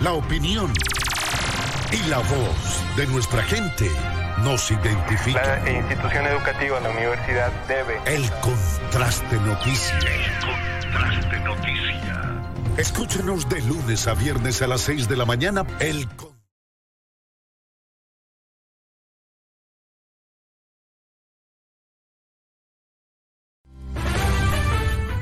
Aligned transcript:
La 0.00 0.12
opinión. 0.12 0.72
Y 1.90 2.08
la 2.08 2.18
voz 2.18 2.96
de 2.96 3.06
nuestra 3.06 3.42
gente 3.44 3.90
nos 4.42 4.70
identifica. 4.70 5.62
La 5.64 5.70
institución 5.70 6.26
educativa, 6.26 6.80
la 6.80 6.90
universidad 6.90 7.50
debe. 7.66 7.98
El 8.04 8.30
contraste 8.40 9.36
noticia. 9.40 9.98
El 9.98 10.92
contraste 10.92 11.40
noticia. 11.40 12.42
Escúchenos 12.76 13.48
de 13.48 13.62
lunes 13.62 14.06
a 14.06 14.12
viernes 14.12 14.60
a 14.60 14.66
las 14.66 14.82
6 14.82 15.08
de 15.08 15.16
la 15.16 15.24
mañana. 15.24 15.64
El 15.80 16.06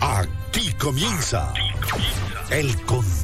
Aquí 0.01 0.73
comienza 0.75 1.53
el 2.51 2.75
contraste 2.83 3.24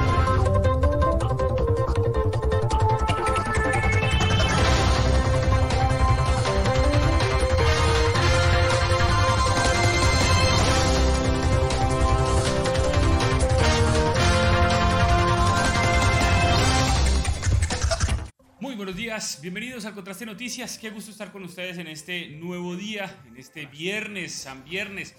Bienvenidos 19.39 19.85
al 19.85 19.93
Contraste 19.93 20.25
Noticias. 20.25 20.79
Qué 20.79 20.89
gusto 20.89 21.11
estar 21.11 21.31
con 21.31 21.43
ustedes 21.43 21.77
en 21.77 21.85
este 21.85 22.29
nuevo 22.29 22.75
día, 22.75 23.21
en 23.27 23.37
este 23.37 23.67
viernes, 23.67 24.33
San 24.33 24.63
Viernes. 24.63 25.15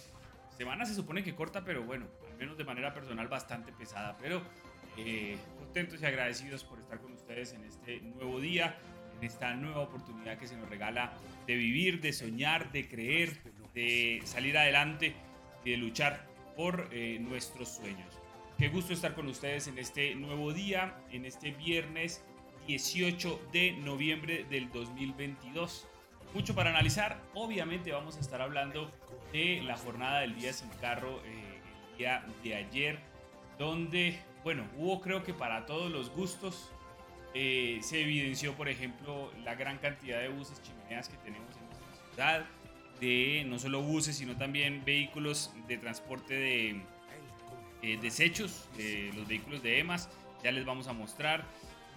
Semana 0.56 0.84
se 0.86 0.94
supone 0.94 1.22
que 1.22 1.36
corta, 1.36 1.64
pero 1.64 1.84
bueno, 1.84 2.08
al 2.28 2.36
menos 2.36 2.58
de 2.58 2.64
manera 2.64 2.92
personal 2.92 3.28
bastante 3.28 3.70
pesada. 3.70 4.16
Pero 4.20 4.42
eh, 4.96 5.36
contentos 5.56 6.02
y 6.02 6.06
agradecidos 6.06 6.64
por 6.64 6.80
estar 6.80 7.00
con 7.00 7.12
ustedes 7.12 7.52
en 7.52 7.64
este 7.64 8.00
nuevo 8.00 8.40
día, 8.40 8.76
en 9.18 9.24
esta 9.24 9.54
nueva 9.54 9.82
oportunidad 9.82 10.36
que 10.36 10.48
se 10.48 10.56
nos 10.56 10.68
regala 10.68 11.12
de 11.46 11.54
vivir, 11.54 12.00
de 12.00 12.12
soñar, 12.12 12.72
de 12.72 12.88
creer, 12.88 13.38
de 13.72 14.20
salir 14.24 14.58
adelante 14.58 15.14
y 15.64 15.70
de 15.70 15.76
luchar 15.76 16.26
por 16.56 16.88
eh, 16.90 17.18
nuestros 17.20 17.68
sueños. 17.68 18.18
Qué 18.58 18.68
gusto 18.68 18.94
estar 18.94 19.14
con 19.14 19.28
ustedes 19.28 19.68
en 19.68 19.78
este 19.78 20.16
nuevo 20.16 20.52
día, 20.52 20.96
en 21.12 21.24
este 21.24 21.52
viernes 21.52 22.24
18 22.66 23.48
de 23.52 23.72
noviembre 23.72 24.44
del 24.44 24.70
2022. 24.70 25.86
Mucho 26.34 26.54
para 26.54 26.70
analizar. 26.70 27.20
Obviamente 27.34 27.92
vamos 27.92 28.16
a 28.16 28.20
estar 28.20 28.40
hablando 28.40 28.90
de 29.32 29.62
la 29.62 29.76
jornada 29.76 30.20
del 30.20 30.34
día 30.34 30.52
sin 30.52 30.68
carro 30.80 31.20
eh, 31.24 31.60
el 31.92 31.98
día 31.98 32.24
de 32.42 32.54
ayer, 32.54 32.98
donde, 33.58 34.18
bueno, 34.44 34.66
hubo 34.76 35.00
creo 35.00 35.22
que 35.22 35.34
para 35.34 35.66
todos 35.66 35.90
los 35.90 36.10
gustos. 36.10 36.70
eh, 37.34 37.78
se 37.82 38.02
evidenció, 38.02 38.54
por 38.54 38.68
ejemplo, 38.68 39.32
la 39.42 39.54
gran 39.54 39.78
cantidad 39.78 40.20
de 40.20 40.28
buses 40.28 40.60
chimeneas 40.62 41.08
que 41.08 41.16
tenemos 41.18 41.48
en 41.56 41.64
nuestra 41.66 42.10
ciudad, 42.12 42.46
de 43.00 43.44
no 43.46 43.58
solo 43.58 43.80
buses, 43.82 44.16
sino 44.16 44.36
también 44.36 44.84
vehículos 44.84 45.50
de 45.66 45.78
transporte 45.78 46.34
de 46.34 46.82
eh, 47.82 47.98
desechos, 48.00 48.68
de 48.76 49.12
los 49.16 49.26
vehículos 49.26 49.62
de 49.62 49.78
EMAS. 49.80 50.08
Ya 50.44 50.52
les 50.52 50.64
vamos 50.64 50.88
a 50.88 50.92
mostrar 50.92 51.44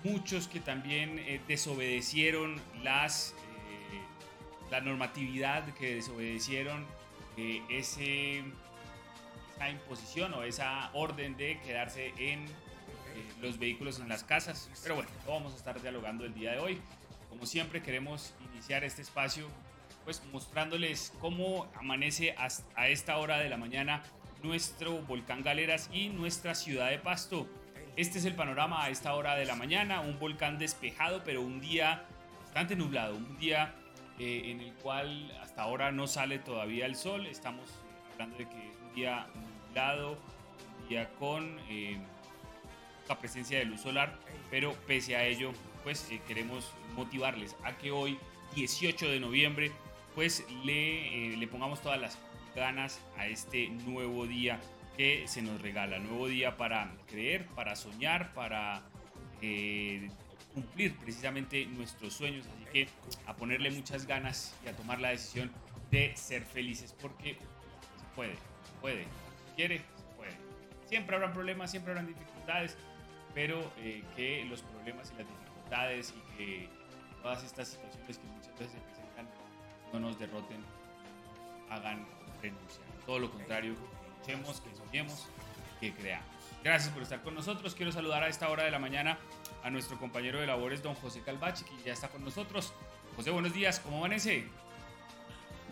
muchos 0.05 0.47
que 0.47 0.59
también 0.59 1.17
eh, 1.19 1.41
desobedecieron 1.47 2.61
las, 2.83 3.31
eh, 3.31 4.69
la 4.69 4.79
normatividad, 4.79 5.73
que 5.73 5.95
desobedecieron 5.95 6.85
eh, 7.37 7.63
ese, 7.69 8.43
esa 9.55 9.69
imposición 9.69 10.33
o 10.35 10.43
esa 10.43 10.91
orden 10.93 11.35
de 11.37 11.59
quedarse 11.61 12.13
en 12.17 12.45
los 13.41 13.57
vehículos 13.57 13.99
en 13.99 14.07
las 14.09 14.23
casas. 14.23 14.69
Pero 14.83 14.95
bueno, 14.95 15.09
lo 15.25 15.31
vamos 15.31 15.53
a 15.53 15.55
estar 15.57 15.81
dialogando 15.81 16.23
el 16.23 16.33
día 16.33 16.51
de 16.51 16.59
hoy. 16.59 16.81
Como 17.29 17.45
siempre 17.45 17.81
queremos 17.81 18.33
iniciar 18.53 18.83
este 18.83 19.01
espacio 19.01 19.47
pues 20.03 20.21
mostrándoles 20.31 21.13
cómo 21.19 21.67
amanece 21.75 22.35
a 22.75 22.87
esta 22.89 23.17
hora 23.17 23.39
de 23.39 23.49
la 23.49 23.57
mañana 23.57 24.03
nuestro 24.43 25.01
volcán 25.01 25.41
Galeras 25.41 25.89
y 25.91 26.09
nuestra 26.09 26.53
ciudad 26.53 26.91
de 26.91 26.99
Pasto. 26.99 27.47
Este 27.95 28.19
es 28.19 28.25
el 28.25 28.35
panorama 28.35 28.83
a 28.83 28.89
esta 28.89 29.13
hora 29.13 29.35
de 29.35 29.45
la 29.45 29.55
mañana, 29.55 30.01
un 30.01 30.19
volcán 30.19 30.57
despejado, 30.57 31.23
pero 31.23 31.41
un 31.41 31.61
día 31.61 32.03
bastante 32.43 32.75
nublado, 32.75 33.15
un 33.15 33.37
día 33.37 33.73
eh, 34.19 34.41
en 34.47 34.59
el 34.59 34.73
cual 34.73 35.31
hasta 35.41 35.61
ahora 35.61 35.93
no 35.93 36.05
sale 36.05 36.39
todavía 36.39 36.87
el 36.87 36.97
sol. 36.97 37.25
Estamos 37.25 37.69
eh, 37.69 38.11
hablando 38.11 38.37
de 38.37 38.49
que 38.49 38.69
es 38.69 38.75
un 38.85 38.93
día 38.95 39.27
nublado, 39.33 40.17
un 40.81 40.89
día 40.89 41.09
con 41.11 41.57
eh, 41.69 41.97
la 43.07 43.17
presencia 43.17 43.59
de 43.59 43.65
luz 43.65 43.79
solar, 43.79 44.13
pero 44.51 44.73
pese 44.85 45.15
a 45.15 45.25
ello, 45.25 45.53
pues 45.85 46.11
eh, 46.11 46.19
queremos 46.27 46.73
motivarles 46.97 47.55
a 47.63 47.77
que 47.77 47.91
hoy, 47.91 48.19
18 48.55 49.07
de 49.07 49.21
noviembre, 49.21 49.71
pues 50.15 50.45
le, 50.65 51.37
le 51.37 51.47
pongamos 51.47 51.81
todas 51.81 52.01
las 52.01 52.19
ganas 52.57 52.99
a 53.17 53.27
este 53.27 53.69
nuevo 53.69 54.27
día 54.27 54.59
que 54.95 55.27
se 55.27 55.41
nos 55.41 55.61
regala. 55.61 55.99
Nuevo 55.99 56.27
día 56.27 56.57
para 56.57 56.91
creer, 57.07 57.45
para 57.47 57.75
soñar, 57.75 58.33
para 58.33 58.81
eh, 59.41 60.09
cumplir 60.53 60.95
precisamente 60.97 61.65
nuestros 61.65 62.13
sueños. 62.13 62.45
Así 62.47 62.65
que 62.71 62.87
a 63.25 63.35
ponerle 63.35 63.71
muchas 63.71 64.05
ganas 64.05 64.55
y 64.65 64.69
a 64.69 64.73
tomar 64.75 64.99
la 64.99 65.09
decisión 65.09 65.51
de 65.91 66.15
ser 66.15 66.43
felices 66.43 66.95
porque 67.01 67.33
se 67.33 68.05
puede, 68.15 68.33
se 68.33 68.73
puede. 68.81 69.03
Si 69.03 69.55
quiere, 69.55 69.77
se 69.77 70.15
puede. 70.15 70.31
Siempre 70.87 71.15
habrán 71.15 71.33
problemas, 71.33 71.71
siempre 71.71 71.91
habrán 71.91 72.07
dificultades, 72.07 72.77
pero 73.33 73.71
eh, 73.79 74.03
que 74.15 74.45
los 74.45 74.61
problemas 74.61 75.11
y 75.11 75.17
las 75.17 75.27
dificultades 75.27 76.13
y 76.15 76.37
que 76.37 76.69
todas 77.21 77.43
estas 77.43 77.67
situaciones 77.69 78.17
que 78.17 78.27
muchas 78.27 78.59
veces 78.59 78.71
se 78.71 78.79
presentan 78.79 79.27
no 79.91 79.99
nos 79.99 80.19
derroten, 80.19 80.63
hagan 81.69 82.05
renunciar. 82.41 82.85
Todo 83.05 83.19
lo 83.19 83.31
contrario, 83.31 83.75
que 84.25 84.75
soñemos, 84.75 85.27
que 85.79 85.93
creamos. 85.93 86.25
Gracias 86.63 86.91
por 86.91 87.03
estar 87.03 87.21
con 87.21 87.35
nosotros. 87.35 87.75
Quiero 87.75 87.91
saludar 87.91 88.23
a 88.23 88.27
esta 88.27 88.49
hora 88.49 88.63
de 88.63 88.71
la 88.71 88.79
mañana 88.79 89.19
a 89.63 89.69
nuestro 89.69 89.99
compañero 89.99 90.39
de 90.39 90.47
labores, 90.47 90.81
don 90.81 90.95
José 90.95 91.21
Calvache, 91.21 91.63
que 91.63 91.71
ya 91.85 91.93
está 91.93 92.09
con 92.09 92.23
nosotros. 92.23 92.73
José, 93.15 93.29
buenos 93.29 93.53
días, 93.53 93.79
¿cómo 93.79 93.97
amanece? 93.97 94.45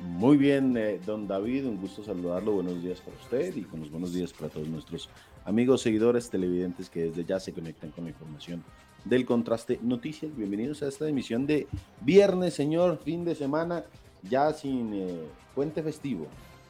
Muy 0.02 0.38
bien, 0.38 0.78
eh, 0.78 1.00
don 1.04 1.28
David, 1.28 1.66
un 1.66 1.78
gusto 1.78 2.04
saludarlo. 2.04 2.54
Buenos 2.54 2.84
días 2.84 3.00
para 3.02 3.18
usted 3.18 3.56
y 3.56 3.64
con 3.64 3.80
los 3.80 3.90
buenos 3.90 4.14
días 4.14 4.32
para 4.34 4.50
todos 4.50 4.68
nuestros 4.68 5.10
amigos, 5.46 5.82
seguidores, 5.82 6.30
televidentes 6.30 6.92
que 6.92 7.06
desde 7.06 7.26
ya 7.26 7.40
se 7.40 7.54
conectan 7.54 7.90
con 7.90 8.04
la 8.04 8.12
información 8.12 8.64
del 9.04 9.26
Contraste 9.26 9.80
Noticias. 9.82 10.36
Bienvenidos 10.36 10.84
a 10.84 10.90
esta 10.90 11.08
emisión 11.10 11.48
de 11.48 11.68
viernes, 12.02 12.54
señor, 12.54 13.00
fin 13.04 13.26
de 13.26 13.34
semana, 13.34 13.84
ya 14.22 14.54
sin 14.54 14.94
eh, 14.94 15.24
puente 15.56 15.82
festivo. 15.82 16.28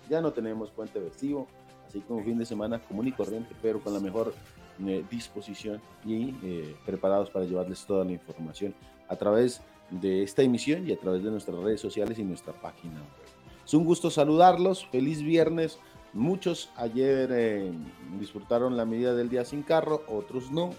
Ya 0.10 0.22
no 0.22 0.32
tenemos 0.32 0.70
puente 0.72 1.00
festivo, 1.00 1.48
así 1.94 2.02
como 2.02 2.24
fin 2.24 2.40
de 2.40 2.46
semana 2.46 2.80
común 2.80 3.08
y 3.08 3.12
corriente, 3.12 3.54
pero 3.62 3.80
con 3.80 3.94
la 3.94 4.00
mejor 4.00 4.34
eh, 4.84 5.06
disposición 5.12 5.80
y 6.04 6.34
eh, 6.44 6.76
preparados 6.86 7.30
para 7.30 7.46
llevarles 7.46 7.86
toda 7.86 8.04
la 8.04 8.12
información 8.12 8.74
a 9.08 9.16
través 9.16 9.62
de 9.92 10.24
esta 10.24 10.42
emisión 10.42 10.90
y 10.90 10.92
a 10.92 10.98
través 10.98 11.24
de 11.24 11.30
nuestras 11.30 11.56
redes 11.58 11.80
sociales 11.80 12.18
y 12.18 12.24
nuestra 12.24 12.52
página 12.54 12.96
web. 12.96 13.64
Es 13.64 13.76
un 13.76 13.86
gusto 13.86 14.10
saludarlos, 14.10 14.88
feliz 14.88 15.22
viernes. 15.22 15.78
Muchos 16.14 16.72
ayer 16.78 17.30
eh, 17.32 17.72
disfrutaron 18.20 18.76
la 18.76 18.86
medida 18.86 19.14
del 19.14 19.30
día 19.30 19.46
sin 19.46 19.62
carro, 19.62 20.02
otros 20.08 20.52
no. 20.52 20.72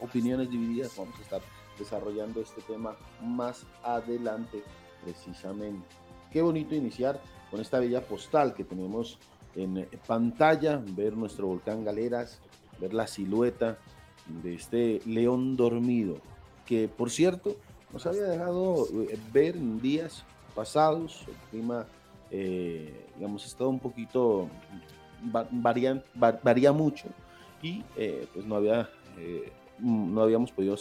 Opiniones 0.00 0.50
divididas, 0.50 0.96
vamos 0.96 1.16
a 1.18 1.22
estar 1.22 1.40
desarrollando 1.78 2.40
este 2.40 2.60
tema 2.62 2.96
más 3.22 3.66
adelante 3.84 4.64
precisamente. 5.04 5.86
Qué 6.32 6.42
bonito 6.42 6.74
iniciar 6.74 7.20
con 7.52 7.60
esta 7.60 7.78
bella 7.78 8.00
postal 8.00 8.54
que 8.54 8.64
tenemos 8.64 9.18
en 9.54 9.88
pantalla, 10.06 10.82
ver 10.84 11.16
nuestro 11.16 11.46
volcán 11.46 11.84
Galeras, 11.84 12.40
ver 12.80 12.94
la 12.94 13.06
silueta 13.06 13.78
de 14.42 14.54
este 14.54 15.00
león 15.06 15.56
dormido, 15.56 16.18
que 16.66 16.88
por 16.88 17.10
cierto 17.10 17.56
nos 17.92 18.06
había 18.06 18.22
dejado 18.22 18.86
eh, 19.08 19.18
ver 19.32 19.56
en 19.56 19.80
días 19.80 20.24
pasados, 20.54 21.24
el 21.26 21.34
clima, 21.50 21.86
eh, 22.30 23.06
digamos, 23.16 23.44
estado 23.44 23.70
un 23.70 23.80
poquito, 23.80 24.48
varía, 25.50 26.02
varía 26.14 26.72
mucho 26.72 27.08
y 27.62 27.84
eh, 27.96 28.26
pues 28.32 28.46
no, 28.46 28.56
había, 28.56 28.88
no 29.78 30.22
habíamos 30.22 30.52
podido 30.52 30.76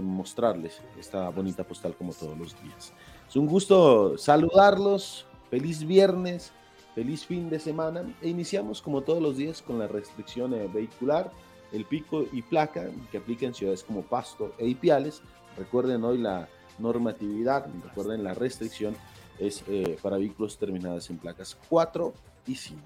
mostrarles 0.00 0.82
esta 0.98 1.28
bonita 1.30 1.64
postal 1.64 1.94
como 1.94 2.12
todos 2.12 2.36
los 2.36 2.60
días. 2.62 2.92
Es 3.28 3.36
un 3.36 3.46
gusto 3.46 4.16
saludarlos, 4.18 5.26
feliz 5.50 5.84
viernes, 5.86 6.52
Feliz 6.96 7.26
fin 7.26 7.50
de 7.50 7.58
semana 7.58 8.06
e 8.22 8.28
iniciamos 8.30 8.80
como 8.80 9.02
todos 9.02 9.22
los 9.22 9.36
días 9.36 9.60
con 9.60 9.78
la 9.78 9.86
restricción 9.86 10.54
eh, 10.54 10.66
vehicular, 10.72 11.30
el 11.70 11.84
pico 11.84 12.24
y 12.32 12.40
placa 12.40 12.88
que 13.12 13.18
aplica 13.18 13.44
en 13.44 13.52
ciudades 13.52 13.84
como 13.84 14.00
Pasto 14.00 14.54
e 14.56 14.66
Ipiales. 14.66 15.20
Recuerden 15.58 16.02
hoy 16.04 16.16
la 16.16 16.48
normatividad, 16.78 17.66
recuerden 17.84 18.24
la 18.24 18.32
restricción 18.32 18.96
es 19.38 19.62
eh, 19.68 19.98
para 20.00 20.16
vehículos 20.16 20.56
terminados 20.56 21.10
en 21.10 21.18
placas 21.18 21.58
4 21.68 22.14
y 22.46 22.54
5. 22.54 22.80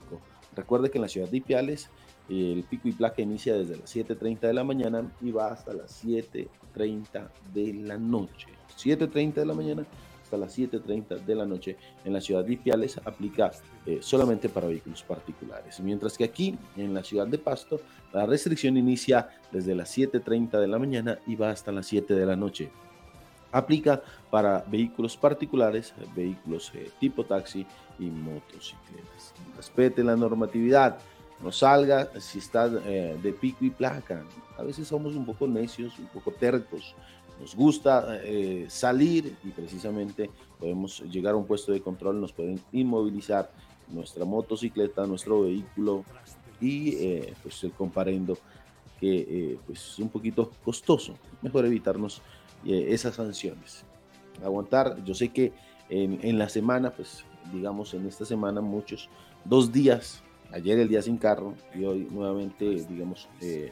Recuerde 0.57 0.91
que 0.91 0.99
en 0.99 1.03
la 1.03 1.09
ciudad 1.09 1.29
de 1.29 1.37
Ipiales 1.37 1.89
el 2.29 2.65
pico 2.69 2.89
y 2.89 2.93
placa 2.93 3.23
inicia 3.23 3.55
desde 3.55 3.77
las 3.77 3.95
7.30 3.95 4.41
de 4.41 4.55
la 4.55 4.65
mañana 4.65 5.09
y 5.21 5.31
va 5.31 5.53
hasta 5.53 5.73
las 5.73 6.05
7.30 6.05 7.29
de 7.55 7.75
la 7.75 7.97
noche. 7.97 8.49
7.30 8.77 9.35
de 9.35 9.47
la 9.47 9.55
mañana 9.55 9.87
hasta 10.31 10.37
las 10.37 10.57
7.30 10.57 11.25
de 11.25 11.35
la 11.35 11.45
noche 11.45 11.77
en 12.05 12.13
la 12.13 12.21
ciudad 12.21 12.45
de 12.45 12.53
Ipiales 12.53 13.01
aplica 13.05 13.51
eh, 13.85 13.99
solamente 14.01 14.49
para 14.49 14.69
vehículos 14.69 15.03
particulares. 15.03 15.81
Mientras 15.81 16.17
que 16.17 16.23
aquí, 16.23 16.57
en 16.77 16.95
la 16.95 17.03
ciudad 17.03 17.27
de 17.27 17.39
Pasto, 17.39 17.81
la 18.13 18.27
restricción 18.27 18.77
inicia 18.77 19.29
desde 19.51 19.75
las 19.75 19.97
7.30 19.97 20.61
de 20.61 20.69
la 20.69 20.79
mañana 20.79 21.19
y 21.27 21.35
va 21.35 21.51
hasta 21.51 21.73
las 21.73 21.87
7 21.87 22.15
de 22.15 22.27
la 22.27 22.37
noche. 22.37 22.71
Aplica 23.51 24.01
para 24.31 24.65
vehículos 24.69 25.17
particulares, 25.17 25.93
vehículos 26.15 26.71
eh, 26.75 26.89
tipo 27.01 27.25
taxi 27.25 27.67
y 27.99 28.05
motocicletas. 28.05 29.35
Respete 29.57 30.05
la 30.05 30.15
normatividad, 30.15 30.99
no 31.43 31.51
salga 31.51 32.09
si 32.21 32.39
está 32.39 32.71
eh, 32.87 33.19
de 33.21 33.33
pico 33.33 33.65
y 33.65 33.71
placa. 33.71 34.23
A 34.57 34.63
veces 34.63 34.87
somos 34.87 35.17
un 35.17 35.27
poco 35.27 35.49
necios, 35.49 35.99
un 35.99 36.07
poco 36.07 36.31
tercos 36.31 36.95
nos 37.41 37.57
gusta 37.57 38.21
eh, 38.23 38.67
salir 38.69 39.35
y 39.43 39.49
precisamente 39.49 40.31
podemos 40.59 41.01
llegar 41.11 41.33
a 41.33 41.37
un 41.39 41.47
puesto 41.47 41.73
de 41.73 41.81
control, 41.81 42.21
nos 42.21 42.33
pueden 42.33 42.61
inmovilizar 42.71 43.51
nuestra 43.89 44.27
motocicleta, 44.27 45.07
nuestro 45.07 45.43
vehículo 45.43 46.05
y 46.61 46.95
eh, 46.97 47.35
pues 47.43 47.65
el 47.65 47.73
comparendo 47.73 48.37
que 49.01 49.21
eh, 49.21 49.59
pues 49.67 49.93
es 49.93 49.99
un 49.99 50.11
poquito 50.11 50.51
costoso. 50.63 51.15
Mejor 51.41 51.65
evitarnos 51.65 52.21
esas 52.63 53.15
sanciones. 53.15 53.85
Aguantar, 54.45 55.03
yo 55.03 55.15
sé 55.15 55.31
que 55.31 55.55
en, 55.89 56.19
en, 56.23 56.39
la 56.39 56.51
semana, 56.51 56.93
pues 56.93 57.25
digamos 57.55 57.95
en 57.95 58.07
esta 58.07 58.27
semana 58.27 58.61
muchos, 58.61 59.09
dos 59.47 59.73
días, 59.73 60.23
ayer 60.53 60.79
el 60.79 60.89
día 60.89 61.01
sin 61.01 61.17
carro 61.17 61.55
y 61.75 61.85
hoy 61.85 62.07
nuevamente, 62.11 62.67
digamos, 62.87 63.31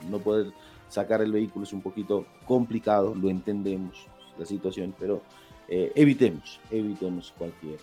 no 0.08 0.18
poder 0.20 0.54
sacar 0.88 1.22
el 1.22 1.32
vehículo 1.32 1.64
es 1.64 1.72
un 1.72 1.80
poquito 1.80 2.26
complicado, 2.46 3.14
lo 3.14 3.28
entendemos 3.28 4.06
la 4.38 4.46
situación, 4.46 4.94
pero 4.98 5.22
eh, 5.68 5.92
evitemos, 5.94 6.60
evitemos 6.70 7.34
cualquier 7.36 7.78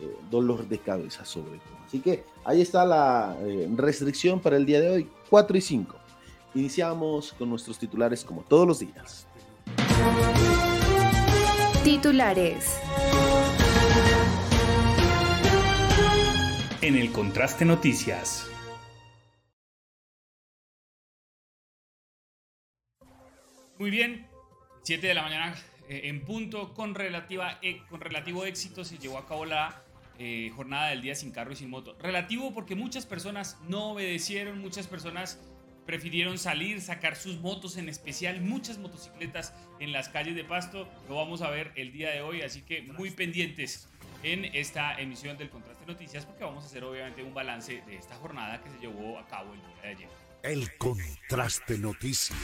eh, 0.00 0.16
dolor 0.30 0.66
de 0.68 0.78
cabeza 0.78 1.24
sobre 1.24 1.58
todo. 1.58 1.78
Así 1.86 2.00
que 2.00 2.24
ahí 2.44 2.60
está 2.60 2.84
la 2.84 3.36
eh, 3.40 3.68
restricción 3.76 4.40
para 4.40 4.56
el 4.56 4.66
día 4.66 4.80
de 4.80 4.90
hoy, 4.90 5.08
4 5.30 5.56
y 5.56 5.60
5. 5.60 5.96
Iniciamos 6.54 7.32
con 7.32 7.50
nuestros 7.50 7.78
titulares 7.78 8.24
como 8.24 8.42
todos 8.42 8.66
los 8.66 8.78
días. 8.80 9.26
Titulares. 11.84 12.78
En 16.80 16.96
el 16.96 17.12
contraste 17.12 17.64
noticias. 17.64 18.48
Muy 23.78 23.90
bien, 23.90 24.26
7 24.82 25.06
de 25.06 25.14
la 25.14 25.22
mañana 25.22 25.54
eh, 25.88 26.02
en 26.04 26.22
punto, 26.22 26.74
con, 26.74 26.94
relativa, 26.94 27.58
eh, 27.62 27.80
con 27.88 28.00
relativo 28.00 28.44
éxito 28.44 28.84
se 28.84 28.98
llevó 28.98 29.18
a 29.18 29.26
cabo 29.26 29.44
la 29.44 29.82
eh, 30.18 30.50
jornada 30.54 30.88
del 30.88 31.00
día 31.00 31.14
sin 31.14 31.30
carro 31.30 31.52
y 31.52 31.56
sin 31.56 31.70
moto. 31.70 31.96
Relativo 32.00 32.52
porque 32.52 32.74
muchas 32.74 33.06
personas 33.06 33.56
no 33.68 33.92
obedecieron, 33.92 34.58
muchas 34.58 34.88
personas 34.88 35.40
prefirieron 35.86 36.38
salir, 36.38 36.82
sacar 36.82 37.16
sus 37.16 37.38
motos, 37.38 37.76
en 37.76 37.88
especial 37.88 38.40
muchas 38.42 38.78
motocicletas 38.78 39.54
en 39.78 39.92
las 39.92 40.08
calles 40.08 40.34
de 40.34 40.44
Pasto. 40.44 40.88
Lo 41.08 41.14
vamos 41.14 41.40
a 41.40 41.48
ver 41.48 41.72
el 41.76 41.92
día 41.92 42.10
de 42.10 42.20
hoy, 42.20 42.42
así 42.42 42.62
que 42.62 42.82
muy 42.82 43.10
pendientes 43.12 43.88
en 44.22 44.44
esta 44.56 45.00
emisión 45.00 45.38
del 45.38 45.48
Contraste 45.48 45.86
Noticias 45.86 46.26
porque 46.26 46.42
vamos 46.42 46.64
a 46.64 46.66
hacer 46.66 46.82
obviamente 46.82 47.22
un 47.22 47.32
balance 47.32 47.82
de 47.86 47.96
esta 47.96 48.16
jornada 48.16 48.60
que 48.60 48.70
se 48.70 48.78
llevó 48.80 49.18
a 49.18 49.26
cabo 49.28 49.54
el 49.54 49.60
día 49.60 49.82
de 49.82 49.88
ayer. 49.88 50.08
El 50.42 50.76
Contraste 50.76 51.78
Noticias. 51.78 52.36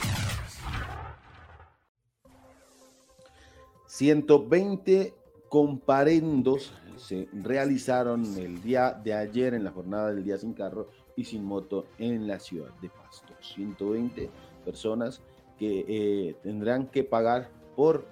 120 3.95 5.13
comparendos 5.47 6.73
se 6.97 7.29
realizaron 7.31 8.25
el 8.37 8.61
día 8.61 8.91
de 8.91 9.13
ayer 9.13 9.53
en 9.53 9.63
la 9.63 9.71
jornada 9.71 10.13
del 10.13 10.21
día 10.21 10.37
sin 10.37 10.51
carro 10.51 10.89
y 11.15 11.23
sin 11.23 11.45
moto 11.45 11.85
en 11.97 12.27
la 12.27 12.37
ciudad 12.41 12.73
de 12.81 12.89
Pasto. 12.89 13.33
120 13.39 14.29
personas 14.65 15.21
que 15.57 15.85
eh, 15.87 16.35
tendrán 16.43 16.87
que 16.87 17.05
pagar 17.05 17.49
por 17.73 18.05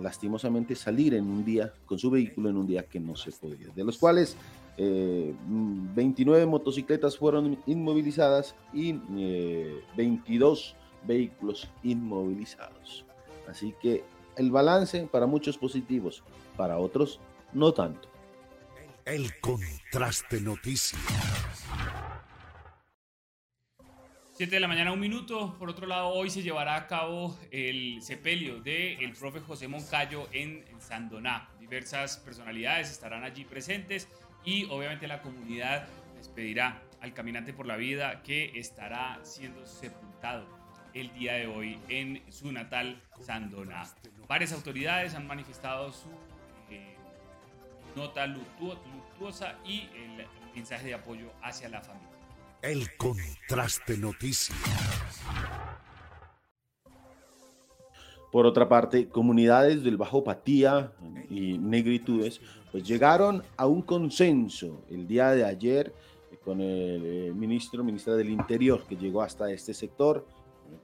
lastimosamente 0.00 0.74
salir 0.74 1.12
en 1.12 1.24
un 1.24 1.44
día 1.44 1.74
con 1.84 1.98
su 1.98 2.10
vehículo 2.10 2.48
en 2.48 2.56
un 2.56 2.66
día 2.66 2.86
que 2.86 2.98
no 2.98 3.16
se 3.16 3.32
podía, 3.32 3.68
de 3.74 3.84
los 3.84 3.98
cuales 3.98 4.34
29 4.78 6.42
eh, 6.42 6.46
motocicletas 6.46 7.18
fueron 7.18 7.58
inmovilizadas 7.66 8.54
y 8.72 8.94
22 9.94 10.74
eh, 10.74 11.06
vehículos 11.06 11.68
inmovilizados. 11.82 13.04
Así 13.46 13.74
que 13.80 14.02
el 14.36 14.50
balance 14.50 15.08
para 15.10 15.26
muchos 15.26 15.58
positivos, 15.58 16.22
para 16.56 16.78
otros 16.78 17.20
no 17.52 17.72
tanto. 17.72 18.08
El 19.04 19.38
contraste 19.40 20.40
noticias. 20.40 21.00
7 24.36 24.54
de 24.54 24.60
la 24.60 24.68
mañana, 24.68 24.92
un 24.92 25.00
minuto. 25.00 25.56
Por 25.58 25.70
otro 25.70 25.86
lado, 25.86 26.08
hoy 26.08 26.28
se 26.28 26.42
llevará 26.42 26.76
a 26.76 26.86
cabo 26.86 27.34
el 27.50 28.02
sepelio 28.02 28.60
del 28.60 29.02
el 29.02 29.14
profe 29.14 29.40
José 29.40 29.66
Moncayo 29.66 30.28
en, 30.30 30.62
Sandoná. 30.78 31.48
Diversas 31.58 32.18
personalidades 32.18 32.90
estarán 32.90 33.24
allí 33.24 33.46
presentes 33.46 34.08
y 34.44 34.66
obviamente 34.66 35.08
la 35.08 35.22
comunidad 35.22 35.88
despedirá 36.18 36.82
al 37.00 37.14
caminante 37.14 37.54
por 37.54 37.66
la 37.66 37.76
vida 37.76 38.22
que 38.22 38.52
estará 38.58 39.20
siendo 39.22 39.64
sepultado 39.64 40.46
el 40.92 41.10
día 41.14 41.32
de 41.32 41.46
hoy 41.46 41.78
en 41.88 42.22
su 42.30 42.52
natal 42.52 43.02
Sandoná. 43.22 43.84
Varias 44.28 44.52
autoridades 44.52 45.14
han 45.14 45.26
manifestado 45.26 45.92
su 45.92 46.08
eh, 46.70 46.96
nota 47.94 48.26
luctuosa 48.26 49.56
y 49.64 49.88
el 49.94 50.26
mensaje 50.54 50.88
de 50.88 50.94
apoyo 50.94 51.30
hacia 51.42 51.68
la 51.68 51.80
familia. 51.80 52.08
El 52.62 52.96
contraste 52.96 53.96
noticias. 53.98 54.58
Por 58.32 58.46
otra 58.46 58.68
parte, 58.68 59.08
comunidades 59.08 59.84
del 59.84 59.96
Bajo 59.96 60.24
Patía 60.24 60.92
y 61.30 61.58
Negritudes 61.58 62.40
pues 62.72 62.82
llegaron 62.84 63.42
a 63.56 63.66
un 63.66 63.82
consenso 63.82 64.84
el 64.90 65.06
día 65.06 65.30
de 65.30 65.44
ayer 65.44 65.94
con 66.44 66.60
el 66.60 67.02
eh, 67.04 67.32
ministro, 67.34 67.82
ministra 67.82 68.14
del 68.14 68.30
Interior, 68.30 68.84
que 68.86 68.96
llegó 68.96 69.22
hasta 69.22 69.50
este 69.50 69.72
sector 69.72 70.26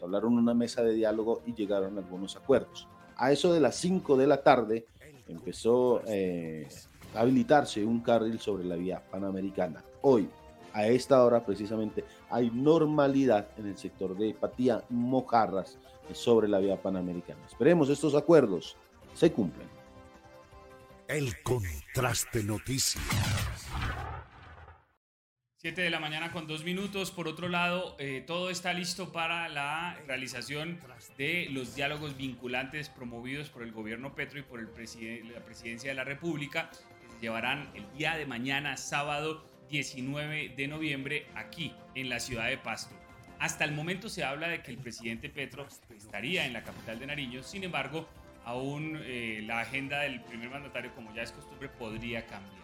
Hablaron 0.03 0.37
una 0.37 0.55
mesa 0.55 0.83
de 0.83 0.95
diálogo 0.95 1.43
y 1.47 1.55
llegaron 1.55 1.97
a 1.97 2.01
algunos 2.01 2.37
acuerdos. 2.37 2.89
A 3.23 3.31
eso 3.31 3.53
de 3.53 3.61
las 3.61 3.77
5 3.77 4.17
de 4.17 4.27
la 4.27 4.43
tarde 4.43 4.85
empezó 5.29 6.03
eh, 6.09 6.67
habilitarse 7.15 7.85
un 7.85 8.01
carril 8.01 8.41
sobre 8.41 8.65
la 8.65 8.75
vía 8.75 9.01
panamericana. 9.13 9.85
Hoy, 10.01 10.29
a 10.73 10.89
esta 10.89 11.25
hora 11.25 11.47
precisamente, 11.47 12.05
hay 12.29 12.51
normalidad 12.51 13.47
en 13.59 13.69
el 13.69 13.79
sector 13.79 14.19
de 14.19 14.35
Patía 14.35 14.83
Mojarras 14.89 15.79
sobre 16.13 16.49
la 16.49 16.59
vía 16.59 16.83
panamericana. 16.83 17.39
Esperemos 17.47 17.89
estos 17.91 18.17
acuerdos 18.17 18.77
se 19.15 19.31
cumplen. 19.31 19.69
El 21.07 21.41
contraste 21.45 22.43
noticias. 22.43 23.62
7 25.63 25.81
de 25.81 25.91
la 25.91 26.01
mañana 26.01 26.33
con 26.33 26.49
dos 26.49 26.65
minutos. 26.65 27.13
Por 27.13 27.29
otro 27.29 27.49
lado, 27.49 27.95
eh, 28.01 28.25
todo 28.27 28.51
está 28.51 28.73
listo 28.73 29.13
para 29.13 29.49
la 29.49 29.97
realización 30.09 30.81
de 31.17 31.47
los 31.53 31.77
diálogos 31.77 32.17
vinculantes 32.17 32.89
promovidos 32.89 33.49
por 33.49 33.63
el 33.63 33.71
gobierno 33.71 34.13
Petro 34.13 34.41
y 34.41 34.43
por 34.43 34.61
la 34.61 35.39
presidencia 35.45 35.91
de 35.91 35.95
la 35.95 36.03
República, 36.03 36.69
que 36.69 37.13
se 37.15 37.21
llevarán 37.21 37.71
el 37.75 37.85
día 37.97 38.17
de 38.17 38.27
mañana, 38.27 38.77
sábado 38.77 39.45
19 39.71 40.49
de 40.57 40.67
noviembre, 40.67 41.27
aquí 41.37 41.73
en 41.95 42.09
la 42.09 42.19
ciudad 42.19 42.49
de 42.49 42.59
Pasto. 42.59 42.97
Hasta 43.39 43.65
el 43.65 43.71
momento 43.71 44.09
se 44.09 44.25
habla 44.25 44.49
de 44.49 44.65
que 44.65 44.73
el 44.73 44.79
presidente 44.79 45.29
Petro 45.29 45.69
estaría 45.97 46.45
en 46.45 46.55
la 46.55 46.65
capital 46.65 46.99
de 46.99 47.07
Nariño, 47.07 47.45
sin 47.45 47.63
embargo, 47.63 48.09
aún 48.45 48.99
eh, 49.05 49.45
la 49.47 49.61
agenda 49.61 50.01
del 50.01 50.23
primer 50.23 50.51
mandatario, 50.51 50.93
como 50.97 51.15
ya 51.15 51.23
es 51.23 51.31
costumbre, 51.31 51.69
podría 51.69 52.27
cambiar 52.27 52.62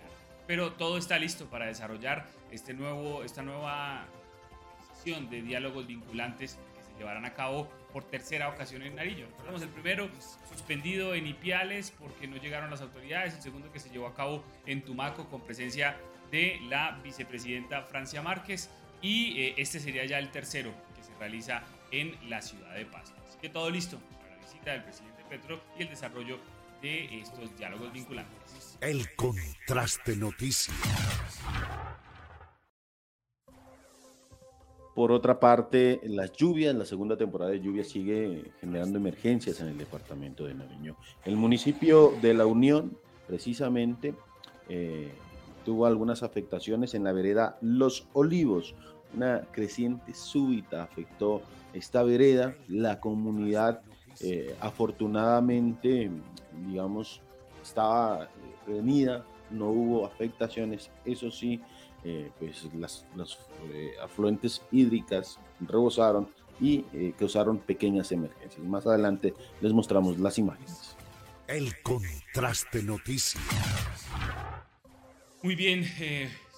pero 0.49 0.73
todo 0.73 0.97
está 0.97 1.19
listo 1.19 1.45
para 1.45 1.67
desarrollar 1.67 2.27
este 2.51 2.73
nuevo, 2.73 3.23
esta 3.23 3.43
nueva 3.43 4.07
sesión 4.95 5.29
de 5.29 5.43
diálogos 5.43 5.87
vinculantes 5.87 6.59
que 6.75 6.83
se 6.83 6.99
llevarán 6.99 7.27
a 7.27 7.35
cabo 7.35 7.69
por 7.93 8.05
tercera 8.05 8.49
ocasión 8.49 8.81
en 8.81 8.97
Nariño. 8.97 9.27
Recordemos 9.27 9.61
el 9.61 9.69
primero 9.69 10.09
suspendido 10.49 11.15
en 11.15 11.27
Ipiales 11.27 11.93
porque 11.99 12.27
no 12.27 12.39
llegaron 12.39 12.71
las 12.71 12.81
autoridades, 12.81 13.35
el 13.35 13.43
segundo 13.43 13.71
que 13.71 13.79
se 13.79 13.91
llevó 13.91 14.07
a 14.07 14.15
cabo 14.15 14.43
en 14.65 14.83
Tumaco 14.83 15.29
con 15.29 15.43
presencia 15.43 15.99
de 16.31 16.59
la 16.67 16.99
vicepresidenta 17.05 17.83
Francia 17.83 18.23
Márquez 18.23 18.71
y 19.03 19.39
eh, 19.43 19.55
este 19.59 19.79
sería 19.79 20.07
ya 20.07 20.19
el 20.19 20.31
tercero 20.31 20.73
que 20.97 21.03
se 21.03 21.15
realiza 21.19 21.63
en 21.91 22.17
la 22.31 22.41
ciudad 22.41 22.75
de 22.75 22.87
Pasto. 22.87 23.21
Así 23.29 23.39
que 23.39 23.51
todo 23.51 23.69
listo 23.69 23.99
para 24.19 24.35
la 24.35 24.43
visita 24.43 24.73
del 24.73 24.83
presidente 24.83 25.25
Petro 25.29 25.61
y 25.79 25.83
el 25.83 25.91
desarrollo 25.91 26.39
de 26.81 27.21
estos 27.21 27.55
diálogos 27.59 27.93
vinculantes. 27.93 28.38
El 28.81 29.13
contraste 29.17 30.15
noticias. 30.15 30.77
Por 34.95 35.11
otra 35.11 35.41
parte, 35.41 36.01
las 36.05 36.33
lluvias, 36.33 36.77
la 36.77 36.85
segunda 36.85 37.17
temporada 37.17 37.51
de 37.51 37.61
lluvia 37.61 37.83
sigue 37.83 38.53
generando 38.61 38.99
emergencias 38.99 39.61
en 39.61 39.69
el 39.69 39.79
departamento 39.79 40.45
de 40.45 40.55
Nariño. 40.55 40.97
El 41.25 41.37
municipio 41.37 42.15
de 42.23 42.35
La 42.35 42.47
Unión, 42.47 42.97
precisamente, 43.27 44.15
eh, 44.69 45.11
tuvo 45.65 45.87
algunas 45.87 46.23
afectaciones 46.23 46.95
en 46.95 47.03
la 47.03 47.13
vereda 47.13 47.59
Los 47.61 48.07
Olivos. 48.13 48.77
Una 49.13 49.43
creciente 49.51 50.15
súbita 50.15 50.85
afectó 50.85 51.43
esta 51.73 52.05
vereda. 52.05 52.55
La 52.69 53.01
comunidad, 53.01 53.83
eh, 54.21 54.55
afortunadamente, 54.61 56.13
digamos, 56.69 57.23
estaba 57.61 58.29
prevenida, 58.69 59.25
no 59.51 59.71
hubo 59.71 60.07
afectaciones, 60.07 60.91
eso 61.07 61.31
sí, 61.31 61.61
eh, 62.05 62.31
pues 62.39 62.69
las, 62.75 63.07
eh, 63.73 63.93
afluentes 64.03 64.63
hídricas 64.71 65.41
rebosaron 65.61 66.29
y 66.61 66.85
eh, 66.93 67.15
causaron 67.19 67.59
pequeñas 67.59 68.13
emergencias. 68.13 68.63
Más 68.65 68.87
adelante 68.87 69.35
les 69.63 69.73
mostramos 69.73 70.19
las 70.19 70.39
imágenes. 70.39 70.97
El 71.47 71.81
contraste 71.83 72.83
noticias. 72.83 73.43
Muy 75.43 75.55
bien, 75.55 75.85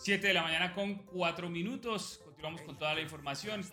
7 0.00 0.26
de 0.26 0.34
la 0.34 0.42
mañana 0.42 0.74
con 0.74 0.96
4 0.96 1.48
minutos. 1.48 2.20
Continuamos 2.24 2.62
con 2.62 2.76
toda 2.76 2.94
la 2.94 3.02
información. 3.02 3.64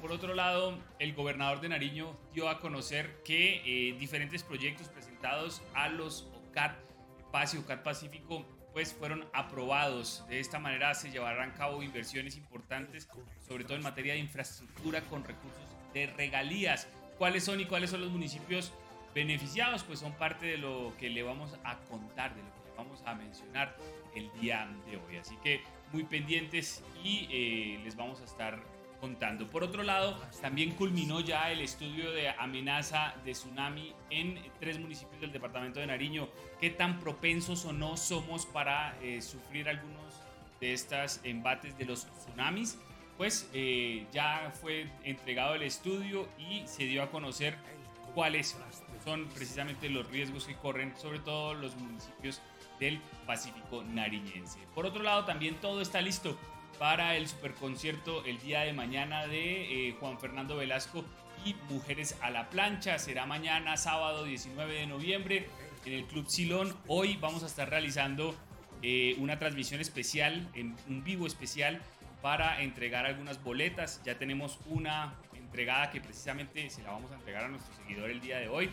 por 0.00 0.12
otro 0.12 0.34
lado, 0.34 0.78
el 0.98 1.12
gobernador 1.14 1.60
de 1.60 1.68
Nariño 1.68 2.16
dio 2.32 2.48
a 2.48 2.58
conocer 2.58 3.20
que 3.22 3.94
diferentes 3.98 4.44
proyectos 4.44 4.88
presentados 4.88 5.60
a 5.74 5.90
los 5.90 6.26
OCAT 6.48 6.89
Espacio 7.30 7.64
CAT 7.64 7.84
Pacífico 7.84 8.44
pues 8.72 8.92
fueron 8.92 9.24
aprobados. 9.32 10.24
De 10.28 10.40
esta 10.40 10.58
manera 10.58 10.92
se 10.94 11.12
llevarán 11.12 11.50
a 11.50 11.54
cabo 11.54 11.80
inversiones 11.80 12.36
importantes, 12.36 13.08
sobre 13.46 13.62
todo 13.62 13.76
en 13.76 13.84
materia 13.84 14.14
de 14.14 14.18
infraestructura 14.18 15.00
con 15.02 15.22
recursos 15.22 15.62
de 15.94 16.08
regalías. 16.08 16.88
¿Cuáles 17.18 17.44
son 17.44 17.60
y 17.60 17.66
cuáles 17.66 17.90
son 17.90 18.00
los 18.00 18.10
municipios 18.10 18.72
beneficiados? 19.14 19.84
Pues 19.84 20.00
son 20.00 20.12
parte 20.14 20.46
de 20.46 20.58
lo 20.58 20.92
que 20.98 21.08
le 21.08 21.22
vamos 21.22 21.56
a 21.62 21.78
contar, 21.88 22.34
de 22.34 22.42
lo 22.42 22.48
que 22.48 22.68
le 22.68 22.76
vamos 22.76 23.00
a 23.06 23.14
mencionar 23.14 23.76
el 24.16 24.28
día 24.40 24.68
de 24.86 24.96
hoy. 24.96 25.18
Así 25.18 25.36
que 25.36 25.62
muy 25.92 26.02
pendientes 26.02 26.82
y 27.04 27.28
eh, 27.30 27.80
les 27.84 27.94
vamos 27.94 28.20
a 28.22 28.24
estar 28.24 28.60
contando. 29.00 29.48
Por 29.48 29.64
otro 29.64 29.82
lado, 29.82 30.16
también 30.40 30.72
culminó 30.72 31.20
ya 31.20 31.50
el 31.50 31.60
estudio 31.60 32.10
de 32.12 32.28
amenaza 32.28 33.14
de 33.24 33.32
tsunami 33.32 33.94
en 34.10 34.38
tres 34.60 34.78
municipios 34.78 35.20
del 35.20 35.32
departamento 35.32 35.80
de 35.80 35.86
Nariño. 35.86 36.28
¿Qué 36.60 36.70
tan 36.70 37.00
propensos 37.00 37.64
o 37.64 37.72
no 37.72 37.96
somos 37.96 38.46
para 38.46 38.96
eh, 39.02 39.20
sufrir 39.22 39.68
algunos 39.68 40.14
de 40.60 40.72
estos 40.72 41.20
embates 41.24 41.76
de 41.78 41.86
los 41.86 42.06
tsunamis? 42.06 42.78
Pues 43.16 43.50
eh, 43.52 44.06
ya 44.12 44.52
fue 44.60 44.86
entregado 45.04 45.54
el 45.54 45.62
estudio 45.62 46.28
y 46.38 46.66
se 46.66 46.84
dio 46.84 47.02
a 47.02 47.10
conocer 47.10 47.56
cuáles 48.14 48.56
son 49.04 49.28
precisamente 49.28 49.88
los 49.88 50.08
riesgos 50.10 50.46
que 50.46 50.54
corren, 50.54 50.96
sobre 50.96 51.18
todo 51.20 51.54
los 51.54 51.76
municipios 51.76 52.40
del 52.78 53.00
Pacífico 53.26 53.84
nariñense. 53.84 54.58
Por 54.74 54.86
otro 54.86 55.02
lado, 55.02 55.24
también 55.24 55.56
todo 55.56 55.80
está 55.80 56.00
listo 56.00 56.36
para 56.80 57.14
el 57.14 57.28
superconcierto 57.28 58.24
el 58.24 58.40
día 58.40 58.60
de 58.60 58.72
mañana 58.72 59.26
de 59.26 59.88
eh, 59.88 59.96
Juan 60.00 60.18
Fernando 60.18 60.56
Velasco 60.56 61.04
y 61.44 61.54
Mujeres 61.68 62.16
a 62.22 62.30
la 62.30 62.48
Plancha. 62.48 62.98
Será 62.98 63.26
mañana, 63.26 63.76
sábado 63.76 64.24
19 64.24 64.72
de 64.72 64.86
noviembre, 64.86 65.46
en 65.84 65.92
el 65.92 66.06
Club 66.06 66.24
Silón. 66.26 66.74
Hoy 66.86 67.18
vamos 67.20 67.42
a 67.42 67.46
estar 67.48 67.68
realizando 67.68 68.34
eh, 68.80 69.14
una 69.18 69.38
transmisión 69.38 69.82
especial, 69.82 70.48
en 70.54 70.74
un 70.88 71.04
vivo 71.04 71.26
especial, 71.26 71.82
para 72.22 72.62
entregar 72.62 73.04
algunas 73.04 73.44
boletas. 73.44 74.00
Ya 74.02 74.16
tenemos 74.16 74.58
una 74.64 75.12
entregada 75.34 75.90
que 75.90 76.00
precisamente 76.00 76.70
se 76.70 76.82
la 76.82 76.92
vamos 76.92 77.12
a 77.12 77.16
entregar 77.16 77.44
a 77.44 77.48
nuestro 77.48 77.74
seguidor 77.74 78.08
el 78.08 78.22
día 78.22 78.38
de 78.38 78.48
hoy. 78.48 78.70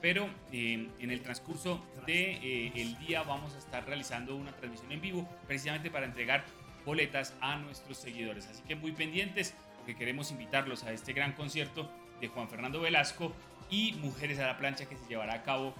Pero 0.00 0.30
eh, 0.50 0.88
en 0.98 1.10
el 1.10 1.20
transcurso 1.20 1.84
del 2.06 2.06
de, 2.06 2.72
el 2.74 2.98
día 3.00 3.22
vamos 3.22 3.54
a 3.54 3.58
estar 3.58 3.86
realizando 3.86 4.34
una 4.34 4.52
transmisión 4.52 4.90
en 4.92 5.02
vivo 5.02 5.28
precisamente 5.46 5.90
para 5.90 6.06
entregar 6.06 6.42
boletas 6.84 7.34
a 7.40 7.56
nuestros 7.56 7.98
seguidores. 7.98 8.46
Así 8.46 8.62
que 8.62 8.76
muy 8.76 8.92
pendientes 8.92 9.54
porque 9.76 9.96
queremos 9.96 10.30
invitarlos 10.30 10.84
a 10.84 10.92
este 10.92 11.12
gran 11.12 11.32
concierto 11.32 11.90
de 12.20 12.28
Juan 12.28 12.48
Fernando 12.48 12.80
Velasco 12.80 13.32
y 13.70 13.92
Mujeres 13.94 14.38
a 14.38 14.46
la 14.46 14.58
Plancha 14.58 14.86
que 14.86 14.96
se 14.96 15.06
llevará 15.08 15.34
a 15.34 15.42
cabo 15.42 15.74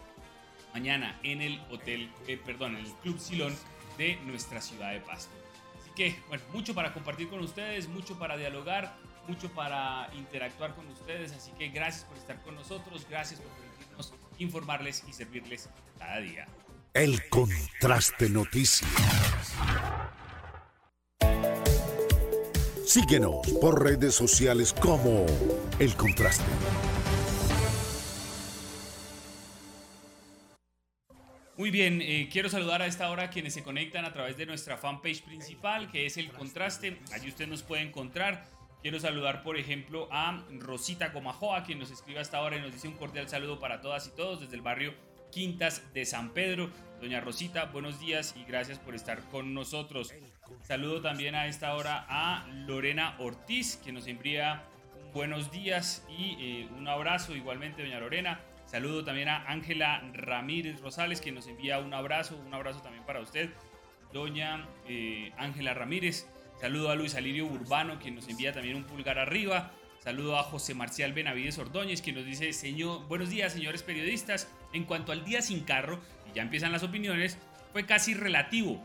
mañana 0.72 1.18
en 1.22 1.42
el 1.42 1.60
hotel, 1.70 2.10
eh, 2.26 2.38
perdón, 2.44 2.76
en 2.76 2.86
el 2.86 2.92
Club 2.94 3.18
Silón 3.18 3.54
de 3.98 4.16
nuestra 4.24 4.60
ciudad 4.60 4.92
de 4.92 5.00
Pasto. 5.00 5.32
Así 5.80 5.90
que, 5.94 6.16
bueno, 6.28 6.42
mucho 6.52 6.74
para 6.74 6.92
compartir 6.92 7.28
con 7.28 7.40
ustedes, 7.40 7.88
mucho 7.88 8.18
para 8.18 8.36
dialogar, 8.36 8.94
mucho 9.26 9.50
para 9.50 10.08
interactuar 10.14 10.74
con 10.74 10.86
ustedes. 10.88 11.32
Así 11.32 11.50
que 11.58 11.68
gracias 11.68 12.04
por 12.04 12.16
estar 12.16 12.40
con 12.42 12.54
nosotros, 12.54 13.06
gracias 13.08 13.40
por 13.40 13.50
permitirnos 13.52 14.14
informarles 14.38 15.04
y 15.08 15.12
servirles 15.12 15.68
cada 15.98 16.18
día. 16.20 16.46
El 16.94 17.28
contraste 17.28 18.28
noticias. 18.30 18.90
Síguenos 22.90 23.46
por 23.60 23.84
redes 23.84 24.16
sociales 24.16 24.72
como 24.72 25.24
El 25.78 25.94
Contraste. 25.94 26.42
Muy 31.56 31.70
bien, 31.70 32.02
eh, 32.02 32.28
quiero 32.32 32.48
saludar 32.48 32.82
a 32.82 32.86
esta 32.86 33.08
hora 33.12 33.22
a 33.22 33.30
quienes 33.30 33.54
se 33.54 33.62
conectan 33.62 34.04
a 34.04 34.12
través 34.12 34.36
de 34.36 34.44
nuestra 34.44 34.76
fanpage 34.76 35.22
principal, 35.22 35.88
que 35.92 36.04
es 36.04 36.16
El 36.16 36.32
Contraste. 36.32 36.98
Allí 37.12 37.28
usted 37.28 37.46
nos 37.46 37.62
puede 37.62 37.82
encontrar. 37.82 38.48
Quiero 38.82 38.98
saludar, 38.98 39.44
por 39.44 39.56
ejemplo, 39.56 40.08
a 40.10 40.44
Rosita 40.58 41.10
Gomajoa, 41.10 41.62
quien 41.62 41.78
nos 41.78 41.92
escribe 41.92 42.18
hasta 42.18 42.38
ahora 42.38 42.56
y 42.56 42.60
nos 42.60 42.72
dice 42.72 42.88
un 42.88 42.94
cordial 42.94 43.28
saludo 43.28 43.60
para 43.60 43.80
todas 43.80 44.08
y 44.08 44.10
todos 44.16 44.40
desde 44.40 44.56
el 44.56 44.62
barrio 44.62 44.94
Quintas 45.30 45.94
de 45.94 46.04
San 46.06 46.30
Pedro. 46.30 46.72
Doña 47.00 47.20
Rosita, 47.20 47.66
buenos 47.66 48.00
días 48.00 48.34
y 48.36 48.42
gracias 48.42 48.80
por 48.80 48.96
estar 48.96 49.20
con 49.28 49.54
nosotros. 49.54 50.12
Saludo 50.62 51.00
también 51.00 51.34
a 51.34 51.46
esta 51.46 51.74
hora 51.74 52.06
a 52.08 52.46
Lorena 52.66 53.16
Ortiz, 53.18 53.76
que 53.76 53.92
nos 53.92 54.06
envía 54.06 54.62
buenos 55.12 55.50
días 55.50 56.06
y 56.08 56.36
eh, 56.38 56.68
un 56.78 56.86
abrazo 56.86 57.34
igualmente, 57.34 57.82
doña 57.82 57.98
Lorena. 57.98 58.40
Saludo 58.66 59.04
también 59.04 59.28
a 59.28 59.50
Ángela 59.50 60.00
Ramírez 60.12 60.80
Rosales, 60.80 61.20
que 61.20 61.32
nos 61.32 61.48
envía 61.48 61.80
un 61.80 61.92
abrazo, 61.92 62.36
un 62.36 62.54
abrazo 62.54 62.80
también 62.82 63.04
para 63.04 63.20
usted, 63.20 63.50
doña 64.12 64.68
eh, 64.86 65.32
Ángela 65.38 65.74
Ramírez. 65.74 66.28
Saludo 66.60 66.90
a 66.90 66.94
Luis 66.94 67.14
Alirio 67.14 67.46
Urbano, 67.46 67.98
quien 67.98 68.14
nos 68.14 68.28
envía 68.28 68.52
también 68.52 68.76
un 68.76 68.84
pulgar 68.84 69.18
arriba. 69.18 69.72
Saludo 69.98 70.38
a 70.38 70.42
José 70.44 70.74
Marcial 70.74 71.12
Benavides 71.12 71.58
Ordóñez, 71.58 72.00
quien 72.00 72.16
nos 72.16 72.24
dice, 72.24 72.52
señor, 72.52 73.06
buenos 73.08 73.30
días, 73.30 73.52
señores 73.52 73.82
periodistas. 73.82 74.48
En 74.72 74.84
cuanto 74.84 75.12
al 75.12 75.24
día 75.24 75.42
sin 75.42 75.64
carro, 75.64 75.98
y 76.30 76.36
ya 76.36 76.42
empiezan 76.42 76.70
las 76.70 76.82
opiniones, 76.82 77.38
fue 77.72 77.86
casi 77.86 78.14
relativo, 78.14 78.80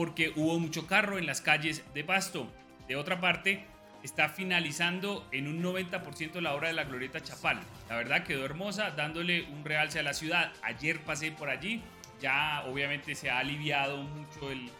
porque 0.00 0.32
hubo 0.34 0.58
mucho 0.58 0.86
carro 0.86 1.18
en 1.18 1.26
las 1.26 1.42
calles 1.42 1.84
de 1.92 2.04
Pasto. 2.04 2.50
De 2.88 2.96
otra 2.96 3.20
parte, 3.20 3.66
está 4.02 4.30
finalizando 4.30 5.28
en 5.30 5.46
un 5.46 5.62
90% 5.62 6.40
la 6.40 6.54
obra 6.54 6.68
de 6.68 6.72
la 6.72 6.84
Glorieta 6.84 7.22
Chapal. 7.22 7.60
La 7.86 7.96
verdad 7.96 8.24
quedó 8.24 8.46
hermosa, 8.46 8.92
dándole 8.92 9.42
un 9.42 9.62
realce 9.62 9.98
a 9.98 10.02
la 10.02 10.14
ciudad. 10.14 10.54
Ayer 10.62 11.00
pasé 11.00 11.32
por 11.32 11.50
allí, 11.50 11.82
ya 12.18 12.64
obviamente 12.66 13.14
se 13.14 13.28
ha 13.28 13.40
aliviado 13.40 13.98
mucho 13.98 14.50
el, 14.50 14.70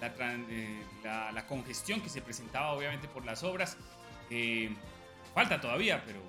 la, 0.00 0.14
eh, 0.48 0.82
la, 1.04 1.46
congestión 1.46 2.00
que 2.00 2.08
se 2.08 2.22
presentaba 2.22 2.72
obviamente 2.72 3.06
por 3.06 3.26
las 3.26 3.42
obras. 3.42 3.76
Eh, 4.30 4.70
falta 5.34 5.60
todavía, 5.60 6.02
pero 6.06 6.22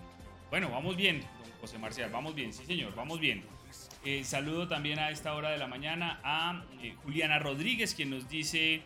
bueno, 0.49 0.69
vamos 0.69 0.97
bien, 0.97 1.21
don 1.21 1.51
José 1.61 1.77
Marcial, 1.77 2.09
vamos 2.11 2.35
bien, 2.35 2.51
sí 2.51 2.65
señor, 2.65 2.93
vamos 2.95 3.17
bien. 3.17 3.45
Eh, 4.03 4.23
saludo 4.23 4.67
también 4.67 4.97
a 4.97 5.11
esta 5.11 5.35
hora 5.35 5.51
de 5.51 5.59
la 5.59 5.67
mañana 5.67 6.19
a 6.23 6.63
eh, 6.81 6.95
Juliana 7.03 7.37
Rodríguez, 7.37 7.93
quien 7.93 8.09
nos 8.09 8.27
dice 8.27 8.81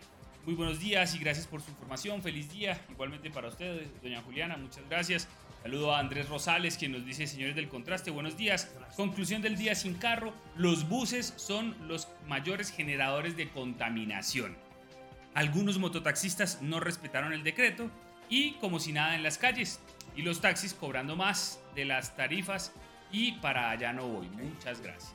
muy 0.45 0.55
buenos 0.55 0.79
días 0.79 1.15
y 1.15 1.19
gracias 1.19 1.47
por 1.47 1.61
su 1.61 1.71
información. 1.71 2.21
Feliz 2.21 2.51
día. 2.51 2.81
Igualmente 2.89 3.31
para 3.31 3.47
ustedes, 3.47 3.87
doña 4.03 4.21
Juliana, 4.21 4.57
muchas 4.57 4.83
gracias. 4.89 5.29
Saludo 5.63 5.95
a 5.95 5.99
Andrés 5.99 6.27
Rosales, 6.27 6.77
quien 6.77 6.91
nos 6.91 7.05
dice, 7.05 7.27
señores 7.27 7.55
del 7.55 7.69
contraste, 7.69 8.11
buenos 8.11 8.35
días. 8.35 8.69
Conclusión 8.97 9.41
del 9.41 9.55
día 9.55 9.73
sin 9.73 9.95
carro, 9.95 10.33
los 10.57 10.87
buses 10.89 11.33
son 11.37 11.75
los 11.87 12.09
mayores 12.27 12.69
generadores 12.69 13.37
de 13.37 13.49
contaminación. 13.49 14.57
Algunos 15.33 15.79
mototaxistas 15.79 16.61
no 16.61 16.81
respetaron 16.81 17.31
el 17.31 17.43
decreto 17.43 17.89
y 18.29 18.51
como 18.55 18.79
si 18.79 18.91
nada 18.91 19.15
en 19.15 19.23
las 19.23 19.37
calles. 19.37 19.79
Y 20.15 20.23
los 20.23 20.41
taxis 20.41 20.73
cobrando 20.73 21.15
más 21.15 21.59
de 21.73 21.85
las 21.85 22.15
tarifas 22.17 22.73
y 23.15 23.31
para 23.33 23.69
allá 23.69 23.93
no 23.93 24.07
voy. 24.07 24.27
Muchas 24.27 24.81
gracias. 24.81 25.13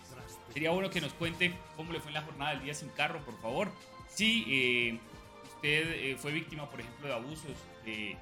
Sería 0.53 0.71
bueno 0.71 0.89
que 0.89 1.01
nos 1.01 1.13
cuente 1.13 1.53
cómo 1.77 1.93
le 1.93 2.01
fue 2.01 2.09
en 2.09 2.15
la 2.15 2.23
jornada 2.23 2.53
del 2.53 2.63
día 2.63 2.75
sin 2.75 2.89
carro, 2.89 3.21
por 3.25 3.39
favor. 3.43 3.71
Si 4.09 4.45
eh, 4.49 4.99
usted 5.55 5.93
eh, 5.93 6.17
fue 6.19 6.33
víctima, 6.33 6.69
por 6.71 6.81
ejemplo, 6.81 7.09
de 7.09 7.15
abusos 7.15 7.53
de 7.85 8.17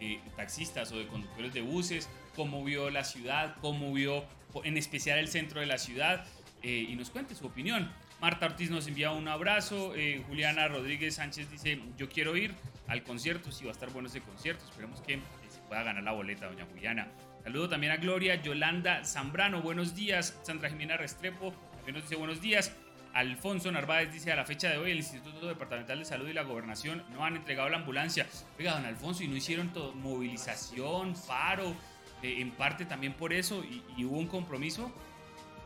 eh, 0.00 0.20
taxistas 0.36 0.92
o 0.92 0.98
de 0.98 1.08
conductores 1.08 1.52
de 1.52 1.60
buses, 1.60 2.08
cómo 2.36 2.64
vio 2.64 2.88
la 2.88 3.02
ciudad, 3.02 3.56
cómo 3.60 3.92
vio 3.92 4.24
en 4.62 4.76
especial 4.76 5.18
el 5.18 5.28
centro 5.28 5.60
de 5.60 5.66
la 5.66 5.78
ciudad 5.78 6.24
eh, 6.62 6.86
y 6.88 6.94
nos 6.94 7.10
cuente 7.10 7.34
su 7.34 7.46
opinión. 7.46 7.90
Marta 8.20 8.46
Ortiz 8.46 8.70
nos 8.70 8.86
envía 8.86 9.10
un 9.10 9.28
abrazo. 9.28 9.94
Eh, 9.96 10.22
Juliana 10.28 10.68
Rodríguez 10.68 11.16
Sánchez 11.16 11.50
dice: 11.50 11.80
Yo 11.96 12.08
quiero 12.08 12.36
ir 12.36 12.54
al 12.86 13.02
concierto. 13.02 13.50
Si 13.50 13.64
va 13.64 13.70
a 13.70 13.72
estar 13.72 13.90
bueno 13.90 14.08
ese 14.08 14.20
concierto. 14.20 14.64
Esperemos 14.64 15.00
que 15.00 15.16
se 15.48 15.58
pueda 15.68 15.82
ganar 15.82 16.02
la 16.02 16.12
boleta, 16.12 16.46
doña 16.46 16.66
Juliana. 16.66 17.08
Saludo 17.42 17.70
también 17.70 17.92
a 17.92 17.96
Gloria 17.96 18.34
Yolanda 18.34 19.02
Zambrano. 19.04 19.62
Buenos 19.62 19.94
días. 19.94 20.38
Sandra 20.42 20.68
Jimena 20.68 20.98
Restrepo 20.98 21.52
también 21.76 21.94
nos 21.94 22.04
dice: 22.04 22.16
Buenos 22.16 22.40
días. 22.42 22.76
Alfonso 23.14 23.72
Narváez 23.72 24.12
dice 24.12 24.30
a 24.30 24.36
la 24.36 24.44
fecha 24.44 24.68
de 24.68 24.76
hoy 24.76 24.92
el 24.92 24.98
Instituto 24.98 25.46
Departamental 25.48 25.98
de 25.98 26.04
Salud 26.04 26.28
y 26.28 26.32
la 26.32 26.42
Gobernación 26.42 27.02
no 27.12 27.24
han 27.24 27.36
entregado 27.36 27.68
la 27.68 27.78
ambulancia. 27.78 28.26
Oiga, 28.58 28.74
don 28.74 28.84
Alfonso, 28.84 29.24
y 29.24 29.28
no 29.28 29.36
hicieron 29.36 29.72
todo, 29.72 29.92
movilización, 29.94 31.14
paro, 31.26 31.74
eh, 32.22 32.36
en 32.40 32.52
parte 32.52 32.84
también 32.84 33.14
por 33.14 33.32
eso, 33.32 33.64
y, 33.64 34.04
hubo 34.04 34.18
un 34.18 34.28
compromiso 34.28 34.92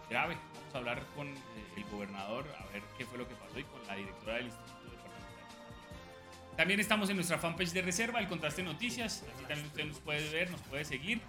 grave. 0.09 0.39
Vamos 0.55 0.75
a 0.75 0.79
hablar 0.79 1.03
con 1.15 1.29
eh, 1.29 1.37
el 1.77 1.85
gobernador 1.85 2.47
a 2.59 2.73
ver 2.73 2.83
qué 2.97 3.05
fue 3.05 3.19
lo 3.19 3.29
que 3.29 3.35
pasó 3.35 3.59
y 3.59 3.65
con 3.65 3.85
la 3.87 3.97
directora 3.97 4.37
del 4.37 4.47
Instituto 4.47 4.85
Departamental. 4.85 6.57
También 6.57 6.81
estamos 6.81 7.11
en 7.11 7.17
nuestra 7.17 7.37
fanpage 7.37 7.73
de 7.73 7.83
reserva, 7.83 8.21
el 8.21 8.29
Contraste 8.29 8.63
Noticias. 8.63 9.25
Así 9.35 9.45
también 9.45 9.67
usted 9.67 9.85
nos 9.85 9.99
puede 9.99 10.31
ver, 10.31 10.51
nos 10.51 10.61
puede 10.63 10.85
seguir. 10.85 11.21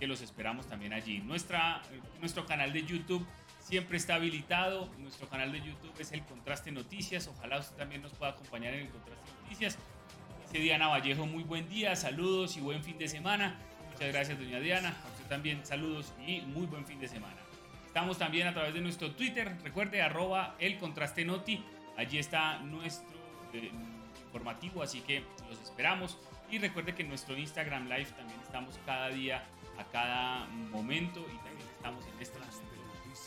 Que 0.00 0.06
los 0.06 0.22
esperamos 0.22 0.66
también 0.66 0.92
allí. 0.92 1.18
Nuestra, 1.18 1.82
nuestro 2.18 2.46
canal 2.46 2.72
de 2.72 2.84
YouTube 2.84 3.24
siempre 3.60 3.98
está 3.98 4.16
habilitado. 4.16 4.90
Nuestro 4.98 5.28
canal 5.28 5.52
de 5.52 5.58
YouTube 5.58 5.92
es 5.98 6.10
el 6.12 6.24
Contraste 6.24 6.72
Noticias. 6.72 7.28
Ojalá 7.28 7.58
usted 7.58 7.76
también 7.76 8.02
nos 8.02 8.12
pueda 8.12 8.32
acompañar 8.32 8.74
en 8.74 8.86
el 8.86 8.88
Contraste 8.88 9.30
Noticias. 9.42 9.78
Dice 10.46 10.58
Diana 10.58 10.88
Vallejo, 10.88 11.26
muy 11.26 11.44
buen 11.44 11.68
día, 11.68 11.94
saludos 11.94 12.56
y 12.56 12.60
buen 12.60 12.82
fin 12.82 12.98
de 12.98 13.06
semana. 13.06 13.56
Muchas 13.92 14.08
gracias, 14.08 14.38
doña 14.38 14.58
Diana. 14.58 14.96
A 15.04 15.08
usted 15.12 15.26
también 15.28 15.64
saludos 15.64 16.12
y 16.26 16.40
muy 16.40 16.66
buen 16.66 16.86
fin 16.86 16.98
de 16.98 17.06
semana. 17.06 17.36
Estamos 17.86 18.18
también 18.18 18.46
a 18.46 18.54
través 18.54 18.72
de 18.72 18.80
nuestro 18.80 19.10
Twitter. 19.12 19.56
Recuerde, 19.62 20.00
arroba 20.00 20.56
el 20.58 20.78
Contraste 20.78 21.24
Noti. 21.24 21.62
Allí 21.96 22.18
está 22.18 22.58
nuestro 22.60 23.06
eh, 23.52 23.70
informativo, 24.24 24.82
así 24.82 25.00
que 25.02 25.22
los 25.48 25.60
esperamos. 25.60 26.16
Y 26.50 26.58
recuerde 26.58 26.94
que 26.94 27.02
en 27.02 27.08
nuestro 27.08 27.36
Instagram 27.36 27.88
Live 27.88 28.10
también 28.16 28.40
estamos 28.40 28.78
cada 28.86 29.08
día, 29.08 29.44
a 29.80 29.84
cada 29.90 30.46
momento 30.70 31.20
y 31.20 31.36
también 31.38 31.68
estamos 31.76 32.04
en 32.06 32.22
este 32.22 32.38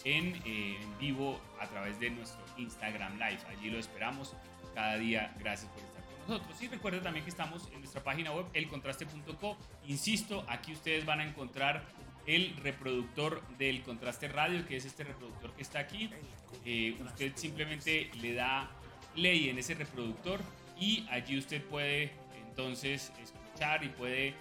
en, 0.05 0.35
eh, 0.45 0.77
en, 0.81 0.97
vivo 0.99 1.39
a 1.59 1.67
través 1.67 1.99
de 1.99 2.09
nuestro 2.09 2.43
Instagram 2.57 3.13
Live. 3.13 3.39
Allí 3.49 3.69
lo 3.69 3.79
esperamos 3.79 4.33
cada 4.73 4.97
día. 4.97 5.33
Gracias 5.39 5.71
por 5.71 5.81
estar 5.81 6.03
con 6.03 6.27
nosotros. 6.27 6.61
Y 6.61 6.67
recuerden 6.67 7.03
también 7.03 7.23
que 7.23 7.29
estamos 7.29 7.69
en 7.73 7.79
nuestra 7.79 8.03
página 8.03 8.31
web, 8.31 8.45
elcontraste.co. 8.53 9.57
Insisto, 9.87 10.43
aquí 10.47 10.73
ustedes 10.73 11.05
van 11.05 11.21
a 11.21 11.25
encontrar 11.25 11.83
el 12.25 12.55
reproductor 12.57 13.41
del 13.57 13.83
Contraste 13.83 14.27
Radio, 14.27 14.65
que 14.65 14.77
es 14.77 14.85
este 14.85 15.03
reproductor 15.03 15.51
que 15.53 15.61
está 15.61 15.79
aquí. 15.79 16.09
Eh, 16.65 16.97
usted 17.05 17.33
simplemente 17.35 18.09
le 18.15 18.33
da 18.33 18.69
play 19.13 19.49
en 19.49 19.57
ese 19.57 19.73
reproductor 19.73 20.39
y 20.79 21.05
allí 21.11 21.37
usted 21.37 21.61
puede 21.63 22.11
entonces 22.47 23.11
escuchar 23.21 23.83
y 23.83 23.89
puede 23.89 24.33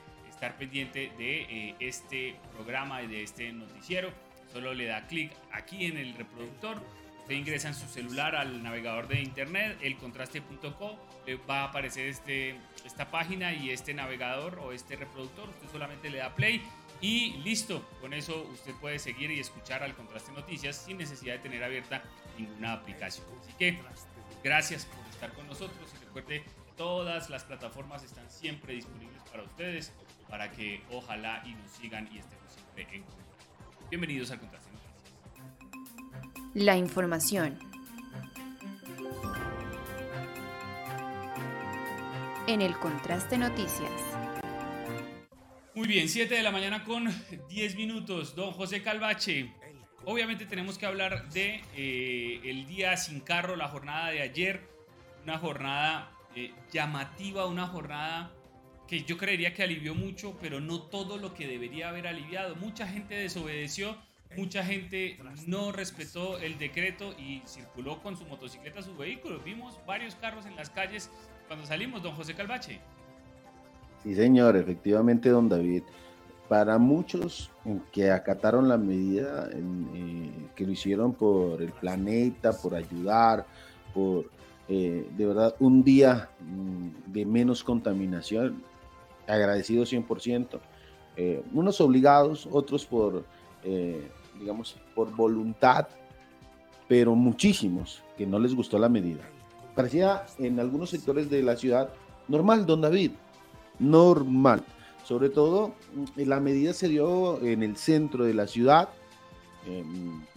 estar 0.42 0.59
pendiente 0.59 1.12
de 1.16 1.42
eh, 1.42 1.76
este 1.78 2.35
programa 2.52 3.00
y 3.00 3.07
de 3.07 3.22
este 3.22 3.52
noticiero 3.52 4.11
solo 4.52 4.74
le 4.74 4.87
da 4.87 5.07
clic 5.07 5.31
aquí 5.52 5.87
en 5.87 5.96
el 5.96 6.14
reproductor. 6.14 6.83
Usted 7.20 7.35
ingresa 7.37 7.68
en 7.68 7.74
su 7.74 7.87
celular 7.87 8.35
al 8.35 8.61
navegador 8.61 9.07
de 9.07 9.20
internet, 9.20 9.78
elcontraste.co, 9.81 10.98
le 11.26 11.37
va 11.37 11.61
a 11.61 11.64
aparecer 11.66 12.09
este, 12.09 12.57
esta 12.85 13.09
página 13.09 13.52
y 13.52 13.70
este 13.70 13.94
navegador 13.94 14.59
o 14.59 14.72
este 14.72 14.96
reproductor. 14.96 15.48
Usted 15.48 15.68
solamente 15.70 16.11
le 16.11 16.18
da 16.18 16.35
play 16.35 16.61
y 17.00 17.35
listo. 17.44 17.88
Con 18.00 18.12
eso 18.12 18.42
usted 18.52 18.74
puede 18.81 18.98
seguir 18.98 19.31
y 19.31 19.38
escuchar 19.38 19.85
al 19.85 19.94
Contraste 19.94 20.33
Noticias 20.33 20.74
sin 20.74 20.98
necesidad 20.98 21.35
de 21.35 21.38
tener 21.38 21.62
abierta 21.62 22.02
ninguna 22.37 22.72
aplicación. 22.72 23.26
Así 23.40 23.52
que 23.52 23.78
gracias 24.42 24.87
por 24.87 25.07
estar 25.07 25.33
con 25.35 25.46
nosotros 25.46 25.88
y 25.94 26.05
recuerde, 26.05 26.42
todas 26.76 27.31
las 27.31 27.44
plataformas 27.44 28.02
están 28.02 28.28
siempre 28.28 28.74
disponibles 28.74 29.22
para 29.31 29.44
ustedes 29.44 29.92
para 30.33 30.51
que 30.51 30.81
ojalá 30.90 31.42
y 31.45 31.53
nos 31.53 31.71
sigan 31.73 32.09
y 32.11 32.16
estemos 32.16 32.51
siempre 32.55 32.97
en 32.97 33.03
contacto. 33.03 33.35
Bienvenidos 33.90 34.31
al 34.31 34.40
Contraste 34.40 34.71
Noticias. 34.73 36.55
La 36.55 36.79
información. 36.79 37.59
En 42.47 42.62
el 42.62 42.79
Contraste 42.79 43.37
Noticias. 43.37 43.90
Muy 45.75 45.87
bien, 45.87 46.09
7 46.09 46.35
de 46.35 46.42
la 46.42 46.51
mañana 46.51 46.83
con 46.83 47.12
10 47.51 47.77
minutos. 47.77 48.35
Don 48.35 48.53
José 48.53 48.83
Calvache. 48.83 49.53
Obviamente 50.07 50.47
tenemos 50.47 50.79
que 50.79 50.87
hablar 50.87 51.29
de 51.29 51.62
eh, 51.77 52.40
el 52.45 52.66
día 52.66 52.97
sin 52.97 53.21
carro, 53.21 53.55
la 53.55 53.68
jornada 53.68 54.09
de 54.09 54.23
ayer. 54.23 54.66
Una 55.25 55.37
jornada 55.37 56.11
eh, 56.35 56.55
llamativa, 56.73 57.45
una 57.45 57.66
jornada 57.66 58.33
que 58.92 59.05
yo 59.05 59.16
creería 59.16 59.55
que 59.55 59.62
alivió 59.62 59.94
mucho, 59.94 60.37
pero 60.38 60.61
no 60.61 60.83
todo 60.83 61.16
lo 61.16 61.33
que 61.33 61.46
debería 61.46 61.88
haber 61.88 62.07
aliviado. 62.07 62.57
Mucha 62.57 62.87
gente 62.87 63.14
desobedeció, 63.14 63.96
mucha 64.37 64.62
gente 64.62 65.16
no 65.46 65.72
respetó 65.72 66.37
el 66.37 66.59
decreto 66.59 67.14
y 67.18 67.40
circuló 67.46 68.02
con 68.02 68.18
su 68.18 68.26
motocicleta, 68.26 68.83
su 68.83 68.94
vehículo. 68.94 69.40
Vimos 69.42 69.81
varios 69.87 70.14
carros 70.16 70.44
en 70.44 70.57
las 70.57 70.68
calles 70.68 71.09
cuando 71.48 71.64
salimos, 71.64 72.02
don 72.02 72.14
José 72.14 72.35
Calvache. 72.35 72.81
Sí, 74.02 74.14
señor, 74.14 74.59
efectivamente, 74.59 75.31
don 75.31 75.48
David. 75.48 75.85
Para 76.50 76.76
muchos 76.76 77.50
que 77.92 78.11
acataron 78.11 78.68
la 78.68 78.76
medida, 78.76 79.48
eh, 79.55 80.31
que 80.55 80.66
lo 80.66 80.72
hicieron 80.72 81.14
por 81.14 81.62
el 81.62 81.72
planeta, 81.72 82.52
por 82.52 82.74
ayudar, 82.74 83.46
por 83.94 84.26
eh, 84.68 85.09
de 85.16 85.26
verdad 85.26 85.57
un 85.61 85.83
día 85.83 86.28
mm, 86.40 87.11
de 87.11 87.24
menos 87.24 87.64
contaminación, 87.64 88.70
agradecido 89.26 89.85
100%. 89.85 90.61
Eh, 91.16 91.42
unos 91.52 91.80
obligados, 91.80 92.48
otros 92.50 92.87
por, 92.87 93.24
eh, 93.64 94.08
digamos, 94.38 94.76
por 94.94 95.14
voluntad, 95.14 95.88
pero 96.88 97.14
muchísimos 97.14 98.02
que 98.16 98.26
no 98.26 98.38
les 98.38 98.54
gustó 98.54 98.78
la 98.78 98.88
medida. 98.88 99.22
Parecía 99.74 100.26
en 100.38 100.58
algunos 100.58 100.90
sectores 100.90 101.30
de 101.30 101.42
la 101.42 101.56
ciudad 101.56 101.90
normal, 102.28 102.66
don 102.66 102.80
David, 102.80 103.12
normal. 103.78 104.62
Sobre 105.04 105.28
todo, 105.28 105.74
mm, 105.94 106.22
la 106.26 106.40
medida 106.40 106.72
se 106.72 106.88
dio 106.88 107.40
en 107.42 107.62
el 107.62 107.76
centro 107.76 108.24
de 108.24 108.35
la 108.35 108.46
ciudad, 108.46 108.88
eh, 109.66 109.85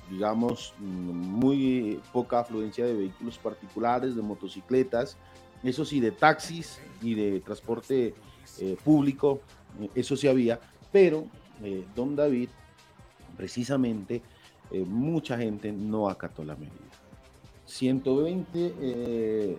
digamos, 0.09 0.73
mm, 0.79 0.83
muy 0.83 2.01
poca 2.11 2.39
afluencia 2.39 2.85
de 2.85 2.93
vehículos 2.93 3.37
particulares, 3.37 4.15
de 4.15 4.21
motocicletas, 4.21 5.17
eso 5.63 5.85
sí, 5.85 5.99
de 5.99 6.11
taxis 6.11 6.79
y 7.01 7.15
de 7.15 7.39
transporte 7.39 8.13
eh, 8.59 8.77
público, 8.83 9.41
eh, 9.81 9.89
eso 9.95 10.15
sí 10.15 10.27
había, 10.27 10.59
pero 10.91 11.25
eh, 11.63 11.85
don 11.95 12.15
David, 12.15 12.49
precisamente, 13.37 14.21
mucha 14.87 15.37
gente 15.37 15.71
no 15.71 16.09
acató 16.09 16.43
la 16.43 16.55
medida. 16.55 16.73
120, 17.65 18.73
eh, 18.81 19.57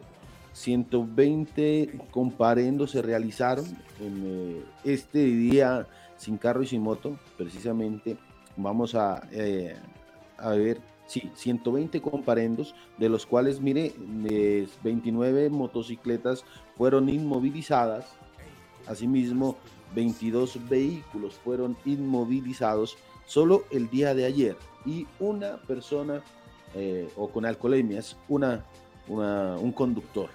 120 0.53 1.99
comparendos 2.11 2.91
se 2.91 3.03
realizaron 3.03 3.65
en 4.01 4.65
este 4.83 5.25
día 5.25 5.87
sin 6.17 6.39
carro 6.39 6.63
y 6.63 6.67
sin 6.67 6.83
moto, 6.83 7.19
precisamente 7.39 8.17
vamos 8.57 8.95
a, 8.95 9.23
a 10.39 10.51
ver, 10.51 10.81
sí, 11.07 11.31
120 11.35 12.01
comparendos, 12.01 12.75
de 12.99 13.09
los 13.09 13.25
cuales, 13.27 13.61
mire, 13.61 13.93
29 14.83 15.51
motocicletas 15.51 16.45
fueron 16.77 17.09
inmovilizadas, 17.09 18.07
asimismo 18.87 19.57
22 19.95 20.69
vehículos 20.69 21.35
fueron 21.35 21.77
inmovilizados 21.85 22.97
solo 23.27 23.65
el 23.71 23.89
día 23.91 24.15
de 24.15 24.25
ayer 24.25 24.57
y 24.85 25.07
una 25.19 25.57
persona 25.63 26.23
eh, 26.75 27.09
o 27.17 27.29
con 27.29 27.45
alcoholemias, 27.47 28.17
una, 28.29 28.65
un 29.09 29.73
conductor. 29.73 30.31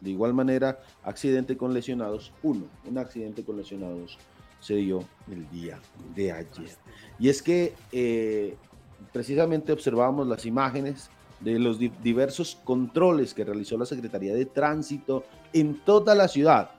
De 0.00 0.10
igual 0.10 0.32
manera, 0.32 0.80
accidente 1.02 1.56
con 1.56 1.74
lesionados, 1.74 2.32
uno, 2.42 2.64
un 2.88 2.98
accidente 2.98 3.44
con 3.44 3.56
lesionados 3.56 4.18
se 4.60 4.76
dio 4.76 5.04
el 5.30 5.48
día 5.50 5.78
de 6.14 6.32
ayer. 6.32 6.76
Y 7.18 7.28
es 7.28 7.42
que 7.42 7.74
eh, 7.92 8.56
precisamente 9.12 9.72
observábamos 9.72 10.26
las 10.26 10.46
imágenes 10.46 11.10
de 11.40 11.58
los 11.58 11.78
diversos 11.78 12.58
controles 12.64 13.32
que 13.32 13.44
realizó 13.44 13.78
la 13.78 13.86
Secretaría 13.86 14.34
de 14.34 14.44
Tránsito 14.46 15.24
en 15.52 15.80
toda 15.84 16.14
la 16.14 16.28
ciudad. 16.28 16.70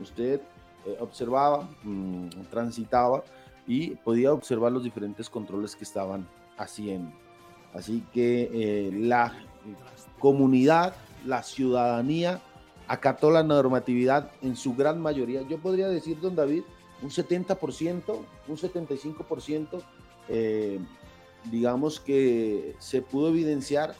Usted 0.00 0.40
eh, 0.86 0.96
observaba, 1.00 1.68
mm, 1.82 2.28
transitaba 2.50 3.24
y 3.66 3.90
podía 3.96 4.32
observar 4.32 4.72
los 4.72 4.84
diferentes 4.84 5.28
controles 5.28 5.74
que 5.74 5.84
estaban 5.84 6.28
haciendo. 6.56 7.12
Así 7.74 8.04
que 8.12 8.50
eh, 8.52 8.90
la 8.92 9.34
comunidad, 10.18 10.94
la 11.24 11.42
ciudadanía 11.42 12.40
acató 12.88 13.30
la 13.30 13.42
normatividad 13.42 14.30
en 14.42 14.56
su 14.56 14.74
gran 14.74 15.00
mayoría. 15.00 15.42
Yo 15.42 15.58
podría 15.58 15.88
decir, 15.88 16.20
don 16.20 16.36
David, 16.36 16.62
un 17.02 17.10
70%, 17.10 18.02
un 18.48 18.56
75%, 18.56 19.82
eh, 20.28 20.78
digamos 21.50 22.00
que 22.00 22.74
se 22.78 23.02
pudo 23.02 23.28
evidenciar 23.28 23.94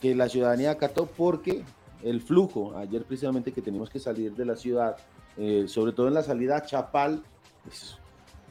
que 0.00 0.14
la 0.14 0.28
ciudadanía 0.28 0.72
acató 0.72 1.06
porque 1.06 1.62
el 2.02 2.20
flujo, 2.20 2.76
ayer 2.76 3.04
precisamente 3.04 3.52
que 3.52 3.62
teníamos 3.62 3.90
que 3.90 3.98
salir 3.98 4.34
de 4.34 4.44
la 4.44 4.56
ciudad, 4.56 4.96
eh, 5.36 5.64
sobre 5.66 5.92
todo 5.92 6.08
en 6.08 6.14
la 6.14 6.22
salida 6.22 6.56
a 6.56 6.62
Chapal, 6.62 7.22
pues, 7.64 7.98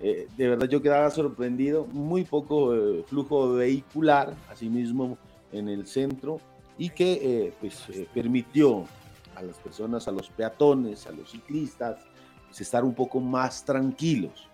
eh, 0.02 0.28
de 0.36 0.50
verdad 0.50 0.68
yo 0.68 0.82
quedaba 0.82 1.10
sorprendido, 1.12 1.86
muy 1.86 2.24
poco 2.24 2.74
flujo 3.06 3.54
vehicular, 3.54 4.34
asimismo 4.50 5.18
en 5.52 5.70
el 5.70 5.86
centro, 5.86 6.40
y 6.78 6.90
que 6.90 7.54
pues, 7.60 7.86
permitió 8.14 8.86
a 9.36 9.44
las 9.44 9.58
personas, 9.58 10.08
a 10.08 10.12
los 10.12 10.30
peatones, 10.30 11.06
a 11.06 11.12
los 11.12 11.32
ciclistas, 11.32 12.00
pues, 12.48 12.62
estar 12.62 12.84
un 12.84 12.94
poco 12.94 13.20
más 13.20 13.64
tranquilos, 13.64 14.48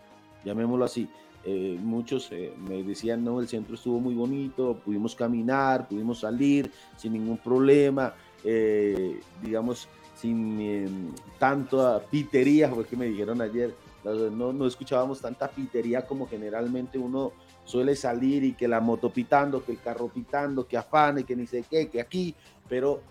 llamémoslo 0.44 0.86
así. 0.86 1.08
Eh, 1.50 1.80
muchos 1.82 2.30
eh, 2.32 2.54
me 2.58 2.84
decían, 2.84 3.24
no, 3.24 3.40
el 3.40 3.48
centro 3.48 3.76
estuvo 3.76 4.02
muy 4.02 4.14
bonito, 4.14 4.78
pudimos 4.84 5.16
caminar, 5.16 5.88
pudimos 5.88 6.20
salir 6.20 6.70
sin 6.98 7.14
ningún 7.14 7.38
problema, 7.38 8.14
eh, 8.44 9.20
digamos, 9.42 9.88
sin 10.16 10.60
em, 10.60 11.12
tanto 11.38 12.02
pitería, 12.10 12.70
porque 12.70 12.96
me 12.96 13.06
dijeron 13.06 13.42
ayer, 13.42 13.76
no, 14.04 14.54
no 14.54 14.66
escuchábamos 14.66 15.20
tanta 15.20 15.50
pitería 15.50 16.06
como 16.06 16.28
generalmente 16.28 16.98
uno 16.98 17.34
suele 17.66 17.96
salir 17.96 18.44
y 18.44 18.54
que 18.54 18.68
la 18.68 18.80
moto 18.80 19.12
pitando, 19.12 19.66
que 19.66 19.74
el 19.74 19.82
carro 19.82 20.08
pitando, 20.08 20.66
que 20.66 20.78
afane, 20.78 21.24
que 21.24 21.36
ni 21.36 21.46
sé 21.46 21.66
qué, 21.70 21.90
que 21.90 22.00
aquí, 22.00 22.34
pero 22.70 23.02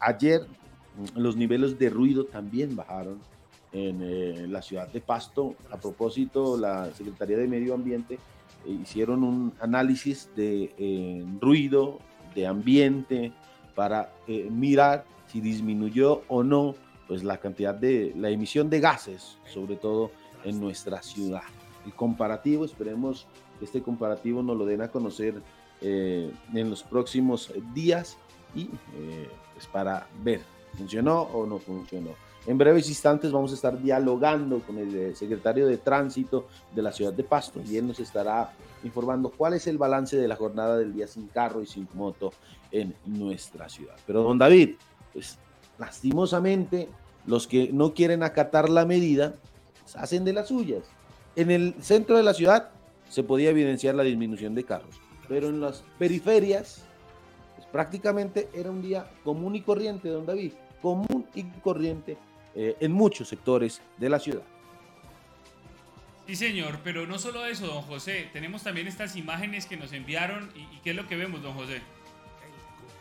ayer 0.00 0.44
los 1.14 1.36
niveles 1.36 1.78
de 1.78 1.90
ruido 1.90 2.24
también 2.24 2.74
bajaron 2.74 3.18
en 3.72 4.00
eh, 4.02 4.46
la 4.48 4.62
ciudad 4.62 4.88
de 4.88 5.00
Pasto. 5.00 5.54
A 5.70 5.76
propósito, 5.76 6.56
la 6.56 6.92
Secretaría 6.94 7.36
de 7.36 7.46
Medio 7.46 7.74
Ambiente 7.74 8.18
eh, 8.66 8.70
hicieron 8.82 9.22
un 9.22 9.52
análisis 9.60 10.30
de 10.34 10.74
eh, 10.78 11.24
ruido, 11.40 11.98
de 12.34 12.46
ambiente, 12.46 13.32
para 13.78 14.10
mirar 14.50 15.04
si 15.28 15.40
disminuyó 15.40 16.22
o 16.26 16.42
no 16.42 16.74
pues, 17.06 17.22
la 17.22 17.36
cantidad 17.36 17.72
de 17.72 18.12
la 18.16 18.28
emisión 18.28 18.68
de 18.68 18.80
gases, 18.80 19.38
sobre 19.46 19.76
todo 19.76 20.10
en 20.42 20.58
nuestra 20.58 21.00
ciudad. 21.00 21.44
El 21.86 21.94
comparativo, 21.94 22.64
esperemos 22.64 23.28
que 23.60 23.66
este 23.66 23.80
comparativo 23.80 24.42
nos 24.42 24.56
lo 24.56 24.66
den 24.66 24.82
a 24.82 24.88
conocer 24.88 25.40
en 25.80 26.70
los 26.70 26.82
próximos 26.82 27.52
días 27.72 28.16
y 28.52 28.64
pues 29.54 29.68
para 29.70 30.08
ver, 30.24 30.40
¿funcionó 30.76 31.22
o 31.22 31.46
no 31.46 31.60
funcionó? 31.60 32.16
En 32.48 32.56
breves 32.56 32.88
instantes 32.88 33.30
vamos 33.30 33.52
a 33.52 33.54
estar 33.54 33.78
dialogando 33.78 34.60
con 34.60 34.78
el 34.78 34.96
eh, 34.96 35.14
secretario 35.14 35.66
de 35.66 35.76
Tránsito 35.76 36.46
de 36.74 36.80
la 36.80 36.92
ciudad 36.92 37.12
de 37.12 37.22
Pasto 37.22 37.60
y 37.60 37.76
él 37.76 37.86
nos 37.86 38.00
estará 38.00 38.52
informando 38.84 39.30
cuál 39.30 39.54
es 39.54 39.66
el 39.66 39.78
balance 39.78 40.16
de 40.16 40.28
la 40.28 40.36
jornada 40.36 40.76
del 40.76 40.92
día 40.92 41.06
sin 41.06 41.28
carro 41.28 41.62
y 41.62 41.66
sin 41.66 41.88
moto 41.94 42.32
en 42.70 42.94
nuestra 43.06 43.68
ciudad. 43.68 43.96
Pero 44.06 44.22
don 44.22 44.38
David, 44.38 44.76
pues 45.12 45.38
lastimosamente 45.78 46.88
los 47.26 47.46
que 47.46 47.70
no 47.72 47.94
quieren 47.94 48.22
acatar 48.22 48.68
la 48.68 48.84
medida 48.84 49.34
pues, 49.82 49.96
hacen 49.96 50.24
de 50.24 50.32
las 50.32 50.48
suyas. 50.48 50.84
En 51.36 51.50
el 51.50 51.74
centro 51.80 52.16
de 52.16 52.22
la 52.22 52.34
ciudad 52.34 52.70
se 53.08 53.22
podía 53.22 53.50
evidenciar 53.50 53.94
la 53.94 54.02
disminución 54.02 54.54
de 54.54 54.64
carros, 54.64 55.00
pero 55.28 55.48
en 55.48 55.60
las 55.60 55.84
periferias 55.98 56.82
pues, 57.56 57.68
prácticamente 57.68 58.48
era 58.52 58.70
un 58.70 58.82
día 58.82 59.10
común 59.24 59.56
y 59.56 59.62
corriente, 59.62 60.08
don 60.08 60.26
David, 60.26 60.52
común 60.82 61.26
y 61.34 61.44
corriente 61.44 62.16
eh, 62.54 62.76
en 62.80 62.92
muchos 62.92 63.28
sectores 63.28 63.80
de 63.98 64.08
la 64.08 64.18
ciudad. 64.18 64.42
Sí, 66.28 66.36
señor, 66.36 66.80
pero 66.84 67.06
no 67.06 67.18
solo 67.18 67.46
eso, 67.46 67.66
don 67.66 67.80
José, 67.80 68.28
tenemos 68.34 68.62
también 68.62 68.86
estas 68.86 69.16
imágenes 69.16 69.64
que 69.64 69.78
nos 69.78 69.94
enviaron 69.94 70.50
y, 70.54 70.78
qué 70.80 70.90
es 70.90 70.96
lo 70.96 71.08
que 71.08 71.16
vemos, 71.16 71.42
don 71.42 71.54
José. 71.54 71.80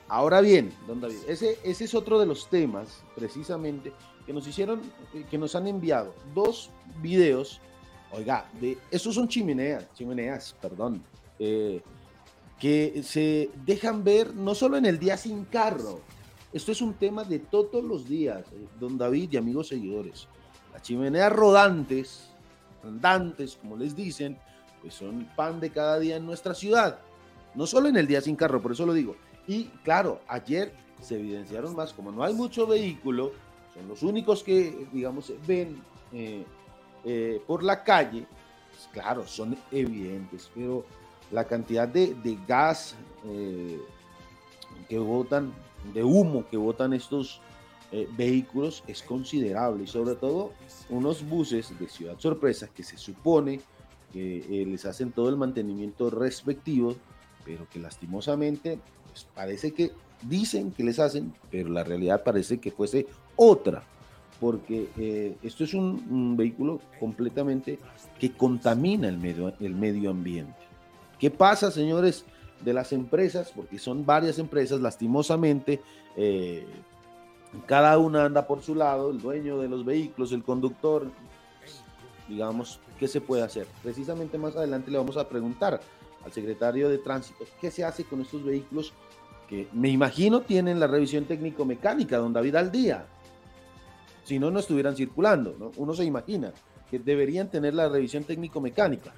Ahora 0.07 0.39
bien, 0.39 0.73
don 0.87 1.01
David, 1.01 1.17
ese, 1.27 1.59
es 1.65 1.93
otro 1.93 2.21
de 2.21 2.25
los 2.25 2.49
temas, 2.49 3.03
precisamente, 3.17 3.91
que 4.25 4.31
nos 4.31 4.47
hicieron, 4.47 4.81
eh, 5.13 5.25
que 5.29 5.37
nos 5.37 5.55
han 5.55 5.67
enviado 5.67 6.15
dos 6.33 6.69
videos, 7.01 7.59
oiga, 8.13 8.49
de, 8.61 8.77
esos 8.91 9.15
son 9.15 9.27
chimeneas, 9.27 9.93
chimeneas, 9.93 10.55
perdón, 10.61 11.03
eh, 11.37 11.81
que 12.57 13.03
se 13.03 13.49
dejan 13.65 14.05
ver 14.05 14.33
no 14.35 14.55
solo 14.55 14.77
en 14.77 14.85
el 14.85 14.99
día 14.99 15.17
sin 15.17 15.43
carro, 15.43 15.99
esto 16.53 16.71
es 16.71 16.81
un 16.81 16.93
tema 16.93 17.25
de 17.25 17.39
todos 17.39 17.83
los 17.83 18.07
días, 18.07 18.45
eh, 18.53 18.67
don 18.79 18.97
David 18.97 19.33
y 19.33 19.35
amigos 19.35 19.67
seguidores. 19.67 20.29
Las 20.71 20.81
chimeneas 20.81 21.33
rodantes, 21.33 22.29
andantes, 22.87 23.55
como 23.55 23.75
les 23.77 23.95
dicen, 23.95 24.37
pues 24.81 24.93
son 24.93 25.29
pan 25.35 25.59
de 25.59 25.69
cada 25.69 25.99
día 25.99 26.17
en 26.17 26.25
nuestra 26.25 26.53
ciudad. 26.53 26.99
No 27.55 27.65
solo 27.65 27.89
en 27.89 27.97
el 27.97 28.07
día 28.07 28.21
sin 28.21 28.35
carro, 28.35 28.61
por 28.61 28.71
eso 28.71 28.85
lo 28.85 28.93
digo. 28.93 29.15
Y 29.47 29.65
claro, 29.83 30.21
ayer 30.27 30.73
se 31.01 31.15
evidenciaron 31.15 31.75
más, 31.75 31.93
como 31.93 32.11
no 32.11 32.23
hay 32.23 32.33
mucho 32.33 32.67
vehículo, 32.67 33.31
son 33.73 33.87
los 33.87 34.03
únicos 34.03 34.43
que, 34.43 34.87
digamos, 34.91 35.31
ven 35.45 35.81
eh, 36.11 36.43
eh, 37.05 37.41
por 37.45 37.63
la 37.63 37.83
calle, 37.83 38.25
pues 38.71 38.89
claro, 38.91 39.27
son 39.27 39.57
evidentes, 39.71 40.49
pero 40.53 40.85
la 41.31 41.43
cantidad 41.43 41.87
de, 41.87 42.37
gas 42.47 42.95
que 44.87 44.97
botan 44.97 45.53
de 45.93 46.03
humo 46.03 46.45
que 46.49 46.57
botan 46.57 46.93
estos 46.93 47.41
eh, 47.91 48.07
vehículos 48.17 48.83
es 48.87 49.01
considerable 49.01 49.83
y 49.83 49.87
sobre 49.87 50.15
todo 50.15 50.53
unos 50.89 51.27
buses 51.27 51.77
de 51.79 51.87
Ciudad 51.87 52.19
Sorpresa 52.19 52.67
que 52.73 52.83
se 52.83 52.97
supone 52.97 53.61
que 54.11 54.39
eh, 54.39 54.65
les 54.65 54.85
hacen 54.85 55.11
todo 55.11 55.29
el 55.29 55.37
mantenimiento 55.37 56.09
respectivo, 56.09 56.95
pero 57.45 57.67
que 57.69 57.79
lastimosamente 57.79 58.79
pues, 59.05 59.27
parece 59.33 59.73
que 59.73 59.91
dicen 60.23 60.71
que 60.71 60.83
les 60.83 60.99
hacen, 60.99 61.33
pero 61.51 61.69
la 61.69 61.83
realidad 61.83 62.23
parece 62.23 62.59
que 62.59 62.71
fuese 62.71 63.07
otra, 63.35 63.83
porque 64.39 64.89
eh, 64.97 65.35
esto 65.43 65.63
es 65.63 65.73
un, 65.73 66.35
vehículo 66.37 66.81
completamente 66.99 67.79
que 68.19 68.31
contamina 68.31 69.07
el 69.07 69.17
medio, 69.17 69.53
el 69.59 69.75
medio 69.75 70.11
ambiente. 70.11 70.55
¿Qué 71.19 71.31
pasa, 71.31 71.71
señores? 71.71 72.25
de 72.63 72.73
las 72.73 72.91
empresas, 72.91 73.51
porque 73.55 73.79
son 73.79 74.05
varias 74.05 74.39
empresas, 74.39 74.81
lastimosamente, 74.81 75.81
eh, 76.15 76.65
cada 77.65 77.97
una 77.97 78.25
anda 78.25 78.45
por 78.45 78.61
su 78.61 78.75
lado, 78.75 79.11
el 79.11 79.21
dueño 79.21 79.59
de 79.59 79.67
los 79.67 79.85
vehículos, 79.85 80.31
el 80.31 80.43
conductor, 80.43 81.09
digamos, 82.27 82.79
¿qué 82.99 83.07
se 83.07 83.21
puede 83.21 83.43
hacer? 83.43 83.67
Precisamente 83.83 84.37
más 84.37 84.55
adelante 84.55 84.91
le 84.91 84.97
vamos 84.97 85.17
a 85.17 85.27
preguntar 85.27 85.79
al 86.25 86.33
secretario 86.33 86.89
de 86.89 86.97
tránsito 86.97 87.45
qué 87.61 87.71
se 87.71 87.83
hace 87.83 88.03
con 88.03 88.21
estos 88.21 88.43
vehículos 88.43 88.93
que 89.47 89.67
me 89.71 89.89
imagino 89.89 90.41
tienen 90.41 90.79
la 90.79 90.87
revisión 90.87 91.25
técnico-mecánica, 91.25 92.17
don 92.17 92.33
David 92.33 92.55
al 92.55 92.71
día. 92.71 93.05
Si 94.25 94.39
no, 94.39 94.51
no 94.51 94.59
estuvieran 94.59 94.95
circulando, 94.95 95.55
¿no? 95.57 95.71
Uno 95.77 95.93
se 95.93 96.03
imagina 96.03 96.51
que 96.91 96.99
deberían 96.99 97.49
tener 97.49 97.73
la 97.73 97.87
revisión 97.87 98.25
técnico-mecánica, 98.25 99.13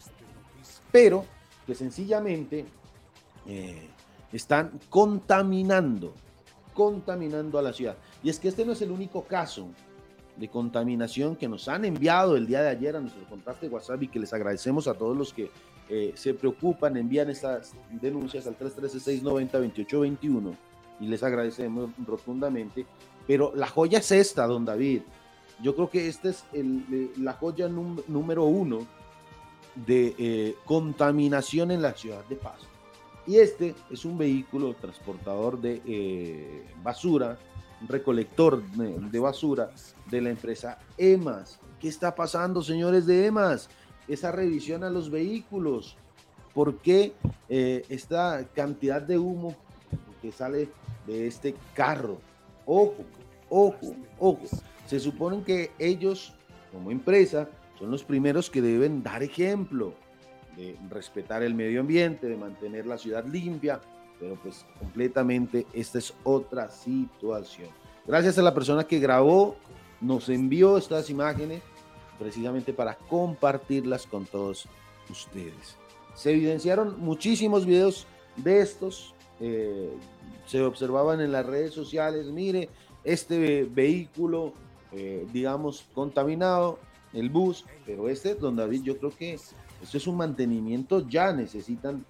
pero 0.91 1.25
que 1.65 1.73
sencillamente 1.73 2.65
eh, 3.47 3.89
están 4.31 4.79
contaminando, 4.89 6.13
contaminando 6.79 7.59
a 7.59 7.61
la 7.61 7.73
ciudad. 7.73 7.97
Y 8.23 8.29
es 8.29 8.39
que 8.39 8.47
este 8.47 8.63
no 8.63 8.71
es 8.71 8.81
el 8.81 8.89
único 8.89 9.25
caso 9.25 9.67
de 10.37 10.47
contaminación 10.47 11.35
que 11.35 11.49
nos 11.49 11.67
han 11.67 11.83
enviado 11.83 12.37
el 12.37 12.47
día 12.47 12.61
de 12.61 12.69
ayer 12.69 12.95
a 12.95 13.01
nuestro 13.01 13.21
contraste 13.27 13.67
WhatsApp 13.67 14.03
y 14.03 14.07
que 14.07 14.17
les 14.17 14.31
agradecemos 14.31 14.87
a 14.87 14.93
todos 14.93 15.17
los 15.17 15.33
que 15.33 15.51
eh, 15.89 16.13
se 16.15 16.33
preocupan, 16.33 16.95
envían 16.95 17.29
estas 17.29 17.73
denuncias 17.89 18.47
al 18.47 18.57
313-690-2821 18.57 20.55
y 21.01 21.07
les 21.07 21.21
agradecemos 21.21 21.89
rotundamente. 22.07 22.85
Pero 23.27 23.51
la 23.53 23.67
joya 23.67 23.99
es 23.99 24.09
esta, 24.13 24.47
don 24.47 24.63
David. 24.63 25.01
Yo 25.61 25.75
creo 25.75 25.89
que 25.89 26.07
esta 26.07 26.29
es 26.29 26.45
el, 26.53 27.11
la 27.17 27.33
joya 27.33 27.67
número 27.67 28.45
uno 28.45 28.87
de 29.75 30.15
eh, 30.17 30.55
contaminación 30.63 31.71
en 31.71 31.81
la 31.81 31.91
ciudad 31.91 32.23
de 32.29 32.37
Paz. 32.37 32.68
Y 33.29 33.37
este 33.37 33.75
es 33.91 34.05
un 34.05 34.17
vehículo 34.17 34.73
transportador 34.73 35.61
de 35.61 35.83
eh, 35.85 36.65
basura, 36.81 37.37
recolector 37.87 38.63
de, 38.71 39.19
basura 39.19 39.69
de 40.09 40.19
la 40.19 40.31
empresa 40.31 40.79
EMAS. 40.97 41.59
¿Qué 41.79 41.89
está 41.89 42.15
pasando, 42.15 42.63
señores 42.63 43.05
de 43.05 43.27
EMAS? 43.27 43.69
Esa 44.07 44.31
revisión 44.31 44.83
a 44.83 44.89
los 44.89 45.11
vehículos. 45.11 45.95
¿Por 46.55 46.77
qué 46.77 47.13
eh, 47.49 47.85
esta 47.89 48.47
cantidad 48.55 48.99
de 48.99 49.19
humo 49.19 49.55
que 50.23 50.31
sale 50.31 50.67
de 51.05 51.27
este 51.27 51.53
carro? 51.75 52.17
Ojo, 52.65 53.05
ojo, 53.47 53.95
ojo. 54.17 54.41
Se 54.87 54.99
supone 54.99 55.43
que 55.43 55.69
ellos, 55.77 56.33
como 56.71 56.89
empresa, 56.89 57.47
son 57.77 57.91
los 57.91 58.03
primeros 58.03 58.49
que 58.49 58.63
deben 58.63 59.03
dar 59.03 59.21
ejemplo 59.21 59.93
respetar 60.89 61.43
el 61.43 61.53
medio 61.53 61.81
ambiente, 61.81 62.27
de 62.27 62.35
mantener 62.35 62.85
la 62.85 62.97
ciudad 62.97 63.25
limpia, 63.25 63.79
pero 64.19 64.35
pues 64.35 64.65
completamente 64.79 65.65
esta 65.73 65.97
es 65.99 66.13
otra 66.23 66.69
situación. 66.69 67.69
Gracias 68.05 68.37
a 68.37 68.41
la 68.41 68.53
persona 68.53 68.83
que 68.83 68.99
grabó, 68.99 69.55
nos 70.01 70.29
envió 70.29 70.77
estas 70.77 71.09
imágenes 71.09 71.61
precisamente 72.17 72.73
para 72.73 72.95
compartirlas 72.95 74.05
con 74.05 74.25
todos 74.25 74.67
ustedes. 75.09 75.77
Se 76.15 76.31
evidenciaron 76.31 76.99
muchísimos 76.99 77.65
videos 77.65 78.05
de 78.35 78.61
estos, 78.61 79.13
eh, 79.39 79.89
se 80.45 80.61
observaban 80.61 81.21
en 81.21 81.31
las 81.31 81.45
redes 81.45 81.73
sociales, 81.73 82.27
mire, 82.27 82.69
este 83.03 83.63
vehículo, 83.63 84.53
eh, 84.91 85.25
digamos, 85.31 85.85
contaminado, 85.93 86.79
el 87.13 87.29
bus, 87.29 87.65
pero 87.85 88.09
este, 88.09 88.35
don 88.35 88.55
David, 88.55 88.83
yo 88.83 88.97
creo 88.97 89.11
que 89.11 89.33
esto 89.81 89.97
es 89.97 90.07
un 90.07 90.17
mantenimiento, 90.17 91.07
ya 91.07 91.31
necesitan 91.33 92.05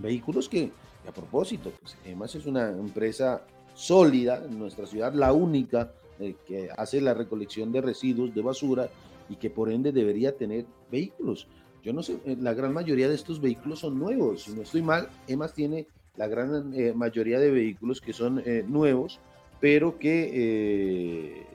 vehículos 0.00 0.48
que, 0.48 0.70
a 1.06 1.12
propósito, 1.12 1.72
pues 1.80 1.96
además 2.04 2.34
es 2.34 2.46
una 2.46 2.70
empresa 2.70 3.42
sólida 3.74 4.44
en 4.44 4.58
nuestra 4.58 4.86
ciudad, 4.86 5.12
la 5.12 5.32
única 5.32 5.92
eh, 6.18 6.34
que 6.46 6.68
hace 6.76 7.00
la 7.00 7.14
recolección 7.14 7.70
de 7.72 7.80
residuos 7.80 8.34
de 8.34 8.42
basura 8.42 8.88
y 9.28 9.36
que 9.36 9.50
por 9.50 9.70
ende 9.70 9.92
debería 9.92 10.36
tener 10.36 10.66
vehículos. 10.90 11.46
Yo 11.82 11.92
no 11.92 12.02
sé, 12.02 12.18
eh, 12.24 12.36
la 12.40 12.54
gran 12.54 12.72
mayoría 12.72 13.08
de 13.08 13.14
estos 13.14 13.40
vehículos 13.40 13.80
son 13.80 13.98
nuevos, 13.98 14.42
si 14.42 14.52
no 14.52 14.62
estoy 14.62 14.82
mal, 14.82 15.08
EMAS 15.26 15.54
tiene 15.54 15.86
la 16.16 16.26
gran 16.26 16.74
eh, 16.74 16.92
mayoría 16.92 17.38
de 17.38 17.50
vehículos 17.50 18.00
que 18.00 18.12
son 18.12 18.42
nuevos, 18.66 19.20
pero 19.60 19.98
que 19.98 21.46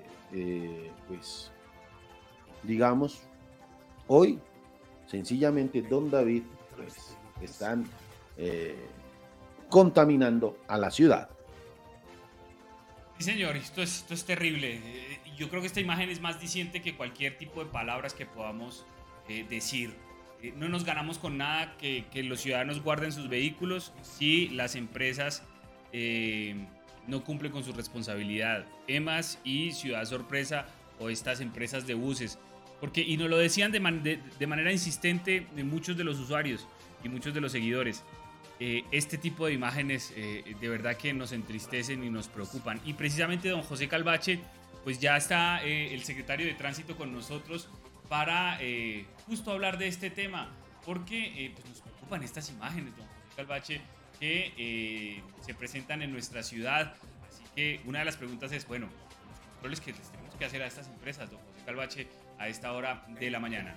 pues 1.08 1.52
digamos, 2.63 3.19
hoy 4.08 4.39
sencillamente 5.13 5.84
Don 5.84 6.10
David 6.10 6.41
pues, 6.76 7.15
están 7.39 7.86
eh, 8.36 8.76
contaminando 9.69 10.58
a 10.67 10.76
la 10.76 10.89
ciudad. 10.89 11.30
Sí, 13.19 13.26
señor, 13.26 13.56
esto 13.56 13.84
es, 13.84 13.97
esto 13.99 14.15
es 14.15 14.26
terrible. 14.26 14.82
Eh, 14.84 15.19
yo 15.38 15.49
creo 15.49 15.62
que 15.62 15.67
esta 15.67 15.82
imagen 15.82 16.10
es 16.10 16.19
más 16.19 16.41
diciente 16.41 16.82
que 16.82 16.95
cualquier 16.95 17.38
tipo 17.38 17.63
de 17.63 17.69
palabras 17.69 18.15
que 18.15 18.26
podamos 18.26 18.88
eh, 19.30 19.45
decir. 19.47 19.93
no 20.56 20.67
nos 20.67 20.84
ganamos 20.84 21.19
con 21.19 21.38
nada 21.38 21.78
que, 21.78 22.06
que, 22.12 22.23
los 22.23 22.41
ciudadanos 22.41 22.82
guarden 22.82 23.12
sus 23.12 23.30
vehículos 23.30 23.93
si 24.02 24.49
las 24.49 24.76
empresas 24.76 25.43
no 27.06 27.23
cumplen 27.23 27.52
con 27.52 27.63
su 27.63 27.71
responsabilidad. 27.71 28.65
EMAS 28.88 29.38
y 29.43 29.73
Ciudad 29.73 30.06
Sorpresa 30.06 30.65
o 30.99 31.10
estas 31.10 31.39
empresas 31.39 31.86
de 31.86 31.93
buses 31.93 32.39
porque, 32.84 33.00
y 33.00 33.15
nos 33.15 33.30
lo 33.30 33.38
decían 33.38 33.72
de, 33.72 33.80
manera 33.80 34.69
insistente 34.69 35.48
muchos 35.63 35.96
de 35.96 36.04
los 36.04 36.19
usuarios 36.19 36.67
y 37.02 37.08
muchos 37.08 37.34
de 37.34 37.39
los 37.39 37.54
seguidores. 37.54 38.04
Eh, 38.60 38.84
este 38.91 39.17
tipo 39.17 39.46
de 39.46 39.54
imágenes 39.54 40.12
eh, 40.17 40.54
de 40.60 40.67
verdad 40.67 40.98
que 40.98 41.13
nos 41.13 41.32
entristecen 41.32 42.04
y 42.04 42.10
nos 42.10 42.28
preocupan. 42.28 42.82
Y 42.84 42.91
precisamente 42.91 43.48
don 43.48 43.62
José 43.62 43.88
Calvache, 43.88 44.41
pues 44.84 45.00
ya 45.00 45.15
está 45.15 45.63
eh, 45.63 45.93
el 45.93 46.04
secretario 46.04 46.46
de 46.46 46.56
Tránsito 46.56 46.98
con 46.98 47.13
nosotros 47.13 47.69
para 48.10 48.60
justo 49.28 49.52
hablar 49.52 49.78
de 49.78 49.88
este 49.88 50.10
tema, 50.10 50.52
porque 50.86 51.54
pues 51.54 51.65
nos 51.65 51.80
preocupan 51.80 52.22
estas 52.22 52.50
imágenes, 52.50 52.98
don 52.98 53.08
José 53.08 53.36
Calvache, 53.38 53.82
que 54.19 55.24
se 55.39 55.54
presentan 55.54 56.02
en 56.02 56.12
nuestra 56.12 56.43
ciudad. 56.43 56.96
Así 57.30 57.46
que 57.56 57.80
una 57.86 58.00
de 58.00 58.06
las 58.06 58.17
preguntas 58.17 58.52
es, 58.52 58.67
bueno, 58.67 58.88
los 58.88 59.39
controles 59.39 59.80
que 59.80 59.93
tenemos 59.93 60.36
que 60.36 60.43
hacer 60.43 60.62
a 60.62 60.67
estas 60.67 60.88
empresas, 60.88 61.32
don 61.32 61.39
José 61.39 61.65
Calvache, 61.65 62.08
a 62.38 62.48
esta 62.48 62.74
hora 62.74 63.06
de 63.19 63.30
la 63.32 63.39
mañana. 63.39 63.76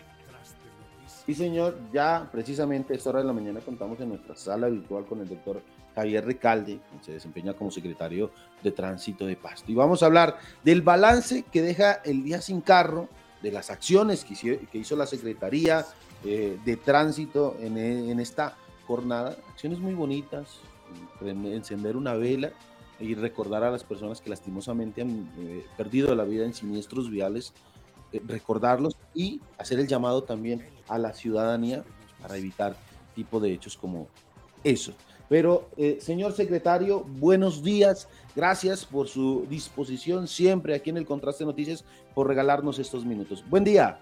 Sí, 1.27 1.35
señor, 1.35 1.77
ya 1.93 2.29
precisamente 2.31 2.93
a 2.93 2.97
esta 2.97 3.11
hora 3.11 3.19
de 3.21 3.27
la 3.27 3.33
mañana 3.33 3.61
contamos 3.61 3.99
en 4.01 4.11
nuestra 4.11 4.37
sala 4.37 4.69
virtual 4.69 5.07
con 5.07 5.21
el 5.21 5.29
doctor 5.29 5.61
Javier 5.95 6.25
Recalde, 6.25 6.79
que 6.99 7.05
se 7.05 7.13
desempeña 7.13 7.55
como 7.55 7.71
secretario 7.71 8.31
de 8.63 8.71
Tránsito 8.71 9.27
de 9.27 9.35
Pasto. 9.35 9.73
Y 9.73 9.75
vamos 9.75 10.03
a 10.03 10.07
hablar 10.07 10.39
del 10.63 10.83
balance 10.83 11.45
que 11.51 11.63
deja 11.63 11.95
el 12.05 12.23
día 12.23 12.41
sin 12.41 12.61
carro, 12.61 13.09
de 13.43 13.51
las 13.51 13.71
acciones 13.71 14.25
que 14.25 14.79
hizo, 14.79 14.97
la 14.97 15.07
Secretaría 15.07 15.85
eh, 16.25 16.59
de 16.65 16.77
Tránsito 16.77 17.57
en, 17.61 17.77
en, 17.77 18.21
esta 18.21 18.57
jornada. 18.87 19.37
Acciones 19.51 19.79
muy 19.79 19.95
bonitas, 19.95 20.61
encender 21.21 21.97
una 21.97 22.15
vela 22.15 22.53
y 22.99 23.15
recordar 23.15 23.63
a 23.65 23.71
las 23.71 23.85
personas 23.85 24.21
que 24.21 24.31
lastimosamente 24.31 25.03
han 25.03 25.31
eh, 25.39 25.67
perdido 25.77 26.15
la 26.15 26.25
vida 26.25 26.45
en 26.45 26.55
siniestros 26.55 27.11
viales 27.11 27.53
recordarlos 28.13 28.97
y 29.15 29.41
hacer 29.59 29.79
el 29.81 29.87
llamado 29.87 30.23
también 30.23 30.67
a 30.89 30.99
la 30.99 31.13
ciudadanía 31.13 31.85
para 32.21 32.37
evitar 32.37 32.77
tipo 33.15 33.41
de 33.41 33.53
hechos 33.53 33.77
como 33.77 34.09
eso. 34.65 34.93
Pero, 35.29 35.69
eh, 35.77 35.99
señor 36.01 36.33
secretario, 36.33 37.01
buenos 37.01 37.63
días. 37.63 38.09
Gracias 38.37 38.85
por 38.85 39.09
su 39.09 39.47
disposición 39.49 40.29
siempre 40.29 40.75
aquí 40.75 40.91
en 40.91 40.99
el 40.99 41.07
Contraste 41.07 41.45
Noticias 41.45 41.85
por 42.15 42.29
regalarnos 42.29 42.79
estos 42.79 43.05
minutos. 43.05 43.45
Buen 43.49 43.65
día. 43.65 43.99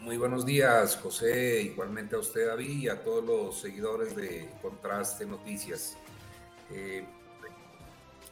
Muy 0.00 0.16
buenos 0.16 0.46
días, 0.46 0.96
José. 0.96 1.62
Igualmente 1.62 2.16
a 2.16 2.18
usted, 2.18 2.48
David, 2.48 2.82
y 2.82 2.88
a 2.88 3.02
todos 3.02 3.24
los 3.24 3.60
seguidores 3.60 4.16
de 4.16 4.48
Contraste 4.62 5.26
Noticias. 5.26 5.96
Eh, 6.70 7.04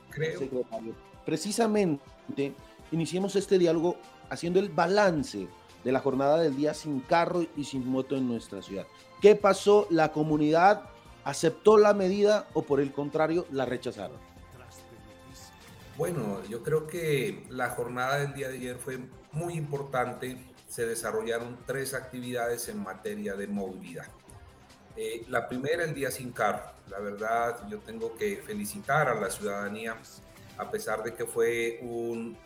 creo. 0.09 0.39
Secretario, 0.39 0.95
precisamente 1.27 2.55
iniciemos 2.93 3.37
este 3.37 3.59
diálogo 3.59 3.97
haciendo 4.31 4.61
el 4.61 4.71
balance 4.71 5.49
de 5.85 5.93
la 5.93 6.01
jornada 6.01 6.39
del 6.39 6.57
día 6.57 6.75
sin 6.75 7.01
carro 7.01 7.45
y 7.57 7.65
sin 7.65 7.87
moto 7.87 8.17
en 8.17 8.29
nuestra 8.29 8.63
ciudad. 8.63 8.87
¿Qué 9.21 9.35
pasó? 9.35 9.87
¿La 9.91 10.13
comunidad 10.13 10.83
aceptó 11.25 11.77
la 11.77 11.95
medida 11.95 12.47
o 12.55 12.63
por 12.63 12.81
el 12.81 12.93
contrario 12.93 13.47
la 13.51 13.67
rechazaron? 13.67 14.17
Bueno, 15.97 16.43
yo 16.49 16.63
creo 16.63 16.87
que 16.87 17.45
la 17.51 17.71
jornada 17.71 18.21
del 18.21 18.33
día 18.33 18.49
de 18.49 18.57
ayer 18.57 18.77
fue 18.77 19.01
muy 19.33 19.55
importante. 19.55 20.39
Se 20.67 20.87
desarrollaron 20.87 21.59
tres 21.67 21.93
actividades 21.93 22.69
en 22.69 22.83
materia 22.83 23.35
de 23.35 23.47
movilidad. 23.47 24.07
Eh, 24.97 25.27
la 25.29 25.47
primera, 25.47 25.85
el 25.85 25.95
día 25.95 26.11
sin 26.11 26.33
carro. 26.33 26.73
La 26.89 27.01
verdad, 27.01 27.69
yo 27.69 27.81
tengo 27.81 28.15
que 28.15 28.39
felicitar 28.39 29.09
a 29.09 29.15
la 29.15 29.31
ciudadanía, 29.31 29.97
a 30.57 30.71
pesar 30.71 31.03
de 31.03 31.15
que 31.15 31.27
fue 31.27 31.81
un 31.83 32.37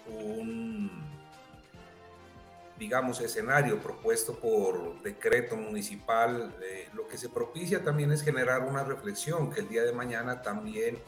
digamos, 2.79 3.21
escenario 3.21 3.81
propuesto 3.81 4.35
por 4.35 5.01
decreto 5.03 5.57
municipal, 5.57 6.55
eh, 6.63 6.89
lo 6.93 7.07
que 7.07 7.17
se 7.17 7.29
propicia 7.29 7.85
también 7.85 8.11
es 8.11 8.23
generar 8.23 8.63
una 8.63 8.83
reflexión, 8.83 9.51
que 9.51 9.61
el 9.61 9.69
día 9.69 9.85
de 9.85 9.93
mañana 9.93 10.43
también 10.43 10.99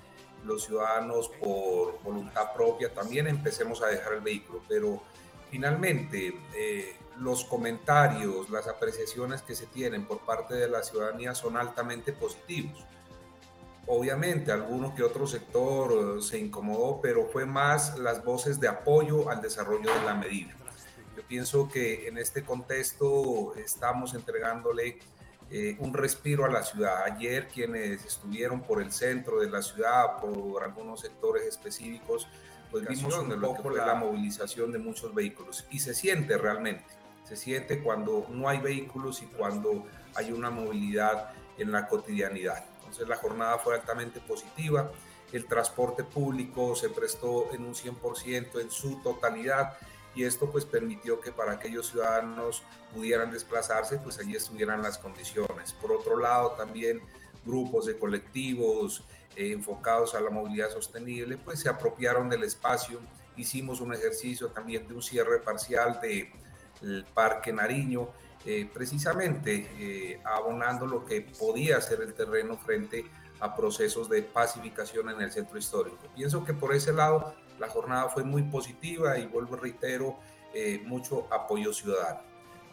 los 0.44 0.64
ciudadanos 0.64 1.28
por 1.40 2.00
voluntad 2.02 2.52
propia 2.54 2.94
también 2.94 3.26
empecemos 3.26 3.82
a 3.82 3.88
dejar 3.88 4.12
el 4.12 4.20
vehículo, 4.20 4.62
pero 4.68 5.02
finalmente 5.50 6.38
eh, 6.54 6.94
los 7.18 7.44
comentarios, 7.44 8.48
las 8.50 8.68
apreciaciones 8.68 9.42
que 9.42 9.56
se 9.56 9.66
tienen 9.66 10.06
por 10.06 10.20
parte 10.20 10.54
de 10.54 10.68
la 10.68 10.84
ciudadanía 10.84 11.34
son 11.34 11.56
altamente 11.56 12.12
positivos. 12.12 12.84
Obviamente, 13.88 14.52
alguno 14.52 14.94
que 14.94 15.02
otro 15.02 15.26
sector 15.26 16.18
eh, 16.18 16.22
se 16.22 16.38
incomodó, 16.38 17.00
pero 17.00 17.26
fue 17.26 17.44
más 17.44 17.98
las 17.98 18.24
voces 18.24 18.60
de 18.60 18.68
apoyo 18.68 19.28
al 19.30 19.40
desarrollo 19.40 19.92
de 19.92 20.04
la 20.04 20.14
medida 20.14 20.54
pienso 21.22 21.68
que 21.68 22.08
en 22.08 22.18
este 22.18 22.44
contexto 22.44 23.54
estamos 23.56 24.14
entregándole 24.14 24.98
eh, 25.50 25.76
un 25.78 25.94
respiro 25.94 26.44
a 26.44 26.50
la 26.50 26.62
ciudad. 26.62 27.04
Ayer 27.04 27.46
quienes 27.48 28.04
estuvieron 28.04 28.62
por 28.62 28.82
el 28.82 28.92
centro 28.92 29.40
de 29.40 29.48
la 29.48 29.62
ciudad, 29.62 30.18
por 30.20 30.64
algunos 30.64 31.00
sectores 31.00 31.44
específicos, 31.46 32.26
pues 32.70 32.86
vimos 32.88 33.16
un 33.16 33.40
poco 33.40 33.70
la 33.70 33.94
movilización 33.94 34.72
de 34.72 34.78
muchos 34.78 35.14
vehículos 35.14 35.64
y 35.70 35.78
se 35.78 35.94
siente 35.94 36.36
realmente, 36.36 36.84
se 37.24 37.36
siente 37.36 37.80
cuando 37.80 38.26
no 38.28 38.48
hay 38.48 38.58
vehículos 38.58 39.22
y 39.22 39.26
cuando 39.26 39.86
hay 40.16 40.32
una 40.32 40.50
movilidad 40.50 41.30
en 41.58 41.70
la 41.70 41.86
cotidianidad. 41.86 42.64
Entonces 42.78 43.06
la 43.08 43.16
jornada 43.16 43.58
fue 43.58 43.74
altamente 43.74 44.20
positiva, 44.20 44.90
el 45.32 45.46
transporte 45.46 46.04
público 46.04 46.74
se 46.74 46.88
prestó 46.88 47.52
en 47.52 47.64
un 47.64 47.74
100% 47.74 48.60
en 48.60 48.70
su 48.70 49.00
totalidad 49.02 49.76
y 50.16 50.24
esto 50.24 50.50
pues 50.50 50.64
permitió 50.64 51.20
que 51.20 51.30
para 51.30 51.52
aquellos 51.52 51.88
ciudadanos 51.88 52.62
pudieran 52.94 53.30
desplazarse, 53.30 53.98
pues 53.98 54.18
allí 54.18 54.34
estuvieran 54.34 54.82
las 54.82 54.96
condiciones. 54.96 55.74
Por 55.74 55.92
otro 55.92 56.18
lado, 56.18 56.52
también 56.52 57.02
grupos 57.44 57.84
de 57.84 57.98
colectivos 57.98 59.04
eh, 59.36 59.52
enfocados 59.52 60.14
a 60.14 60.20
la 60.20 60.30
movilidad 60.30 60.70
sostenible, 60.70 61.36
pues 61.36 61.60
se 61.60 61.68
apropiaron 61.68 62.30
del 62.30 62.44
espacio. 62.44 62.98
Hicimos 63.36 63.82
un 63.82 63.92
ejercicio 63.92 64.48
también 64.48 64.88
de 64.88 64.94
un 64.94 65.02
cierre 65.02 65.38
parcial 65.38 66.00
del 66.00 66.32
de 66.80 67.04
Parque 67.12 67.52
Nariño, 67.52 68.08
eh, 68.46 68.68
precisamente 68.72 69.68
eh, 69.78 70.20
abonando 70.24 70.86
lo 70.86 71.04
que 71.04 71.20
podía 71.20 71.78
ser 71.82 72.00
el 72.00 72.14
terreno 72.14 72.56
frente 72.56 73.04
a 73.40 73.54
procesos 73.54 74.08
de 74.08 74.22
pacificación 74.22 75.10
en 75.10 75.20
el 75.20 75.30
centro 75.30 75.58
histórico. 75.58 75.98
Pienso 76.14 76.42
que 76.42 76.54
por 76.54 76.74
ese 76.74 76.94
lado 76.94 77.34
la 77.58 77.68
jornada 77.68 78.08
fue 78.08 78.24
muy 78.24 78.42
positiva 78.42 79.18
y 79.18 79.26
vuelvo, 79.26 79.56
reitero, 79.56 80.18
eh, 80.54 80.82
mucho 80.84 81.26
apoyo 81.30 81.72
ciudadano. 81.72 82.20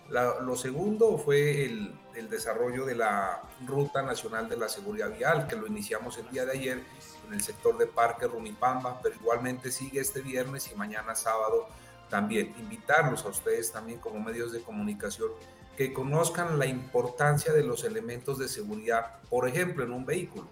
lo 0.10 0.56
segundo 0.56 1.18
fue 1.18 1.66
el, 1.66 1.94
el, 2.16 2.30
desarrollo 2.30 2.86
de 2.86 2.96
la 2.96 3.42
Ruta 3.66 4.02
Nacional 4.02 4.48
de 4.48 4.58
la 4.58 4.70
Seguridad 4.70 5.12
Vial, 5.12 5.48
que 5.48 5.56
lo 5.56 5.68
iniciamos 5.68 6.18
el 6.18 6.30
día 6.30 6.46
de 6.46 6.54
ayer 6.54 6.84
en 7.28 7.34
el 7.34 7.42
sector 7.42 7.78
de 7.78 7.88
Parque 7.88 8.28
Rumipamba, 8.28 9.00
pero 9.02 9.16
igualmente 9.16 9.72
sigue 9.72 10.00
este 10.00 10.22
viernes 10.22 10.70
y 10.72 10.76
mañana 10.76 11.16
sábado 11.16 11.68
también. 12.10 12.54
Invitarlos 12.60 13.26
a 13.26 13.30
ustedes 13.30 13.72
también 13.72 14.00
como 14.00 14.20
medios 14.20 14.52
de 14.52 14.62
comunicación 14.62 15.32
que 15.78 15.92
conozcan 15.92 16.60
la 16.60 16.68
importancia 16.68 17.52
de 17.52 17.64
los 17.64 17.84
elementos 17.84 18.38
de 18.38 18.48
seguridad, 18.48 19.20
por 19.30 19.48
ejemplo, 19.48 19.84
en 19.84 19.92
un 19.92 20.06
vehículo 20.06 20.48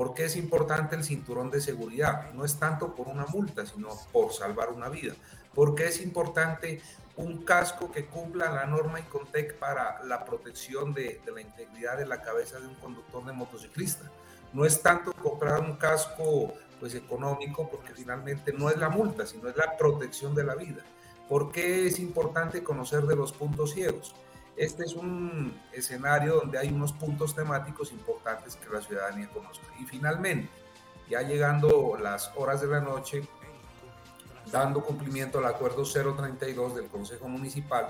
¿Por 0.00 0.14
qué 0.14 0.24
es 0.24 0.36
importante 0.36 0.96
el 0.96 1.04
cinturón 1.04 1.50
de 1.50 1.60
seguridad? 1.60 2.32
No 2.32 2.46
es 2.46 2.58
tanto 2.58 2.94
por 2.94 3.06
una 3.06 3.26
multa, 3.26 3.66
sino 3.66 3.90
por 4.10 4.32
salvar 4.32 4.70
una 4.70 4.88
vida. 4.88 5.12
¿Por 5.54 5.74
qué 5.74 5.88
es 5.88 6.00
importante 6.00 6.80
un 7.16 7.44
casco 7.44 7.92
que 7.92 8.06
cumpla 8.06 8.50
la 8.50 8.64
norma 8.64 8.98
ICONTEC 9.00 9.58
para 9.58 10.02
la 10.04 10.24
protección 10.24 10.94
de, 10.94 11.20
de, 11.22 11.32
la 11.32 11.42
integridad 11.42 11.98
de 11.98 12.06
la 12.06 12.22
cabeza 12.22 12.58
de 12.58 12.68
un 12.68 12.76
conductor 12.76 13.26
de 13.26 13.34
motociclista? 13.34 14.10
No 14.54 14.64
es 14.64 14.80
tanto 14.80 15.12
comprar 15.12 15.60
un 15.60 15.76
casco 15.76 16.54
pues 16.80 16.94
económico, 16.94 17.68
porque 17.68 17.92
finalmente 17.92 18.54
no 18.54 18.70
es 18.70 18.78
la 18.78 18.88
multa, 18.88 19.26
sino 19.26 19.50
es 19.50 19.56
la 19.58 19.76
protección 19.76 20.34
de 20.34 20.44
la 20.44 20.54
vida. 20.54 20.82
¿Por 21.28 21.52
qué 21.52 21.86
es 21.86 21.98
importante 21.98 22.62
conocer 22.62 23.02
de 23.02 23.16
los 23.16 23.32
puntos 23.32 23.74
ciegos? 23.74 24.14
Este 24.60 24.84
es 24.84 24.92
un 24.92 25.58
escenario 25.72 26.34
donde 26.34 26.58
hay 26.58 26.68
unos 26.68 26.92
puntos 26.92 27.34
temáticos 27.34 27.92
importantes 27.92 28.56
que 28.56 28.68
la 28.68 28.82
ciudadanía 28.82 29.26
conozca. 29.30 29.64
Y 29.80 29.86
finalmente, 29.86 30.50
ya 31.08 31.22
llegando 31.22 31.96
las 31.98 32.30
horas 32.36 32.60
de 32.60 32.66
la 32.66 32.80
noche, 32.80 33.26
dando 34.52 34.84
cumplimiento 34.84 35.38
al 35.38 35.46
acuerdo 35.46 35.84
032 35.84 36.76
del 36.76 36.88
Consejo 36.88 37.26
Municipal, 37.26 37.88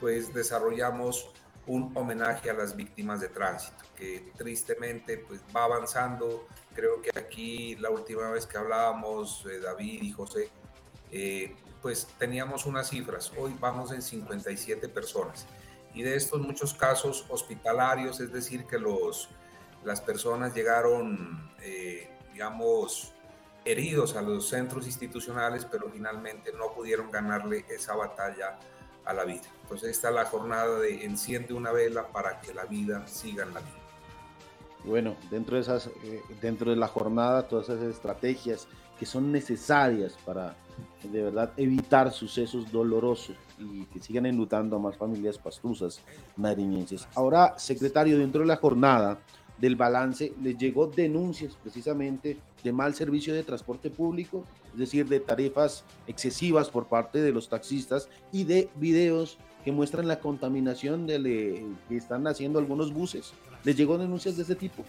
pues 0.00 0.34
desarrollamos 0.34 1.30
un 1.66 1.90
homenaje 1.96 2.50
a 2.50 2.52
las 2.52 2.76
víctimas 2.76 3.18
de 3.22 3.28
tránsito, 3.28 3.82
que 3.96 4.32
tristemente 4.36 5.16
pues 5.16 5.40
va 5.56 5.64
avanzando. 5.64 6.46
Creo 6.74 7.00
que 7.00 7.18
aquí 7.18 7.76
la 7.76 7.88
última 7.88 8.28
vez 8.28 8.44
que 8.44 8.58
hablábamos, 8.58 9.46
eh, 9.50 9.60
David 9.60 10.02
y 10.02 10.12
José, 10.12 10.50
eh, 11.10 11.56
pues 11.80 12.06
teníamos 12.18 12.66
unas 12.66 12.90
cifras. 12.90 13.32
Hoy 13.38 13.56
vamos 13.58 13.92
en 13.92 14.02
57 14.02 14.90
personas 14.90 15.46
y 15.94 16.02
de 16.02 16.16
estos 16.16 16.40
muchos 16.40 16.74
casos 16.74 17.24
hospitalarios, 17.28 18.20
es 18.20 18.32
decir, 18.32 18.66
que 18.66 18.78
los, 18.78 19.28
las 19.84 20.00
personas 20.00 20.54
llegaron, 20.54 21.50
eh, 21.60 22.10
digamos, 22.32 23.12
heridos 23.64 24.16
a 24.16 24.22
los 24.22 24.48
centros 24.48 24.86
institucionales, 24.86 25.64
pero 25.64 25.88
finalmente 25.90 26.52
no 26.52 26.72
pudieron 26.72 27.10
ganarle 27.10 27.64
esa 27.68 27.94
batalla 27.94 28.58
a 29.04 29.12
la 29.12 29.24
vida. 29.24 29.42
Entonces 29.62 29.90
esta 29.90 30.08
es 30.08 30.14
la 30.14 30.24
jornada 30.24 30.78
de 30.78 31.04
enciende 31.04 31.54
una 31.54 31.72
vela 31.72 32.08
para 32.08 32.40
que 32.40 32.54
la 32.54 32.64
vida 32.64 33.06
siga 33.06 33.44
en 33.44 33.54
la 33.54 33.60
vida. 33.60 33.82
Bueno, 34.84 35.16
dentro 35.30 35.56
de, 35.56 35.62
esas, 35.62 35.86
eh, 36.02 36.22
dentro 36.40 36.70
de 36.70 36.76
la 36.76 36.88
jornada, 36.88 37.46
todas 37.46 37.68
esas 37.68 37.84
estrategias 37.84 38.66
que 39.02 39.06
son 39.06 39.32
necesarias 39.32 40.16
para 40.24 40.54
de 41.02 41.24
verdad 41.24 41.50
evitar 41.56 42.12
sucesos 42.12 42.70
dolorosos 42.70 43.34
y 43.58 43.84
que 43.86 43.98
sigan 43.98 44.26
enlutando 44.26 44.76
a 44.76 44.78
más 44.78 44.96
familias 44.96 45.38
pastruzas 45.38 46.00
nariñenses. 46.36 47.08
Ahora, 47.16 47.58
secretario, 47.58 48.16
dentro 48.16 48.42
de 48.42 48.46
la 48.46 48.58
jornada 48.58 49.18
del 49.58 49.74
balance, 49.74 50.32
les 50.40 50.56
llegó 50.56 50.86
denuncias 50.86 51.58
precisamente 51.60 52.38
de 52.62 52.72
mal 52.72 52.94
servicio 52.94 53.34
de 53.34 53.42
transporte 53.42 53.90
público, 53.90 54.44
es 54.72 54.78
decir, 54.78 55.08
de 55.08 55.18
tarifas 55.18 55.84
excesivas 56.06 56.70
por 56.70 56.86
parte 56.86 57.20
de 57.20 57.32
los 57.32 57.48
taxistas 57.48 58.08
y 58.30 58.44
de 58.44 58.70
videos 58.76 59.36
que 59.64 59.72
muestran 59.72 60.06
la 60.06 60.20
contaminación 60.20 61.08
de 61.08 61.66
que 61.88 61.96
están 61.96 62.24
haciendo 62.28 62.60
algunos 62.60 62.94
buses. 62.94 63.32
¿Les 63.64 63.76
llegó 63.76 63.98
denuncias 63.98 64.36
de 64.36 64.44
ese 64.44 64.54
tipo? 64.54 64.84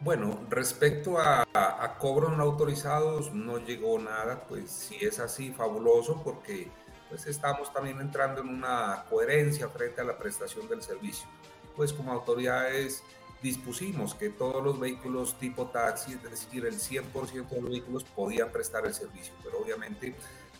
Bueno, 0.00 0.38
respecto 0.50 1.18
a, 1.18 1.46
a, 1.54 1.98
cobros 1.98 2.36
no 2.36 2.42
autorizados, 2.42 3.32
no 3.32 3.58
llegó 3.58 3.98
nada, 3.98 4.44
pues 4.46 4.70
si 4.70 4.96
es 4.96 5.18
así, 5.18 5.52
fabuloso, 5.52 6.22
porque 6.22 6.70
pues 7.08 7.26
estamos 7.26 7.72
también 7.72 8.00
entrando 8.00 8.42
en 8.42 8.48
una 8.48 9.04
coherencia 9.08 9.68
frente 9.68 10.02
a 10.02 10.04
la 10.04 10.18
prestación 10.18 10.68
del 10.68 10.82
servicio. 10.82 11.26
Pues 11.74 11.92
como 11.92 12.12
autoridades 12.12 13.02
dispusimos 13.42 14.14
que 14.14 14.30
todos 14.30 14.62
los 14.62 14.78
vehículos 14.78 15.38
tipo 15.38 15.66
taxi, 15.66 16.14
es 16.14 16.22
decir, 16.22 16.66
el 16.66 16.74
100% 16.74 17.48
de 17.48 17.60
los 17.60 17.70
vehículos 17.70 18.04
podían 18.04 18.50
prestar 18.50 18.86
el 18.86 18.94
servicio, 18.94 19.34
pero 19.42 19.58
obviamente 19.58 20.14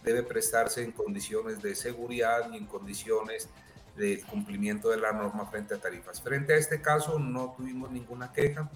debe 0.05 0.23
prestarse 0.23 0.85
en 0.85 0.93
condiciones 0.93 1.61
de 1.61 1.75
seguridad 1.75 2.51
y 2.53 2.57
en 2.57 2.67
condiciones 2.67 3.49
de 3.97 4.21
cumplimiento 4.23 4.91
de 4.91 4.99
la 4.99 5.13
norma 5.13 5.47
frente 5.47 5.75
a 5.75 5.79
tarifas. 5.79 6.23
Frente 6.23 6.53
a 6.53 6.57
este 6.57 6.81
caso 6.81 7.19
no 7.19 7.55
tuvimos 7.57 7.91
ninguna 7.91 8.33
queja. 8.33 8.71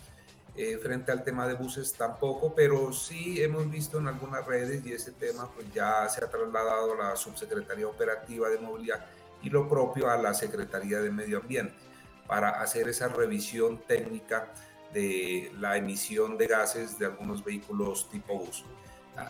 Eh, 0.56 0.78
frente 0.82 1.12
al 1.12 1.22
tema 1.22 1.46
de 1.46 1.54
buses 1.54 1.92
tampoco, 1.92 2.54
pero 2.54 2.92
sí 2.92 3.40
hemos 3.42 3.70
visto 3.70 3.98
en 3.98 4.08
algunas 4.08 4.44
redes 4.44 4.84
y 4.84 4.92
ese 4.92 5.12
tema 5.12 5.48
pues 5.54 5.72
ya 5.72 6.08
se 6.08 6.24
ha 6.24 6.28
trasladado 6.28 6.94
a 6.94 6.96
la 6.96 7.16
Subsecretaría 7.16 7.86
Operativa 7.86 8.48
de 8.48 8.58
Movilidad 8.58 9.06
y 9.42 9.48
lo 9.48 9.68
propio 9.68 10.10
a 10.10 10.16
la 10.16 10.34
Secretaría 10.34 11.00
de 11.00 11.10
Medio 11.10 11.38
Ambiente 11.38 11.74
para 12.26 12.60
hacer 12.60 12.88
esa 12.88 13.08
revisión 13.08 13.78
técnica 13.86 14.52
de 14.92 15.52
la 15.58 15.76
emisión 15.76 16.36
de 16.36 16.46
gases 16.48 16.98
de 16.98 17.06
algunos 17.06 17.44
vehículos 17.44 18.08
tipo 18.10 18.38
bus. 18.38 18.64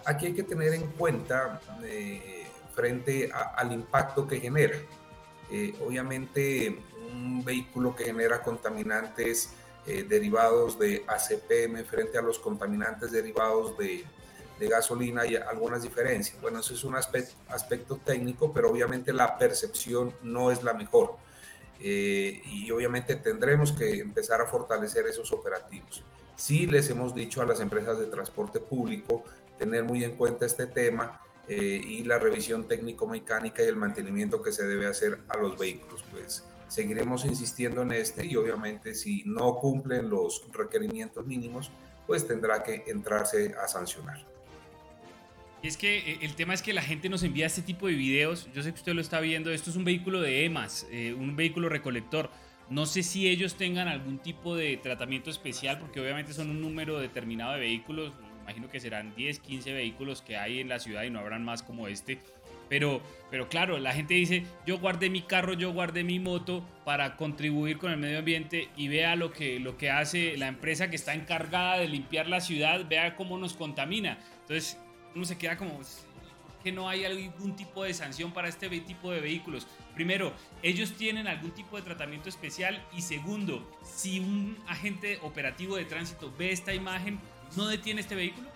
Aquí 0.06 0.26
hay 0.26 0.34
que 0.34 0.42
tener 0.42 0.72
en 0.74 0.86
cuenta 0.92 1.60
eh, 1.82 2.46
frente 2.74 3.30
al 3.32 3.72
impacto 3.72 4.26
que 4.26 4.40
genera. 4.40 4.78
Eh, 5.50 5.74
obviamente 5.84 6.78
un 7.12 7.44
vehículo 7.44 7.94
que 7.94 8.04
genera 8.04 8.42
contaminantes 8.42 9.50
eh, 9.86 10.04
derivados 10.08 10.78
de 10.78 11.04
ACPM 11.06 11.84
frente 11.84 12.18
a 12.18 12.22
los 12.22 12.38
contaminantes 12.38 13.12
derivados 13.12 13.76
de, 13.78 14.04
de, 14.58 14.68
gasolina 14.68 15.26
y 15.26 15.36
algunas 15.36 15.82
diferencias. 15.82 16.40
Bueno, 16.40 16.60
eso 16.60 16.74
es 16.74 16.84
un 16.84 16.96
aspecto, 16.96 17.34
aspecto 17.48 17.96
técnico, 17.96 18.52
pero 18.52 18.70
obviamente 18.70 19.12
la 19.12 19.38
percepción 19.38 20.14
no 20.22 20.50
es 20.50 20.62
la 20.62 20.74
mejor. 20.74 21.16
Eh, 21.82 22.42
y 22.44 22.70
obviamente 22.70 23.16
tendremos 23.16 23.72
que 23.72 24.00
empezar 24.00 24.40
a 24.42 24.46
fortalecer 24.46 25.06
esos 25.06 25.32
operativos. 25.32 26.04
Sí 26.36 26.66
les 26.66 26.90
hemos 26.90 27.14
dicho 27.14 27.40
a 27.40 27.46
las 27.46 27.60
empresas 27.60 27.98
de 27.98 28.06
transporte 28.06 28.60
público 28.60 29.24
tener 29.58 29.84
muy 29.84 30.04
en 30.04 30.16
cuenta 30.16 30.44
este 30.44 30.66
tema 30.66 31.20
eh, 31.48 31.80
y 31.82 32.04
la 32.04 32.18
revisión 32.18 32.68
técnico-mecánica 32.68 33.62
y 33.62 33.66
el 33.66 33.76
mantenimiento 33.76 34.42
que 34.42 34.52
se 34.52 34.66
debe 34.66 34.86
hacer 34.86 35.20
a 35.28 35.38
los 35.38 35.58
vehículos. 35.58 36.04
Pues 36.10 36.44
seguiremos 36.70 37.24
insistiendo 37.24 37.82
en 37.82 37.92
este 37.92 38.24
y 38.24 38.36
obviamente 38.36 38.94
si 38.94 39.24
no 39.26 39.56
cumplen 39.56 40.08
los 40.08 40.42
requerimientos 40.52 41.26
mínimos, 41.26 41.70
pues 42.06 42.26
tendrá 42.26 42.62
que 42.62 42.84
entrarse 42.86 43.54
a 43.62 43.68
sancionar. 43.68 44.24
Es 45.62 45.76
que 45.76 45.98
eh, 45.98 46.18
el 46.22 46.34
tema 46.34 46.54
es 46.54 46.62
que 46.62 46.72
la 46.72 46.80
gente 46.80 47.08
nos 47.08 47.22
envía 47.22 47.46
este 47.46 47.62
tipo 47.62 47.86
de 47.88 47.94
videos. 47.94 48.48
Yo 48.54 48.62
sé 48.62 48.72
que 48.72 48.78
usted 48.78 48.94
lo 48.94 49.00
está 49.00 49.20
viendo. 49.20 49.50
Esto 49.50 49.70
es 49.70 49.76
un 49.76 49.84
vehículo 49.84 50.20
de 50.20 50.44
EMAS, 50.44 50.86
eh, 50.90 51.12
un 51.12 51.36
vehículo 51.36 51.68
recolector. 51.68 52.30
No 52.70 52.86
sé 52.86 53.02
si 53.02 53.28
ellos 53.28 53.56
tengan 53.56 53.88
algún 53.88 54.18
tipo 54.20 54.56
de 54.56 54.76
tratamiento 54.76 55.28
especial, 55.28 55.78
porque 55.78 56.00
obviamente 56.00 56.32
son 56.32 56.50
un 56.50 56.60
número 56.60 56.98
determinado 56.98 57.54
de 57.54 57.60
vehículos. 57.60 58.14
imagino 58.42 58.70
que 58.70 58.80
serán 58.80 59.14
10, 59.16 59.40
15 59.40 59.72
vehículos 59.72 60.22
que 60.22 60.36
hay 60.36 60.60
en 60.60 60.68
la 60.68 60.78
ciudad 60.78 61.02
y 61.02 61.10
no 61.10 61.18
habrán 61.18 61.44
más 61.44 61.62
como 61.62 61.88
este 61.88 62.20
Pero, 62.70 63.02
pero 63.30 63.48
claro, 63.48 63.78
la 63.78 63.92
gente 63.92 64.14
dice, 64.14 64.46
yo 64.64 64.78
guardé 64.78 65.10
mi 65.10 65.22
carro, 65.22 65.54
yo 65.54 65.72
guardé 65.72 66.04
mi 66.04 66.20
moto 66.20 66.64
para 66.84 67.16
contribuir 67.16 67.78
con 67.78 67.90
el 67.90 67.98
medio 67.98 68.20
ambiente 68.20 68.68
y 68.76 68.86
vea 68.86 69.16
lo 69.16 69.32
que, 69.32 69.58
lo 69.58 69.76
que 69.76 69.90
hace 69.90 70.36
la 70.36 70.46
empresa 70.46 70.88
que 70.88 70.94
está 70.94 71.12
encargada 71.12 71.78
de 71.78 71.88
limpiar 71.88 72.28
la 72.28 72.40
ciudad, 72.40 72.86
vea 72.88 73.16
cómo 73.16 73.36
nos 73.38 73.54
contamina. 73.54 74.18
Entonces 74.42 74.78
uno 75.16 75.24
se 75.24 75.36
queda 75.36 75.56
como 75.56 75.80
que 76.62 76.70
no 76.70 76.88
hay 76.88 77.04
algún 77.04 77.56
tipo 77.56 77.82
de 77.82 77.92
sanción 77.92 78.32
para 78.32 78.48
este 78.48 78.68
tipo 78.68 79.10
de 79.10 79.20
vehículos. 79.20 79.66
Primero, 79.94 80.32
ellos 80.62 80.92
tienen 80.92 81.26
algún 81.26 81.50
tipo 81.50 81.76
de 81.76 81.82
tratamiento 81.82 82.28
especial 82.28 82.80
y 82.96 83.02
segundo, 83.02 83.68
si 83.82 84.20
un 84.20 84.56
agente 84.68 85.18
operativo 85.22 85.76
de 85.76 85.86
tránsito 85.86 86.32
ve 86.38 86.52
esta 86.52 86.72
imagen, 86.72 87.18
¿no 87.56 87.66
detiene 87.66 88.00
este 88.00 88.14
vehículo? 88.14 88.48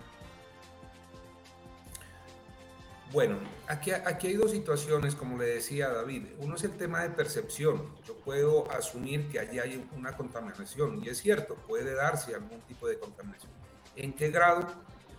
Bueno, 3.15 3.39
aquí, 3.69 3.93
aquí 3.93 4.27
hay 4.27 4.35
dos 4.35 4.51
situaciones, 4.51 5.15
como 5.15 5.39
le 5.39 5.45
decía 5.45 5.89
David. 5.89 6.27
Uno 6.41 6.57
es 6.57 6.65
el 6.65 6.77
tema 6.77 7.01
de 7.05 7.11
percepción. 7.11 7.95
Yo 8.05 8.17
puedo 8.17 8.69
asumir 8.73 9.29
que 9.29 9.39
allí 9.39 9.61
hay 9.61 9.89
una 9.97 10.17
contaminación, 10.17 11.01
y 11.01 11.09
es 11.09 11.19
cierto, 11.19 11.55
puede 11.55 11.95
darse 11.95 12.35
algún 12.35 12.61
tipo 12.63 12.89
de 12.89 12.99
contaminación. 12.99 13.53
¿En 13.95 14.15
qué 14.15 14.33
grado? 14.33 14.67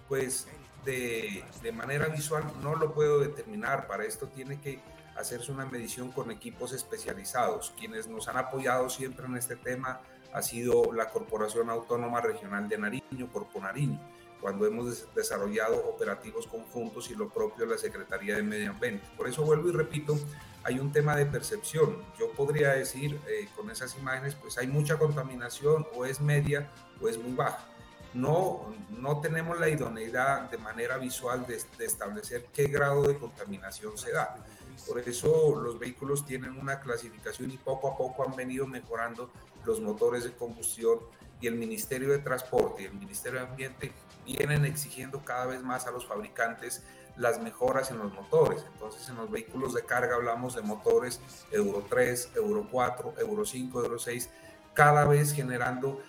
Pues 0.10 0.46
de, 0.84 1.46
de 1.64 1.72
manera 1.72 2.08
visual 2.08 2.44
no 2.62 2.76
lo 2.76 2.94
puedo 2.94 3.22
determinar. 3.22 3.88
Para 3.88 4.04
esto 4.04 4.28
tiene 4.28 4.60
que 4.60 4.82
hacerse 5.16 5.54
una 5.54 5.66
medición 5.66 6.12
con 6.12 6.32
equipos 6.32 6.74
especializados. 6.74 7.74
Quienes 7.80 8.08
nos 8.08 8.28
han 8.28 8.36
apoyado 8.36 8.90
siempre 8.90 9.26
en 9.26 9.38
este 9.38 9.56
tema 9.56 10.02
ha 10.34 10.42
sido 10.42 10.92
la 10.92 11.12
Corporación 11.12 11.70
Autónoma 11.70 12.20
Regional 12.20 12.68
de 12.68 12.78
Nariño, 12.78 13.32
Corpo 13.32 13.62
Nariño 13.62 14.02
cuando 14.46 14.68
hemos 14.68 15.12
desarrollado 15.16 15.76
operativos 15.90 16.46
conjuntos 16.46 17.10
y 17.10 17.16
lo 17.16 17.30
propio 17.30 17.66
la 17.66 17.80
Secretaría 17.80 18.36
de 18.36 18.44
Medio 18.44 18.70
Ambiente. 18.70 19.04
Por 19.18 19.28
eso 19.28 19.44
vuelvo 19.44 19.70
y 19.70 19.72
repito, 19.72 20.20
hay 20.64 20.78
un 20.78 20.92
tema 20.92 21.16
de 21.16 21.26
percepción. 21.26 22.04
Yo 22.20 22.30
podría 22.30 22.74
decir 22.74 23.20
eh, 23.28 23.50
con 23.56 23.72
esas 23.72 23.98
imágenes, 23.98 24.36
pues 24.36 24.60
hay 24.60 24.68
mucha 24.68 25.00
contaminación 25.00 25.88
o 25.96 26.06
es 26.06 26.22
media 26.22 26.70
o 27.02 27.10
es 27.10 27.18
muy 27.18 27.34
baja. 27.34 27.66
No, 28.14 28.72
no 28.92 29.20
tenemos 29.20 29.60
la 29.60 29.68
idoneidad 29.68 30.52
de 30.52 30.60
manera 30.60 31.00
visual 31.00 31.48
de, 31.48 31.60
de 31.80 31.86
establecer 31.86 32.46
qué 32.54 32.66
grado 32.68 33.02
de 33.02 33.18
contaminación 33.18 33.98
se 33.98 34.12
da. 34.12 34.46
Por 34.88 35.00
eso 35.00 35.60
los 35.60 35.80
vehículos 35.80 36.24
tienen 36.24 36.56
una 36.56 36.82
clasificación 36.82 37.50
y 37.50 37.58
poco 37.58 37.88
a 37.92 37.98
poco 37.98 38.24
han 38.24 38.36
venido 38.36 38.68
mejorando 38.68 39.32
los 39.66 39.82
motores 39.82 40.24
de 40.24 40.34
combustión 40.34 41.00
y 41.42 41.48
el 41.48 41.56
Ministerio 41.56 42.10
de 42.10 42.20
Transporte 42.20 42.84
y 42.84 42.86
el 42.86 42.94
Ministerio 42.94 43.40
de 43.40 43.48
Ambiente 43.48 43.92
vienen 44.26 44.66
exigiendo 44.66 45.24
cada 45.24 45.46
vez 45.46 45.62
más 45.62 45.88
a 45.88 45.92
los 45.92 46.06
fabricantes 46.06 46.84
las 47.18 47.42
mejoras 47.42 47.92
en 47.92 48.00
los 48.00 48.14
motores. 48.14 48.66
Entonces, 48.74 49.08
en 49.10 49.16
los 49.16 49.32
vehículos 49.32 49.74
de 49.74 49.84
carga 49.84 50.16
hablamos 50.16 50.56
de 50.56 50.62
motores 50.62 51.22
Euro 51.52 51.86
3, 51.90 52.32
Euro 52.36 52.68
4, 52.70 53.14
Euro 53.20 53.46
5, 53.46 53.84
Euro 53.84 54.00
6, 54.00 54.30
cada 54.74 55.06
vez 55.06 55.34
generando 55.34 56.02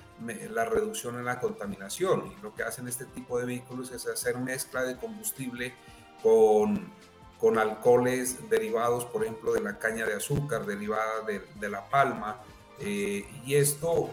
la 0.50 0.64
reducción 0.64 1.16
en 1.16 1.24
la 1.24 1.40
contaminación. 1.40 2.32
Y 2.36 2.42
lo 2.42 2.54
que 2.54 2.62
hacen 2.62 2.88
este 2.88 3.04
tipo 3.04 3.38
de 3.38 3.46
vehículos 3.46 3.92
es 3.92 4.06
hacer 4.06 4.38
mezcla 4.38 4.82
de 4.82 4.96
combustible 4.96 5.74
con, 6.22 6.90
con 7.38 7.58
alcoholes 7.58 8.48
derivados, 8.48 9.04
por 9.04 9.22
ejemplo, 9.22 9.52
de 9.52 9.60
la 9.60 9.78
caña 9.78 10.06
de 10.06 10.14
azúcar, 10.14 10.66
derivada 10.66 11.22
de, 11.22 11.68
la 11.68 11.88
palma. 11.88 12.40
Eh, 12.80 13.24
y 13.44 13.54
esto 13.54 14.10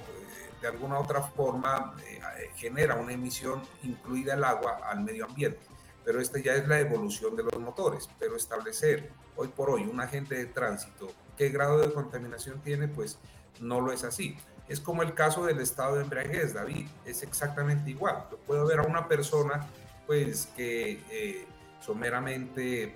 de 0.63 0.69
alguna 0.69 0.97
otra 0.97 1.21
forma 1.21 1.93
eh, 2.07 2.21
genera 2.55 2.95
una 2.95 3.11
emisión 3.11 3.61
incluida 3.83 4.33
el 4.33 4.45
agua 4.45 4.79
al 4.85 5.01
medio 5.01 5.25
ambiente. 5.25 5.59
Pero 6.05 6.21
esta 6.21 6.39
ya 6.39 6.53
es 6.53 6.65
la 6.69 6.79
evolución 6.79 7.35
de 7.35 7.43
los 7.43 7.59
motores. 7.59 8.09
Pero 8.17 8.37
establecer 8.37 9.11
hoy 9.35 9.49
por 9.49 9.69
hoy 9.69 9.83
un 9.83 9.99
agente 9.99 10.35
de 10.35 10.45
tránsito, 10.45 11.11
qué 11.37 11.49
grado 11.49 11.79
de 11.79 11.91
contaminación 11.91 12.61
tiene, 12.61 12.87
pues 12.87 13.19
no 13.59 13.81
lo 13.81 13.91
es 13.91 14.05
así. 14.05 14.37
Es 14.69 14.79
como 14.79 15.03
el 15.03 15.13
caso 15.13 15.45
del 15.45 15.59
estado 15.59 15.97
de 15.97 16.03
embriaguez, 16.03 16.53
David. 16.53 16.87
Es 17.05 17.23
exactamente 17.23 17.89
igual. 17.89 18.25
Puedo 18.47 18.65
ver 18.65 18.79
a 18.79 18.83
una 18.83 19.09
persona 19.09 19.67
pues 20.07 20.47
que 20.55 21.03
eh, 21.11 21.45
someramente 21.81 22.95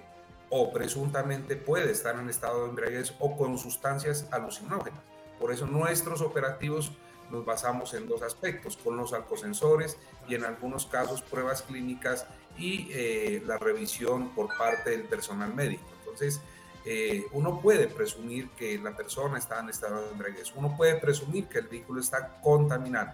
o 0.49 0.71
presuntamente 0.71 1.57
puede 1.57 1.91
estar 1.91 2.17
en 2.17 2.29
estado 2.29 2.63
de 2.63 2.69
embriaguez 2.69 3.13
o 3.19 3.35
con 3.35 3.57
sustancias 3.57 4.25
alucinógenas. 4.31 5.01
Por 5.37 5.51
eso 5.51 5.65
nuestros 5.65 6.21
operativos 6.21 6.93
nos 7.31 7.45
basamos 7.45 7.93
en 7.93 8.07
dos 8.07 8.21
aspectos, 8.21 8.77
con 8.77 8.97
los 8.97 9.13
alcosensores 9.13 9.97
y 10.27 10.35
en 10.35 10.45
algunos 10.45 10.85
casos 10.85 11.21
pruebas 11.21 11.61
clínicas 11.61 12.25
y 12.57 12.87
eh, 12.91 13.43
la 13.45 13.57
revisión 13.57 14.29
por 14.29 14.55
parte 14.57 14.91
del 14.91 15.03
personal 15.03 15.53
médico. 15.53 15.85
Entonces, 15.99 16.41
eh, 16.85 17.25
uno 17.33 17.61
puede 17.61 17.87
presumir 17.87 18.49
que 18.51 18.77
la 18.77 18.95
persona 18.95 19.37
está 19.37 19.59
en 19.59 19.69
estado 19.69 20.01
de 20.05 20.11
embriaguez, 20.11 20.53
uno 20.55 20.75
puede 20.75 20.95
presumir 20.95 21.47
que 21.47 21.59
el 21.59 21.67
vehículo 21.67 21.99
está 21.99 22.39
contaminado, 22.41 23.13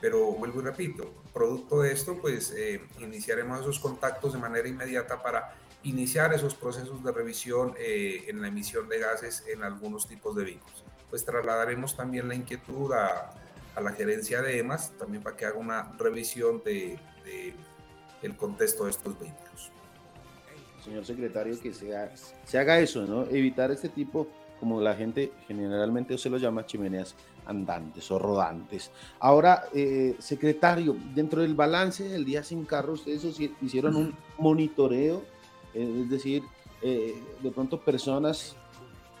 pero 0.00 0.32
vuelvo 0.32 0.60
y 0.60 0.64
repito, 0.64 1.12
producto 1.32 1.80
de 1.80 1.92
esto, 1.92 2.18
pues 2.20 2.52
eh, 2.56 2.80
iniciaremos 3.00 3.60
esos 3.60 3.80
contactos 3.80 4.32
de 4.32 4.38
manera 4.38 4.68
inmediata 4.68 5.22
para 5.22 5.54
iniciar 5.82 6.32
esos 6.32 6.54
procesos 6.54 7.02
de 7.02 7.10
revisión 7.10 7.74
en 7.78 8.42
la 8.42 8.48
emisión 8.48 8.86
de 8.86 8.98
gases 8.98 9.44
en 9.48 9.64
algunos 9.64 10.06
tipos 10.06 10.36
de 10.36 10.44
vehículos. 10.44 10.84
Pues 11.08 11.24
trasladaremos 11.24 11.96
también 11.96 12.28
la 12.28 12.34
inquietud 12.34 12.92
a, 12.92 13.32
a 13.74 13.80
la 13.80 13.92
gerencia 13.92 14.42
de 14.42 14.58
EMAS, 14.58 14.92
también 14.98 15.22
para 15.22 15.36
que 15.36 15.46
haga 15.46 15.58
una 15.58 15.92
revisión 15.98 16.62
de, 16.64 16.98
el 18.22 18.36
contexto 18.36 18.84
de 18.84 18.90
estos 18.90 19.18
vehículos. 19.18 19.70
Señor 20.84 21.04
secretario, 21.04 21.58
que 21.60 21.72
se, 21.72 21.92
se 22.44 22.58
haga 22.58 22.78
eso, 22.80 23.06
¿no? 23.06 23.24
Evitar 23.24 23.70
este 23.70 23.88
tipo, 23.88 24.26
como 24.58 24.80
la 24.80 24.94
gente 24.94 25.32
generalmente 25.46 26.16
se 26.18 26.30
lo 26.30 26.38
llama, 26.38 26.66
chimeneas 26.66 27.14
andantes 27.46 28.10
o 28.10 28.18
rodantes. 28.18 28.90
Ahora, 29.18 29.64
eh, 29.74 30.16
secretario, 30.18 30.96
dentro 31.14 31.42
del 31.42 31.54
balance 31.54 32.04
del 32.04 32.24
día 32.24 32.42
sin 32.42 32.64
carro, 32.64 32.94
ustedes 32.94 33.24
hicieron 33.60 33.96
un 33.96 34.14
monitoreo, 34.38 35.22
eh, 35.74 36.02
es 36.02 36.10
decir, 36.10 36.42
eh, 36.82 37.22
de 37.42 37.50
pronto 37.50 37.80
personas 37.80 38.56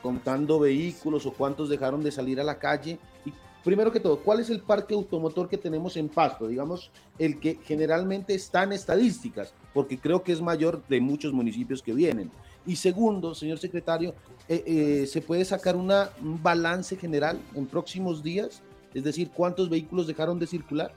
contando 0.02 0.58
vehículos 0.58 1.26
o 1.26 1.32
cuántos 1.32 1.68
dejaron 1.68 2.02
de 2.02 2.10
salir 2.10 2.40
a 2.40 2.44
la 2.44 2.58
calle 2.58 2.98
y 3.24 3.32
primero 3.64 3.92
que 3.92 4.00
todo, 4.00 4.20
¿cuál 4.20 4.40
es 4.40 4.50
el 4.50 4.60
parque 4.60 4.94
automotor 4.94 5.48
que 5.48 5.58
tenemos 5.58 5.96
en 5.96 6.08
Pasto? 6.08 6.46
Digamos, 6.46 6.90
el 7.18 7.38
que 7.40 7.58
generalmente 7.64 8.34
está 8.34 8.62
en 8.62 8.72
estadísticas, 8.72 9.54
porque 9.72 9.98
creo 9.98 10.22
que 10.22 10.32
es 10.32 10.40
mayor 10.40 10.82
de 10.88 11.00
muchos 11.00 11.32
municipios 11.32 11.82
que 11.82 11.92
vienen. 11.92 12.30
Y 12.66 12.76
segundo, 12.76 13.34
señor 13.34 13.58
secretario, 13.58 14.14
eh, 14.48 14.62
eh, 14.66 15.06
¿se 15.06 15.22
puede 15.22 15.44
sacar 15.44 15.76
una, 15.76 16.10
un 16.22 16.42
balance 16.42 16.96
general 16.96 17.40
en 17.54 17.66
próximos 17.66 18.22
días? 18.22 18.62
Es 18.92 19.04
decir, 19.04 19.30
¿cuántos 19.30 19.70
vehículos 19.70 20.06
dejaron 20.06 20.38
de 20.38 20.46
circular? 20.46 20.92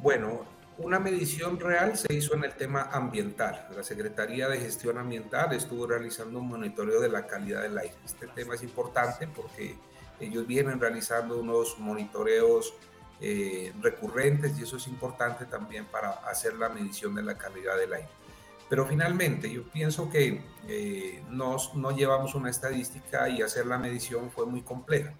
Bueno, 0.00 0.44
una 0.78 0.98
medición 0.98 1.60
real 1.60 1.96
se 1.96 2.12
hizo 2.12 2.34
en 2.34 2.44
el 2.44 2.54
tema 2.54 2.88
ambiental. 2.92 3.68
La 3.76 3.84
Secretaría 3.84 4.48
de 4.48 4.58
Gestión 4.58 4.98
Ambiental 4.98 5.52
estuvo 5.52 5.86
realizando 5.86 6.40
un 6.40 6.48
monitoreo 6.48 7.00
de 7.00 7.08
la 7.08 7.26
calidad 7.26 7.62
del 7.62 7.78
aire. 7.78 7.94
Este 8.04 8.26
tema 8.26 8.54
es 8.54 8.62
importante 8.62 9.28
porque 9.28 9.76
ellos 10.20 10.46
vienen 10.46 10.80
realizando 10.80 11.38
unos 11.38 11.78
monitoreos 11.78 12.74
eh, 13.20 13.72
recurrentes 13.80 14.58
y 14.58 14.62
eso 14.62 14.76
es 14.76 14.86
importante 14.88 15.46
también 15.46 15.86
para 15.86 16.10
hacer 16.28 16.54
la 16.54 16.68
medición 16.68 17.14
de 17.14 17.22
la 17.22 17.36
calidad 17.38 17.76
del 17.78 17.92
aire. 17.92 18.08
Pero 18.68 18.86
finalmente 18.86 19.50
yo 19.50 19.62
pienso 19.64 20.10
que 20.10 20.42
eh, 20.68 21.22
nos, 21.30 21.74
no 21.74 21.90
llevamos 21.90 22.34
una 22.34 22.50
estadística 22.50 23.28
y 23.28 23.42
hacer 23.42 23.66
la 23.66 23.78
medición 23.78 24.30
fue 24.30 24.46
muy 24.46 24.62
compleja. 24.62 25.14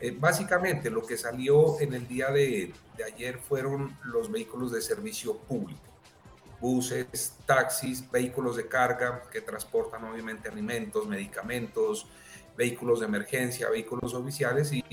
Eh, 0.00 0.16
básicamente 0.18 0.90
lo 0.90 1.04
que 1.04 1.16
salió 1.16 1.80
en 1.80 1.94
el 1.94 2.06
día 2.06 2.30
de, 2.30 2.72
de 2.96 3.04
ayer 3.04 3.38
fueron 3.38 3.96
los 4.04 4.30
vehículos 4.30 4.72
de 4.72 4.80
servicio 4.80 5.36
público 5.36 5.88
buses, 6.60 7.36
taxis, 7.46 8.10
vehículos 8.10 8.56
de 8.56 8.66
carga 8.66 9.22
que 9.30 9.40
transportan 9.40 10.04
obviamente 10.04 10.48
alimentos, 10.48 11.06
medicamentos, 11.06 12.06
vehículos 12.58 12.98
de 12.98 13.06
emergencia, 13.06 13.70
vehículos 13.70 14.12
oficiales 14.14 14.72
y, 14.72 14.84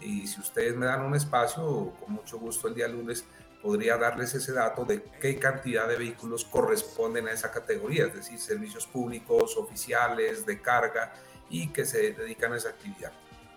y, 0.00 0.26
si 0.26 0.38
ustedes 0.38 0.76
me 0.76 0.84
dan 0.84 1.00
un 1.00 1.14
espacio, 1.14 1.94
con 1.98 2.12
mucho 2.12 2.38
gusto 2.38 2.68
el 2.68 2.74
día 2.74 2.86
lunes 2.86 3.24
podría 3.62 3.96
darles 3.96 4.34
ese 4.34 4.52
dato 4.52 4.84
de 4.84 5.02
qué 5.20 5.38
cantidad 5.38 5.88
de 5.88 5.96
vehículos 5.96 6.44
corresponden 6.44 7.26
a 7.28 7.32
esa 7.32 7.50
categoría, 7.50 8.06
es 8.06 8.14
decir, 8.14 8.38
servicios 8.38 8.86
públicos, 8.86 9.56
oficiales, 9.56 10.44
de 10.46 10.60
carga 10.60 11.12
y 11.48 11.68
que 11.68 11.84
se 11.84 12.12
dedican 12.12 12.52
a 12.52 12.56
esa 12.56 12.70
actividad. 12.70 13.12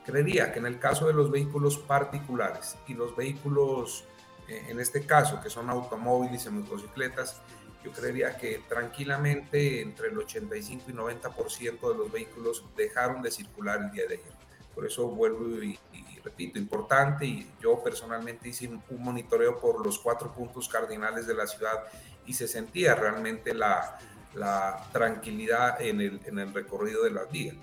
Creería 0.05 0.51
que 0.51 0.59
en 0.59 0.65
el 0.65 0.79
caso 0.79 1.07
de 1.07 1.13
los 1.13 1.29
vehículos 1.29 1.77
particulares 1.77 2.77
y 2.87 2.93
los 2.93 3.15
vehículos, 3.15 4.05
eh, 4.47 4.67
en 4.69 4.79
este 4.79 5.05
caso, 5.05 5.41
que 5.41 5.49
son 5.49 5.69
automóviles 5.69 6.45
y 6.45 6.49
motocicletas, 6.49 7.41
yo 7.83 7.91
creería 7.91 8.37
que 8.37 8.61
tranquilamente 8.67 9.81
entre 9.81 10.07
el 10.07 10.17
85 10.17 10.89
y 10.89 10.93
90% 10.93 11.91
de 11.91 11.97
los 11.97 12.11
vehículos 12.11 12.63
dejaron 12.77 13.21
de 13.21 13.31
circular 13.31 13.81
el 13.81 13.91
día 13.91 14.07
de 14.07 14.15
ayer. 14.15 14.33
Por 14.73 14.85
eso 14.85 15.07
vuelvo 15.07 15.45
y, 15.61 15.77
repito, 16.23 16.57
importante, 16.57 17.25
y 17.25 17.51
yo 17.61 17.83
personalmente 17.83 18.49
hice 18.49 18.67
un 18.67 19.03
monitoreo 19.03 19.59
por 19.59 19.85
los 19.85 19.99
cuatro 19.99 20.33
puntos 20.33 20.67
cardinales 20.69 21.27
de 21.27 21.33
la 21.33 21.45
ciudad 21.45 21.83
y 22.25 22.33
se 22.33 22.47
sentía 22.47 22.95
realmente 22.95 23.53
la, 23.53 23.99
la 24.33 24.87
tranquilidad 24.91 25.81
en 25.81 26.01
el, 26.01 26.21
en 26.25 26.39
el 26.39 26.53
recorrido 26.53 27.03
de 27.03 27.11
las 27.11 27.29
vías. 27.29 27.55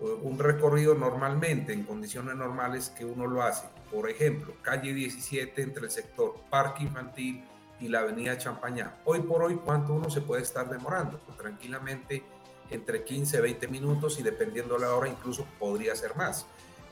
Un 0.00 0.38
recorrido 0.38 0.94
normalmente, 0.94 1.72
en 1.72 1.84
condiciones 1.84 2.34
normales, 2.34 2.90
que 2.90 3.04
uno 3.04 3.26
lo 3.26 3.42
hace, 3.42 3.66
por 3.90 4.10
ejemplo, 4.10 4.54
calle 4.62 4.92
17 4.92 5.62
entre 5.62 5.84
el 5.84 5.90
sector 5.90 6.34
Parque 6.50 6.82
Infantil 6.82 7.44
y 7.80 7.88
la 7.88 8.00
avenida 8.00 8.38
Champañá. 8.38 8.94
Hoy 9.04 9.20
por 9.20 9.42
hoy, 9.42 9.56
¿cuánto 9.56 9.94
uno 9.94 10.10
se 10.10 10.20
puede 10.20 10.42
estar 10.42 10.68
demorando? 10.68 11.18
Pues 11.26 11.36
tranquilamente 11.38 12.24
entre 12.70 13.04
15 13.04 13.38
y 13.38 13.40
20 13.40 13.68
minutos 13.68 14.18
y 14.18 14.22
dependiendo 14.22 14.78
la 14.78 14.94
hora 14.94 15.08
incluso 15.08 15.46
podría 15.58 15.94
ser 15.94 16.16
más. 16.16 16.46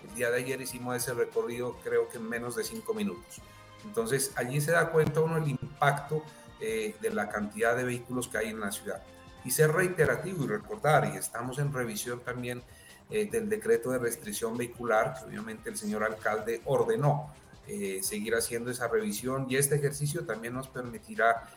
El 0.09 0.15
día 0.15 0.31
de 0.31 0.39
ayer 0.39 0.61
hicimos 0.61 0.97
ese 0.97 1.15
recorrido 1.15 1.77
creo 1.83 2.09
que 2.09 2.19
en 2.19 2.29
menos 2.29 2.57
de 2.57 2.65
5 2.65 2.95
minutos. 2.95 3.41
Entonces 3.85 4.33
allí 4.37 4.61
se 4.61 4.73
da 4.73 4.91
cuenta 4.91 5.21
uno 5.21 5.37
el 5.37 5.49
impacto 5.49 6.23
eh, 6.61 6.95
de 7.01 7.11
la 7.11 7.29
cantidad 7.29 7.77
de 7.77 7.85
vehículos 7.85 8.29
que 8.29 8.39
hay 8.39 8.49
en 8.49 8.61
la 8.61 8.71
ciudad. 8.71 9.03
Y 9.45 9.51
ser 9.51 9.73
reiterativo 9.73 10.45
y 10.45 10.47
recordar, 10.47 11.11
y 11.13 11.19
estamos 11.19 11.59
en 11.59 11.73
revisión 11.73 12.21
también 12.21 12.63
eh, 13.11 13.29
del 13.31 13.49
decreto 13.49 13.91
de 13.91 13.99
restricción 13.99 14.57
vehicular, 14.57 15.15
que 15.19 15.27
obviamente 15.27 15.69
el 15.69 15.77
señor 15.77 16.03
alcalde 16.03 16.63
ordenó 16.65 17.31
eh, 17.67 18.01
seguir 18.03 18.35
haciendo 18.35 18.71
esa 18.71 18.89
revisión 18.89 19.47
y 19.49 19.57
este 19.57 19.77
ejercicio 19.77 20.25
también 20.25 20.55
nos 20.55 20.69
permitirá 20.69 21.49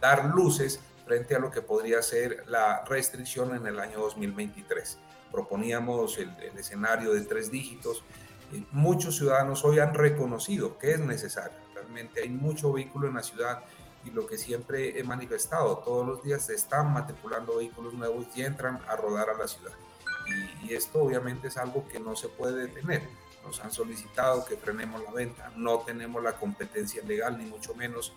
dar 0.00 0.26
luces 0.26 0.80
frente 1.08 1.34
a 1.34 1.38
lo 1.38 1.50
que 1.50 1.62
podría 1.62 2.02
ser 2.02 2.44
la 2.48 2.84
restricción 2.84 3.56
en 3.56 3.66
el 3.66 3.80
año 3.80 3.98
2023. 3.98 4.98
Proponíamos 5.32 6.18
el, 6.18 6.30
escenario 6.56 7.14
de 7.14 7.22
tres 7.22 7.50
dígitos. 7.50 8.04
muchos 8.72 9.16
ciudadanos 9.16 9.64
hoy 9.64 9.78
han 9.78 9.94
reconocido 9.94 10.78
que 10.78 10.92
es 10.92 11.00
necesario. 11.00 11.56
Realmente 11.74 12.20
hay 12.20 12.28
mucho 12.28 12.72
vehículo 12.72 13.08
en 13.08 13.14
la 13.14 13.22
ciudad 13.22 13.64
y 14.04 14.10
lo 14.10 14.26
que 14.26 14.36
siempre 14.36 14.98
he 14.98 15.02
manifestado, 15.02 15.78
todos 15.78 16.06
los 16.06 16.22
días 16.22 16.44
se 16.46 16.54
están 16.54 16.92
matriculando 16.92 17.56
vehículos 17.56 17.94
nuevos 17.94 18.26
y 18.34 18.42
entran 18.42 18.78
a 18.86 18.94
rodar 18.94 19.30
a 19.30 19.34
la 19.34 19.48
ciudad. 19.48 19.72
Y 20.62 20.74
esto 20.74 21.02
obviamente 21.02 21.48
es 21.48 21.56
algo 21.56 21.88
que 21.88 21.98
no 21.98 22.14
se 22.14 22.28
puede 22.28 22.66
detener. 22.66 23.02
Nos 23.44 23.60
han 23.60 23.70
solicitado 23.70 24.44
que 24.44 24.56
frenemos 24.56 25.02
la 25.02 25.12
venta, 25.12 25.50
no 25.56 25.78
tenemos 25.80 26.22
la 26.22 26.32
competencia 26.32 27.02
legal, 27.04 27.38
ni 27.38 27.46
mucho 27.46 27.74
menos. 27.74 28.12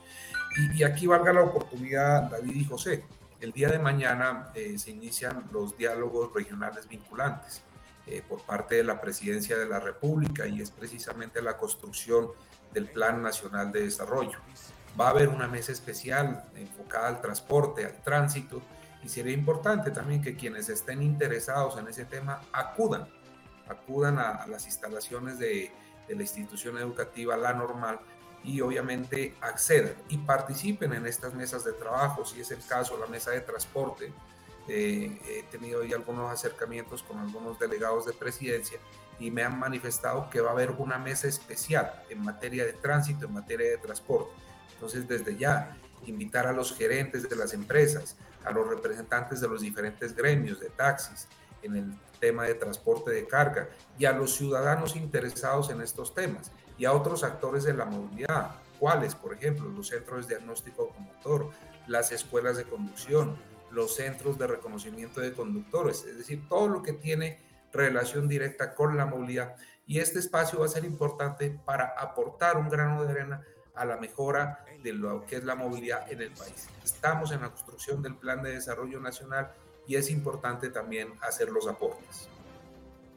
Y, 0.76 0.84
aquí 0.84 1.08
valga 1.08 1.32
la 1.32 1.44
oportunidad, 1.44 2.24
David 2.24 2.56
y 2.56 2.66
José, 2.66 3.06
el 3.40 3.52
día 3.52 3.70
de 3.70 3.80
mañana 3.80 4.52
eh, 4.54 4.78
se 4.78 4.92
inician 4.92 5.46
los 5.52 5.78
diálogos 5.78 6.34
regionales 6.34 6.88
vinculantes 6.88 7.62
eh, 8.08 8.22
por 8.28 8.42
parte 8.42 8.76
de 8.76 8.84
la 8.84 9.00
Presidencia 9.00 9.58
de 9.58 9.68
la 9.68 9.80
República 9.80 10.48
y 10.48 10.62
es 10.62 10.70
precisamente 10.72 11.42
la 11.42 11.58
construcción 11.58 12.28
del 12.74 12.88
Plan 12.90 13.22
Nacional 13.22 13.72
de 13.72 13.84
Desarrollo. 13.84 14.40
Va 15.00 15.08
a 15.08 15.10
haber 15.12 15.30
una 15.30 15.48
mesa 15.48 15.72
especial 15.72 16.44
enfocada 16.56 17.08
al 17.08 17.22
transporte, 17.22 17.86
al 17.86 18.02
tránsito, 18.04 18.62
y 19.04 19.10
sería 19.10 19.34
importante 19.34 19.92
también 19.92 20.22
que 20.22 20.36
quienes 20.36 20.70
estén 20.70 21.02
interesados 21.02 21.78
en 21.78 21.88
ese 21.88 22.06
tema 22.06 22.42
acudan, 22.52 23.08
acudan 23.72 24.20
a, 24.20 24.32
a 24.32 24.48
las 24.48 24.66
instalaciones 24.66 25.40
de, 25.40 25.72
de, 26.08 26.16
la 26.16 26.22
institución 26.22 26.78
educativa, 26.78 27.36
la 27.38 27.54
normal, 27.54 28.00
y 28.44 28.62
obviamente 28.62 29.36
accedan 29.42 29.94
y 30.10 30.18
participen 30.18 30.94
en 30.94 31.06
estas 31.06 31.34
mesas 31.34 31.64
de 31.64 31.74
trabajo, 31.74 32.26
si 32.26 32.42
es 32.42 32.52
el 32.52 32.66
caso, 32.66 32.98
la 32.98 33.08
mesa 33.08 33.32
de 33.32 33.42
transporte. 33.42 34.12
Eh, 34.68 35.20
he 35.28 35.44
tenido 35.52 35.84
ya 35.84 35.96
algunos 35.96 36.32
acercamientos 36.32 37.04
con 37.04 37.18
algunos 37.20 37.60
delegados 37.60 38.06
de 38.06 38.14
presidencia 38.14 38.80
y 39.20 39.32
me 39.32 39.44
han 39.44 39.58
manifestado 39.58 40.30
que 40.30 40.40
va 40.40 40.50
a 40.50 40.54
haber 40.54 40.72
una 40.72 40.98
mesa 40.98 41.28
especial 41.28 42.04
en 42.10 42.24
materia 42.24 42.66
de 42.66 42.74
tránsito, 42.74 43.26
en 43.26 43.34
materia 43.34 43.72
de 43.72 43.78
transporte 43.78 44.32
entonces, 44.82 45.08
desde 45.08 45.38
ya, 45.38 45.78
invitar 46.08 46.48
a 46.48 46.54
los 46.54 46.76
gerentes 46.76 47.30
de 47.30 47.36
las 47.36 47.54
empresas, 47.54 48.16
a 48.44 48.50
los 48.52 48.68
representantes 48.68 49.40
de 49.40 49.48
los 49.48 49.62
diferentes 49.62 50.16
gremios 50.16 50.60
de 50.60 50.70
taxis 50.70 51.28
en 51.64 51.76
el 51.76 51.94
tema 52.20 52.46
de 52.46 52.56
transporte 52.56 53.12
de 53.12 53.28
carga 53.28 53.70
y 53.98 54.06
a 54.06 54.14
los 54.14 54.36
ciudadanos 54.36 54.96
interesados 54.96 55.70
en 55.70 55.82
estos 55.82 56.14
temas 56.14 56.52
y 56.78 56.86
a 56.86 56.94
otros 56.94 57.24
actores 57.24 57.64
de 57.64 57.74
la 57.74 57.86
movilidad, 57.86 58.56
cuáles, 58.80 59.16
por 59.16 59.34
ejemplo, 59.34 59.70
los 59.70 59.88
centros 59.88 60.28
de 60.28 60.36
diagnóstico 60.36 60.84
automotor, 60.84 61.50
las 61.88 62.12
escuelas 62.12 62.58
de 62.58 62.64
conducción, 62.64 63.36
los 63.72 63.96
centros 63.96 64.38
de 64.38 64.48
reconocimiento 64.48 65.22
de 65.22 65.34
conductores, 65.34 66.06
es 66.06 66.18
decir, 66.18 66.48
todo 66.48 66.68
lo 66.68 66.84
que 66.84 66.94
tiene 66.94 67.40
relación 67.72 68.28
directa 68.28 68.74
con 68.76 68.98
la 68.98 69.06
movilidad. 69.06 69.56
Y 69.86 70.00
este 70.00 70.20
espacio 70.20 70.60
va 70.60 70.66
a 70.66 70.70
ser 70.70 70.86
importante 70.86 71.60
para 71.66 71.94
aportar 71.98 72.58
un 72.58 72.70
grano 72.70 73.04
de 73.04 73.12
arena 73.12 73.42
a 73.76 73.86
la 73.86 73.98
mejora 73.98 74.66
de 74.84 74.94
lo 74.94 75.26
que 75.26 75.38
es 75.38 75.44
la 75.44 75.56
movilidad 75.56 76.12
en 76.12 76.22
el 76.22 76.32
país. 76.32 76.68
Estamos 76.84 77.32
en 77.32 77.42
la 77.42 77.50
construcción 77.50 78.02
del 78.02 78.16
Plan 78.16 78.42
de 78.42 78.52
Desarrollo 78.52 79.00
Nacional 79.00 79.52
y 79.92 79.96
es 79.96 80.10
importante 80.10 80.70
también 80.70 81.10
hacer 81.20 81.50
los 81.50 81.68
aportes. 81.68 82.30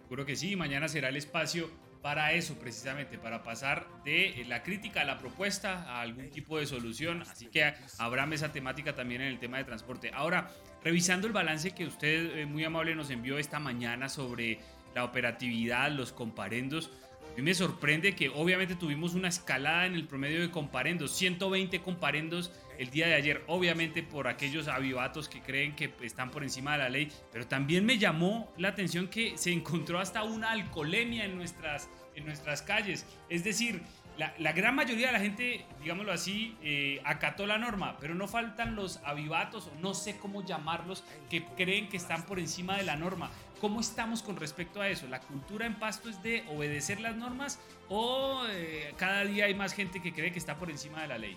Seguro 0.03 0.27
que 0.27 0.35
sí, 0.35 0.57
mañana 0.57 0.89
será 0.89 1.09
el 1.09 1.17
espacio 1.17 1.71
para 2.03 2.33
eso 2.33 2.55
precisamente, 2.57 3.17
para 3.17 3.45
pasar 3.45 3.87
de 4.05 4.45
la 4.49 4.65
crítica 4.65 5.03
a 5.03 5.05
la 5.05 5.21
propuesta 5.21 5.85
a 5.85 6.01
algún 6.01 6.31
tipo 6.31 6.59
de 6.59 6.67
solución. 6.67 7.23
Así 7.23 7.47
que 7.47 7.73
habrá 7.99 8.27
mesa 8.27 8.51
temática 8.51 8.93
también 8.93 9.21
en 9.21 9.29
el 9.29 9.39
tema 9.39 9.59
de 9.59 9.65
transporte. 9.65 10.11
Ahora, 10.13 10.51
revisando 10.83 11.29
el 11.29 11.33
balance 11.33 11.71
que 11.71 11.87
usted 11.87 12.39
eh, 12.39 12.45
muy 12.45 12.65
amable 12.65 12.97
nos 12.97 13.09
envió 13.11 13.39
esta 13.39 13.61
mañana 13.61 14.09
sobre 14.09 14.59
la 14.97 15.05
operatividad, 15.05 15.93
los 15.93 16.13
comparendos, 16.13 16.91
a 17.35 17.37
mí 17.37 17.43
me 17.43 17.55
sorprende 17.55 18.17
que 18.17 18.31
obviamente 18.31 18.75
tuvimos 18.75 19.15
una 19.15 19.29
escalada 19.29 19.87
en 19.87 19.95
el 19.95 20.07
promedio 20.07 20.41
de 20.41 20.51
comparendos, 20.51 21.13
120 21.13 21.81
comparendos 21.83 22.53
el 22.79 22.91
día 22.91 23.07
de 23.07 23.15
ayer, 23.15 23.43
obviamente 23.47 24.03
por 24.03 24.29
aquellos 24.29 24.69
avivatos 24.69 25.29
que 25.29 25.41
creen 25.41 25.75
que 25.75 25.93
están 26.03 26.31
por 26.31 26.43
encima 26.43 26.73
de 26.73 26.79
la 26.79 26.89
ley, 26.89 27.11
pero 27.33 27.47
también 27.47 27.85
me 27.85 27.99
llamó 27.99 28.53
la 28.57 28.69
atención 28.69 29.09
que 29.09 29.37
se 29.37 29.53
encontró 29.53 29.99
hasta 29.99 30.23
una 30.23 30.51
alcoholemia 30.51 31.25
en 31.25 31.37
nuestras, 31.37 31.89
en 32.15 32.25
nuestras 32.25 32.63
calles. 32.63 33.07
Es 33.29 33.45
decir, 33.45 33.83
la, 34.17 34.33
la, 34.39 34.53
gran 34.53 34.77
mayoría 34.77 35.09
de 35.09 35.13
la 35.13 35.19
gente, 35.19 35.65
digámoslo 35.83 36.13
así, 36.13 36.57
eh, 36.63 37.01
acató 37.05 37.47
la 37.47 37.59
norma, 37.59 37.97
pero 37.99 38.15
no 38.15 38.29
faltan 38.29 38.77
los 38.77 39.01
avivatos, 39.05 39.67
o 39.67 39.81
no 39.81 39.93
sé 39.93 40.17
cómo 40.19 40.45
llamarlos, 40.45 41.03
que 41.29 41.45
creen 41.57 41.89
que 41.89 41.97
están 41.97 42.25
por 42.25 42.39
encima 42.39 42.77
de 42.77 42.85
la 42.85 42.95
norma. 42.95 43.31
¿Cómo 43.61 43.81
estamos 43.81 44.23
con 44.23 44.37
respecto 44.37 44.81
a 44.81 44.89
eso? 44.89 45.09
¿La 45.09 45.21
cultura 45.21 45.67
en 45.67 45.75
Pasto 45.75 46.09
es 46.09 46.23
de 46.23 46.45
obedecer 46.49 47.01
las 47.01 47.17
normas 47.17 47.59
o 47.89 48.43
eh, 48.51 48.93
cada 48.99 49.25
día 49.25 49.47
hay 49.47 49.55
más 49.55 49.73
gente 49.73 50.01
que 50.03 50.13
cree 50.13 50.31
que 50.33 50.39
está 50.39 50.57
por 50.57 50.71
encima 50.71 51.03
de 51.03 51.09
la 51.09 51.19
ley? 51.19 51.37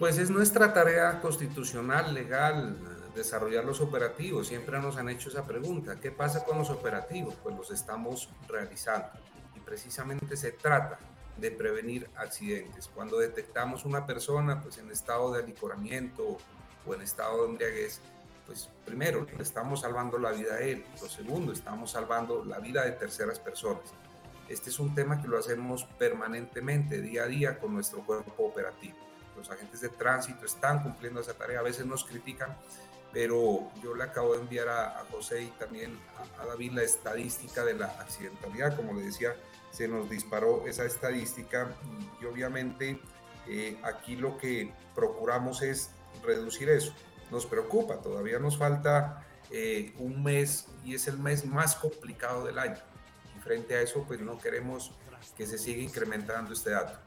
Pues 0.00 0.16
es 0.16 0.30
nuestra 0.30 0.72
tarea 0.72 1.20
constitucional, 1.20 2.14
legal, 2.14 2.74
desarrollar 3.14 3.66
los 3.66 3.82
operativos. 3.82 4.48
Siempre 4.48 4.80
nos 4.80 4.96
han 4.96 5.10
hecho 5.10 5.28
esa 5.28 5.46
pregunta. 5.46 6.00
¿Qué 6.00 6.10
pasa 6.10 6.42
con 6.42 6.56
los 6.56 6.70
operativos? 6.70 7.34
Pues 7.42 7.54
los 7.54 7.70
estamos 7.70 8.30
realizando. 8.48 9.10
Y 9.54 9.60
precisamente 9.60 10.38
se 10.38 10.52
trata 10.52 10.98
de 11.36 11.50
prevenir 11.50 12.08
accidentes. 12.16 12.88
Cuando 12.88 13.18
detectamos 13.18 13.84
una 13.84 14.06
persona 14.06 14.62
pues, 14.62 14.78
en 14.78 14.90
estado 14.90 15.34
de 15.34 15.42
alicoramiento 15.42 16.38
o 16.86 16.94
en 16.94 17.02
estado 17.02 17.42
de 17.42 17.50
embriaguez, 17.50 18.00
pues 18.46 18.70
primero, 18.86 19.26
le 19.36 19.42
estamos 19.42 19.82
salvando 19.82 20.18
la 20.18 20.30
vida 20.30 20.54
a 20.54 20.60
él. 20.60 20.82
Lo 20.98 21.10
segundo, 21.10 21.52
estamos 21.52 21.90
salvando 21.90 22.42
la 22.42 22.58
vida 22.58 22.86
de 22.86 22.92
terceras 22.92 23.38
personas. 23.38 23.92
Este 24.48 24.70
es 24.70 24.78
un 24.78 24.94
tema 24.94 25.20
que 25.20 25.28
lo 25.28 25.38
hacemos 25.38 25.84
permanentemente, 25.98 27.02
día 27.02 27.24
a 27.24 27.26
día, 27.26 27.58
con 27.58 27.74
nuestro 27.74 28.02
cuerpo 28.06 28.46
operativo. 28.46 29.09
Los 29.40 29.50
agentes 29.50 29.80
de 29.80 29.88
tránsito 29.88 30.46
están 30.46 30.82
cumpliendo 30.82 31.20
esa 31.20 31.34
tarea, 31.34 31.60
a 31.60 31.62
veces 31.62 31.84
nos 31.86 32.04
critican, 32.04 32.56
pero 33.12 33.70
yo 33.82 33.94
le 33.94 34.04
acabo 34.04 34.34
de 34.34 34.40
enviar 34.40 34.68
a, 34.68 35.00
a 35.00 35.04
José 35.10 35.42
y 35.42 35.50
también 35.58 35.98
a, 36.38 36.42
a, 36.42 36.46
David 36.46 36.72
la 36.72 36.82
estadística 36.82 37.64
de 37.64 37.74
la 37.74 37.86
accidentalidad. 37.86 38.76
Como 38.76 38.92
le 38.94 39.02
decía, 39.02 39.34
se 39.72 39.88
nos 39.88 40.08
disparó 40.08 40.66
esa 40.66 40.84
estadística 40.84 41.74
y, 42.20 42.24
y 42.24 42.26
obviamente 42.26 43.00
eh, 43.48 43.80
aquí 43.82 44.14
lo 44.14 44.38
que 44.38 44.72
procuramos 44.94 45.62
es 45.62 45.90
reducir 46.22 46.68
eso 46.68 46.94
nos 47.30 47.46
preocupa. 47.46 47.96
Todavía 47.96 48.38
nos 48.38 48.58
falta 48.58 49.24
eh, 49.50 49.92
un 49.98 50.22
mes 50.22 50.66
y 50.84 50.94
es 50.94 51.06
el 51.08 51.18
mes 51.18 51.44
más 51.44 51.76
complicado 51.76 52.44
del 52.44 52.58
año. 52.58 52.78
Y 53.36 53.40
frente 53.40 53.74
a 53.74 53.80
eso, 53.80 54.04
pues 54.06 54.20
no 54.20 54.38
queremos 54.38 54.92
que 55.36 55.46
se 55.46 55.58
siga 55.58 55.82
incrementando 55.82 56.52
este 56.52 56.70
dato. 56.70 56.98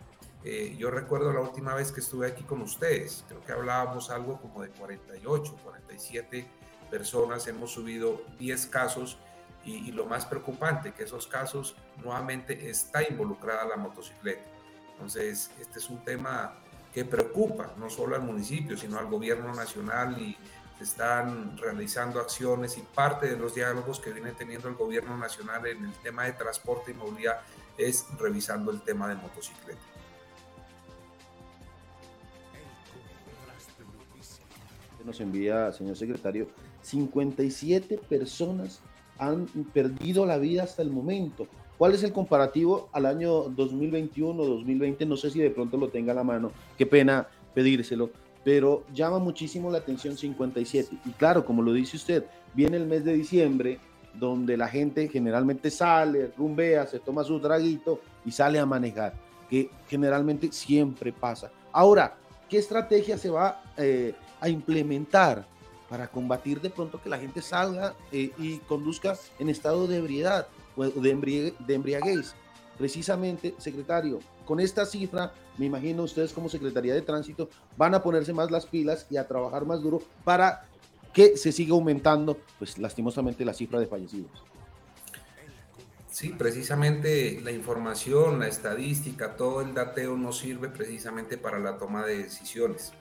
Eh, 0.44 0.76
yo 0.78 0.92
recuerdo 0.92 1.32
la 1.32 1.40
última 1.40 1.74
vez 1.74 1.92
que 1.92 2.02
estuve 2.02 2.28
aquí 2.28 2.44
con 2.44 2.62
ustedes, 2.62 3.24
creo 3.28 3.42
que 3.42 3.52
hablábamos 3.54 4.10
algo 4.10 4.40
como 4.42 4.62
de 4.62 4.70
48, 4.70 5.56
47 5.64 6.48
personas, 6.92 7.48
hemos 7.48 7.72
subido 7.72 8.22
10 8.40 8.68
casos 8.68 9.18
y, 9.64 9.90
y 9.90 9.92
lo 9.94 10.06
más 10.06 10.26
preocupante, 10.26 10.94
que 10.94 11.04
esos 11.04 11.28
casos 11.28 11.76
nuevamente 12.04 12.70
está 12.70 13.08
involucrada 13.08 13.66
la 13.66 13.78
motocicleta. 13.78 14.44
Entonces, 14.92 15.50
este 15.60 15.80
es 15.80 15.90
un 15.90 16.04
tema 16.04 16.56
que 16.94 17.06
preocupa 17.06 17.74
no 17.78 17.90
solo 17.90 18.16
al 18.16 18.22
municipio, 18.22 18.78
sino 18.78 19.00
al 19.00 19.08
gobierno 19.08 19.54
nacional 19.54 20.20
y 20.20 20.38
se 20.78 20.84
están 20.84 21.58
realizando 21.58 22.20
acciones 22.20 22.78
y 22.78 22.82
parte 22.82 23.28
de 23.28 23.38
los 23.38 23.56
diálogos 23.56 24.00
que 24.00 24.12
viene 24.12 24.32
teniendo 24.32 24.68
el 24.68 24.76
gobierno 24.76 25.18
nacional 25.18 25.66
en 25.68 25.86
el 25.86 25.94
tema 26.04 26.26
de 26.26 26.34
transporte 26.34 26.92
y 26.92 26.94
movilidad 26.94 27.42
es 27.78 28.06
revisando 28.20 28.72
el 28.72 28.82
tema 28.82 29.08
de 29.08 29.16
motocicleta. 29.16 29.93
Nos 35.06 35.20
envía, 35.22 35.72
señor 35.72 35.96
secretario, 35.96 36.48
57 36.82 38.00
personas 38.10 38.82
han 39.18 39.46
perdido 39.74 40.26
la 40.26 40.38
vida 40.38 40.64
hasta 40.64 40.82
el 40.82 40.90
momento. 40.90 41.48
¿Cuál 41.78 41.94
es 41.94 42.04
el 42.04 42.14
comparativo 42.14 42.90
al 42.92 43.06
año 43.06 43.44
2021, 43.44 44.44
2020? 44.44 45.06
No 45.06 45.18
sé 45.18 45.32
si 45.32 45.40
de 45.40 45.50
pronto 45.50 45.78
lo 45.78 45.90
tenga 45.90 46.12
a 46.12 46.16
la 46.16 46.24
mano. 46.24 46.52
Qué 46.78 46.86
pena 46.86 47.28
pedírselo, 47.54 48.10
pero 48.44 48.84
llama 48.94 49.20
muchísimo 49.20 49.72
la 49.72 49.80
atención 49.80 50.18
57. 50.18 50.98
Y 51.06 51.12
claro, 51.12 51.46
como 51.46 51.62
lo 51.62 51.74
dice 51.74 51.98
usted, 51.98 52.26
viene 52.54 52.78
el 52.78 52.86
mes 52.86 53.04
de 53.04 53.14
diciembre, 53.14 53.80
donde 54.14 54.58
la 54.58 54.68
gente 54.68 55.08
generalmente 55.08 55.72
sale, 55.72 56.32
rumbea, 56.38 56.86
se 56.86 57.00
toma 57.00 57.24
su 57.24 57.40
traguito 57.40 58.00
y 58.26 58.32
sale 58.32 58.60
a 58.60 58.66
manejar, 58.66 59.14
que 59.50 59.70
generalmente 59.88 60.52
siempre 60.52 61.12
pasa. 61.12 61.52
Ahora, 61.72 62.16
¿qué 62.48 62.60
estrategia 62.60 63.18
se 63.18 63.30
va 63.30 63.64
eh, 63.78 64.14
a 64.44 64.50
implementar 64.50 65.48
para 65.90 66.10
combatir 66.10 66.60
de 66.60 66.70
pronto 66.70 67.02
que 67.02 67.08
la 67.08 67.18
gente 67.18 67.42
salga 67.42 67.96
eh, 68.12 68.32
y 68.38 68.58
conduzca 68.60 69.18
en 69.40 69.48
estado 69.50 69.88
de 69.88 69.98
ebriedad 69.98 70.48
o 70.76 70.84
de, 70.84 71.54
de 71.58 71.74
embriaguez? 71.74 72.36
Precisamente, 72.78 73.56
secretario, 73.58 74.20
con 74.46 74.60
esta 74.60 74.86
cifra, 74.86 75.34
me 75.58 75.68
imagino 75.68 76.04
ustedes 76.04 76.34
como 76.34 76.50
Secretaría 76.50 76.94
de 76.94 77.02
Tránsito 77.04 77.50
van 77.78 77.94
a 77.94 78.04
ponerse 78.04 78.34
más 78.34 78.52
las 78.52 78.66
pilas 78.66 79.06
y 79.10 79.16
a 79.16 79.28
trabajar 79.28 79.66
más 79.66 79.82
duro 79.82 80.02
para 80.26 80.66
que 81.14 81.38
se 81.38 81.52
siga 81.52 81.74
aumentando, 81.74 82.38
pues 82.60 82.78
lastimosamente, 82.80 83.46
la 83.46 83.54
cifra 83.54 83.80
de 83.80 83.88
fallecidos. 83.88 84.44
Sí, 86.10 86.30
precisamente 86.38 87.40
la 87.42 87.52
información, 87.52 88.40
la 88.40 88.48
estadística, 88.48 89.38
todo 89.38 89.62
el 89.62 89.74
dateo 89.74 90.18
nos 90.18 90.40
sirve 90.40 90.70
precisamente 90.70 91.38
para 91.38 91.60
la 91.60 91.78
toma 91.78 92.06
de 92.06 92.18
decisiones. 92.18 92.94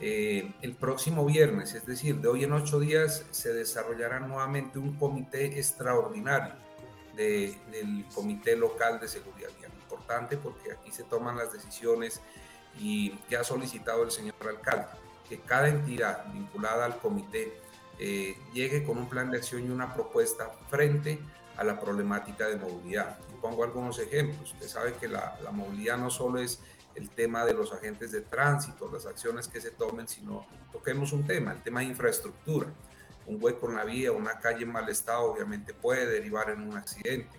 Eh, 0.00 0.52
el 0.62 0.76
próximo 0.76 1.24
viernes, 1.24 1.74
es 1.74 1.84
decir, 1.84 2.20
de 2.20 2.28
hoy 2.28 2.44
en 2.44 2.52
ocho 2.52 2.78
días, 2.78 3.24
se 3.32 3.52
desarrollará 3.52 4.20
nuevamente 4.20 4.78
un 4.78 4.94
comité 4.94 5.58
extraordinario 5.58 6.54
del 7.16 8.06
Comité 8.14 8.54
Local 8.54 9.00
de 9.00 9.08
Seguridad 9.08 9.48
Vial. 9.58 9.72
Importante 9.82 10.36
porque 10.36 10.70
aquí 10.70 10.92
se 10.92 11.02
toman 11.02 11.36
las 11.36 11.52
decisiones 11.52 12.20
y 12.78 13.10
que 13.28 13.36
ha 13.36 13.42
solicitado 13.42 14.04
el 14.04 14.12
señor 14.12 14.36
alcalde, 14.48 14.86
que 15.28 15.40
cada 15.40 15.68
entidad 15.68 16.32
vinculada 16.32 16.84
al 16.84 16.98
comité 16.98 17.60
eh, 17.98 18.36
llegue 18.52 18.84
con 18.84 18.98
un 18.98 19.08
plan 19.08 19.32
de 19.32 19.38
acción 19.38 19.66
y 19.66 19.70
una 19.70 19.92
propuesta 19.92 20.48
frente 20.70 21.18
a 21.56 21.64
la 21.64 21.80
problemática 21.80 22.46
de 22.46 22.54
movilidad. 22.54 23.18
Y 23.34 23.40
pongo 23.40 23.64
algunos 23.64 23.98
ejemplos. 23.98 24.52
Usted 24.52 24.68
sabe 24.68 24.94
que 24.94 25.08
la 25.08 25.50
movilidad 25.52 25.98
no 25.98 26.08
solo 26.08 26.38
es 26.38 26.60
el 26.94 27.10
tema 27.10 27.44
de 27.44 27.54
los 27.54 27.72
agentes 27.72 28.12
de 28.12 28.22
tránsito, 28.22 28.90
las 28.92 29.06
acciones 29.06 29.48
que 29.48 29.60
se 29.60 29.70
tomen, 29.70 30.08
sino 30.08 30.46
toquemos 30.72 31.12
un 31.12 31.26
tema, 31.26 31.52
el 31.52 31.62
tema 31.62 31.80
de 31.80 31.86
infraestructura 31.86 32.72
un 33.28 33.38
hueco 33.40 33.68
en 33.68 33.76
la 33.76 33.84
vía, 33.84 34.10
una 34.10 34.38
calle 34.38 34.64
en 34.64 34.72
mal 34.72 34.88
estado, 34.88 35.32
obviamente 35.32 35.74
puede 35.74 36.06
derivar 36.06 36.50
en 36.50 36.62
un 36.62 36.76
accidente. 36.76 37.38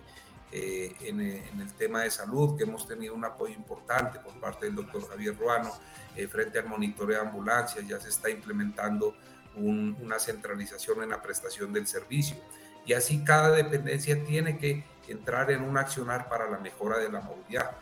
Eh, 0.52 0.96
en, 1.02 1.20
el 1.20 1.72
tema 1.74 2.02
de 2.02 2.10
salud, 2.10 2.56
que 2.56 2.64
hemos 2.64 2.86
tenido 2.86 3.14
un 3.14 3.24
apoyo 3.24 3.54
importante 3.54 4.18
por 4.18 4.32
parte 4.40 4.66
del 4.66 4.74
doctor 4.74 5.08
Javier 5.08 5.36
Ruano 5.38 5.70
eh, 6.16 6.26
frente 6.26 6.58
al 6.58 6.66
monitoreo 6.66 7.22
de 7.22 7.28
ambulancias, 7.28 7.86
ya 7.86 8.00
se 8.00 8.08
está 8.08 8.30
implementando 8.30 9.14
una 9.56 10.18
centralización 10.18 11.02
en 11.02 11.10
la 11.10 11.20
prestación 11.20 11.72
del 11.72 11.86
servicio. 11.86 12.36
Y 12.86 12.94
así 12.94 13.24
cada 13.24 13.50
dependencia 13.50 14.24
tiene 14.24 14.58
que 14.58 14.84
entrar 15.08 15.50
en 15.50 15.62
un 15.62 15.76
accionar 15.76 16.28
para 16.28 16.48
la 16.48 16.58
mejora 16.58 16.98
de 16.98 17.10
la 17.10 17.20
movilidad. 17.20 17.72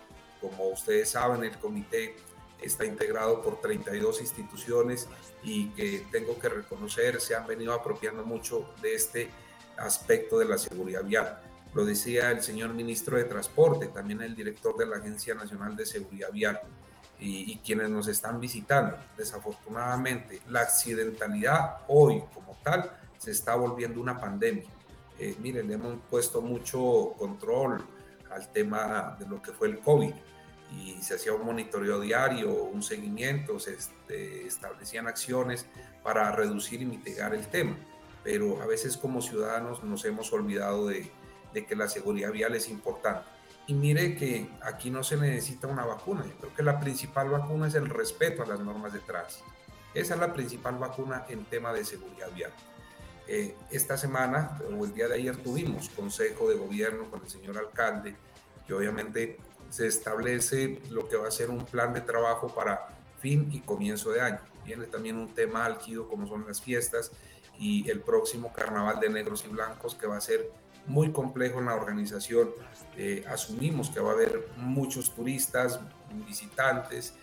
Como 0.41 0.69
ustedes 0.69 1.11
saben, 1.11 1.45
el 1.45 1.59
comité 1.59 2.17
está 2.61 2.85
integrado 2.85 3.43
por 3.43 3.61
32 3.61 4.21
instituciones 4.21 5.09
y 5.43 5.69
que 5.71 6.07
tengo 6.11 6.39
que 6.39 6.49
reconocer 6.49 7.21
se 7.21 7.35
han 7.35 7.47
venido 7.47 7.73
apropiando 7.73 8.25
mucho 8.25 8.75
de 8.83 8.95
este 8.95 9.31
aspecto 9.77 10.39
de 10.39 10.47
la 10.47 10.59
seguridad 10.59 11.05
vial. 11.05 11.41
Lo 11.75 11.85
decía 11.85 12.31
el 12.31 12.43
señor 12.43 12.75
ministro 12.75 13.17
de 13.17 13.25
Transporte, 13.25 13.89
también 13.89 14.23
el 14.23 14.35
director 14.35 14.77
de 14.77 14.87
la 14.87 14.97
Agencia 14.97 15.35
Nacional 15.35 15.77
de 15.77 15.87
Seguridad 15.87 16.33
Vial 16.33 16.61
y, 17.21 17.59
quienes 17.59 17.91
nos 17.91 18.09
están 18.09 18.41
visitando. 18.41 18.97
Desafortunadamente, 19.17 20.41
la 20.49 20.61
accidentalidad 20.61 21.79
hoy 21.89 22.23
como 22.33 22.57
tal 22.63 22.91
se 23.19 23.33
está 23.33 23.55
volviendo 23.55 24.01
una 24.01 24.19
pandemia. 24.19 24.65
Eh, 25.19 25.37
le 25.41 25.75
hemos 25.75 25.99
puesto 26.09 26.41
mucho 26.41 27.15
control 27.19 27.85
al 28.39 28.53
tema 28.53 29.17
de 29.19 29.27
lo 29.27 29.43
que 29.43 29.53
fue 29.53 29.69
el 29.69 29.81
COVID 29.81 30.13
y 30.77 31.01
se 31.03 31.15
hacía 31.15 31.33
un 31.33 31.45
monitoreo 31.45 32.01
diario, 32.01 32.53
un 32.53 32.83
seguimiento, 32.83 33.59
se 33.59 33.75
este, 33.75 34.47
establecían 34.47 35.07
acciones 35.07 35.67
para 36.03 36.31
reducir 36.33 36.83
y 36.83 36.87
mitigar 36.87 37.35
el 37.35 37.47
tema. 37.47 37.77
Pero 38.23 38.61
a 38.61 38.67
veces 38.67 38.97
como 38.97 39.23
ciudadanos 39.23 39.83
nos 39.83 40.05
hemos 40.05 40.33
olvidado 40.33 40.89
de, 40.89 41.11
de 41.55 41.67
que 41.67 41.75
la 41.75 41.89
seguridad 41.89 42.33
vial 42.33 42.55
es 42.55 42.69
importante. 42.69 43.27
Y 43.67 43.75
mire 43.75 44.17
que 44.17 44.49
aquí 44.63 44.91
no 44.91 45.03
se 45.03 45.17
necesita 45.17 45.67
una 45.67 45.85
vacuna. 45.85 46.25
Yo 46.25 46.37
creo 46.39 46.55
que 46.55 46.63
la 46.63 46.81
principal 46.81 47.29
vacuna 47.31 47.69
es 47.69 47.75
el 47.75 47.89
respeto 47.89 48.43
a 48.43 48.47
las 48.47 48.61
normas 48.61 48.93
de 48.93 49.01
tránsito. 49.01 49.45
Esa 49.95 50.15
es 50.15 50.21
la 50.21 50.33
principal 50.33 50.77
vacuna 50.77 51.25
en 51.29 51.45
tema 51.47 51.73
de 51.73 51.85
seguridad 51.85 52.31
vial. 52.35 52.53
Eh, 53.27 53.55
esta 53.71 53.97
semana 53.99 54.59
o 54.71 54.85
el 54.85 54.95
día 54.95 55.07
de 55.09 55.17
ayer 55.17 55.37
tuvimos 55.37 55.91
consejo 55.91 56.49
de 56.49 56.57
gobierno 56.57 57.11
con 57.11 57.23
el 57.23 57.29
señor 57.29 57.59
alcalde 57.59 58.17
y 58.69 58.73
obviamente 58.73 59.39
se 59.71 59.87
establece 59.87 60.81
lo 60.91 61.09
que 61.09 61.17
va 61.17 61.29
a 61.29 61.31
ser 61.31 61.51
un 61.51 61.65
plan 61.65 61.93
de 61.93 62.01
trabajo 62.01 62.49
para 62.55 62.89
fin 63.21 63.49
y 63.53 63.61
comienzo 63.61 64.11
de 64.11 64.21
año. 64.21 64.41
Viene 64.65 64.87
también 64.87 65.17
un 65.17 65.35
tema 65.35 65.65
álgido 65.65 66.09
como 66.09 66.27
son 66.27 66.47
las 66.47 66.61
fiestas 66.61 67.11
y 67.59 67.89
el 67.91 68.01
próximo 68.01 68.53
carnaval 68.53 69.01
de 69.01 69.09
negros 69.09 69.45
y 69.45 69.49
blancos 69.49 69.95
que 69.95 70.07
va 70.07 70.17
a 70.17 70.21
ser 70.21 70.51
muy 70.87 71.13
complejo 71.13 71.59
en 71.59 71.67
la 71.67 71.75
organización. 71.75 72.51
Eh, 72.97 73.25
asumimos 73.29 73.91
que 73.91 74.01
va 74.01 74.11
a 74.11 74.15
haber 74.15 74.49
muchos 74.57 75.15
turistas, 75.15 75.81
visitantes 76.27 77.15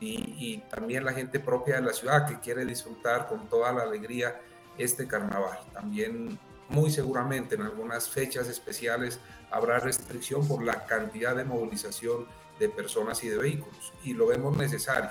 y, 0.00 0.34
y, 0.38 0.64
también 0.70 1.04
la 1.04 1.12
gente 1.12 1.38
propia 1.38 1.76
de 1.76 1.82
la 1.82 1.92
ciudad 1.92 2.26
que 2.26 2.40
quiere 2.40 2.64
disfrutar 2.64 3.28
con 3.28 3.48
toda 3.48 3.72
la 3.72 3.82
alegría 3.82 4.40
este 4.78 5.06
carnaval. 5.06 5.58
También 5.72 6.38
muy 6.72 6.90
seguramente 6.90 7.54
en 7.54 7.62
algunas 7.62 8.08
fechas 8.08 8.48
especiales 8.48 9.20
habrá 9.50 9.78
restricción 9.78 10.46
por 10.48 10.62
la 10.64 10.86
cantidad 10.86 11.36
de 11.36 11.44
movilización 11.44 12.26
de 12.58 12.68
personas 12.68 13.22
y 13.24 13.28
de 13.28 13.36
vehículos 13.36 13.92
y 14.02 14.14
lo 14.14 14.26
vemos 14.26 14.56
necesario. 14.56 15.10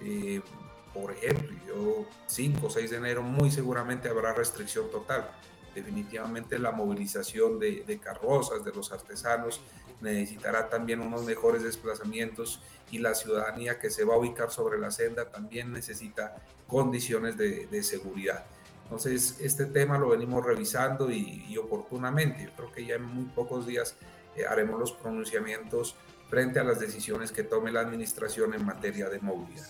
Eh, 0.00 0.40
por 0.92 1.12
ejemplo, 1.12 1.54
yo 1.66 2.06
5 2.26 2.66
o 2.66 2.70
6 2.70 2.90
de 2.90 2.96
enero 2.96 3.22
muy 3.22 3.50
seguramente 3.50 4.08
habrá 4.08 4.32
restricción 4.32 4.90
total. 4.90 5.30
Definitivamente 5.74 6.58
la 6.58 6.72
movilización 6.72 7.58
de, 7.58 8.00
carrozas, 8.02 8.64
de 8.64 8.72
los 8.72 8.92
artesanos, 8.92 9.60
necesitará 10.00 10.70
también 10.70 11.00
unos 11.00 11.24
mejores 11.24 11.62
desplazamientos 11.62 12.62
y 12.90 12.98
la 12.98 13.14
ciudadanía 13.14 13.78
que 13.78 13.90
se 13.90 14.04
va 14.04 14.14
a 14.14 14.18
ubicar 14.18 14.50
sobre 14.50 14.78
la 14.78 14.90
senda 14.90 15.30
también 15.30 15.72
necesita 15.72 16.36
condiciones 16.66 17.36
de 17.36 17.82
seguridad. 17.82 18.46
Entonces, 18.86 19.40
este 19.40 19.66
tema 19.66 19.98
lo 19.98 20.10
venimos 20.10 20.44
revisando 20.44 21.10
y, 21.10 21.56
oportunamente. 21.58 22.44
Yo 22.44 22.50
creo 22.56 22.72
que 22.72 22.86
ya 22.86 22.94
en 22.94 23.02
muy 23.02 23.24
pocos 23.24 23.66
días 23.66 23.96
eh, 24.36 24.46
haremos 24.48 24.78
los 24.78 24.92
pronunciamientos 24.92 25.96
frente 26.30 26.60
a 26.60 26.64
las 26.64 26.78
decisiones 26.78 27.32
que 27.32 27.42
tome 27.42 27.72
la 27.72 27.80
administración 27.80 28.54
en 28.54 28.64
materia 28.64 29.08
de 29.08 29.18
movilidad. 29.18 29.66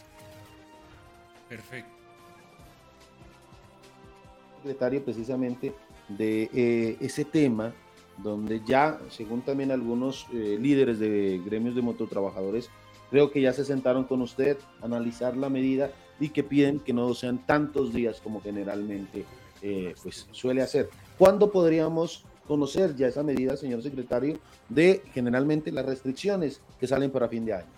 Perfecto. 1.48 1.90
Secretario, 4.58 5.02
precisamente 5.02 5.72
de 6.10 6.50
eh, 6.52 6.98
ese 7.00 7.24
tema, 7.24 7.72
donde 8.18 8.60
ya, 8.66 9.00
según 9.08 9.40
también 9.40 9.70
algunos 9.70 10.26
eh, 10.34 10.58
líderes 10.60 10.98
de 10.98 11.40
gremios 11.42 11.74
de 11.74 11.80
mototrabajadores, 11.80 12.68
creo 13.10 13.30
que 13.30 13.40
ya 13.40 13.54
se 13.54 13.64
sentaron 13.64 14.04
con 14.04 14.20
usted 14.20 14.58
a 14.82 14.84
analizar 14.84 15.38
la 15.38 15.48
medida 15.48 15.90
y 16.18 16.30
que 16.30 16.42
piden 16.42 16.80
que 16.80 16.92
no 16.92 17.12
sean 17.14 17.44
tantos 17.46 17.92
días 17.92 18.20
como 18.22 18.40
generalmente 18.40 19.24
eh, 19.62 19.94
pues 20.02 20.26
suele 20.32 20.62
hacer. 20.62 20.90
¿Cuándo 21.18 21.50
podríamos 21.50 22.24
conocer 22.46 22.94
ya 22.94 23.08
esa 23.08 23.22
medida, 23.22 23.56
señor 23.56 23.82
secretario, 23.82 24.38
de 24.68 25.02
generalmente 25.12 25.72
las 25.72 25.86
restricciones 25.86 26.60
que 26.78 26.86
salen 26.86 27.10
para 27.10 27.28
fin 27.28 27.44
de 27.44 27.54
año? 27.54 27.76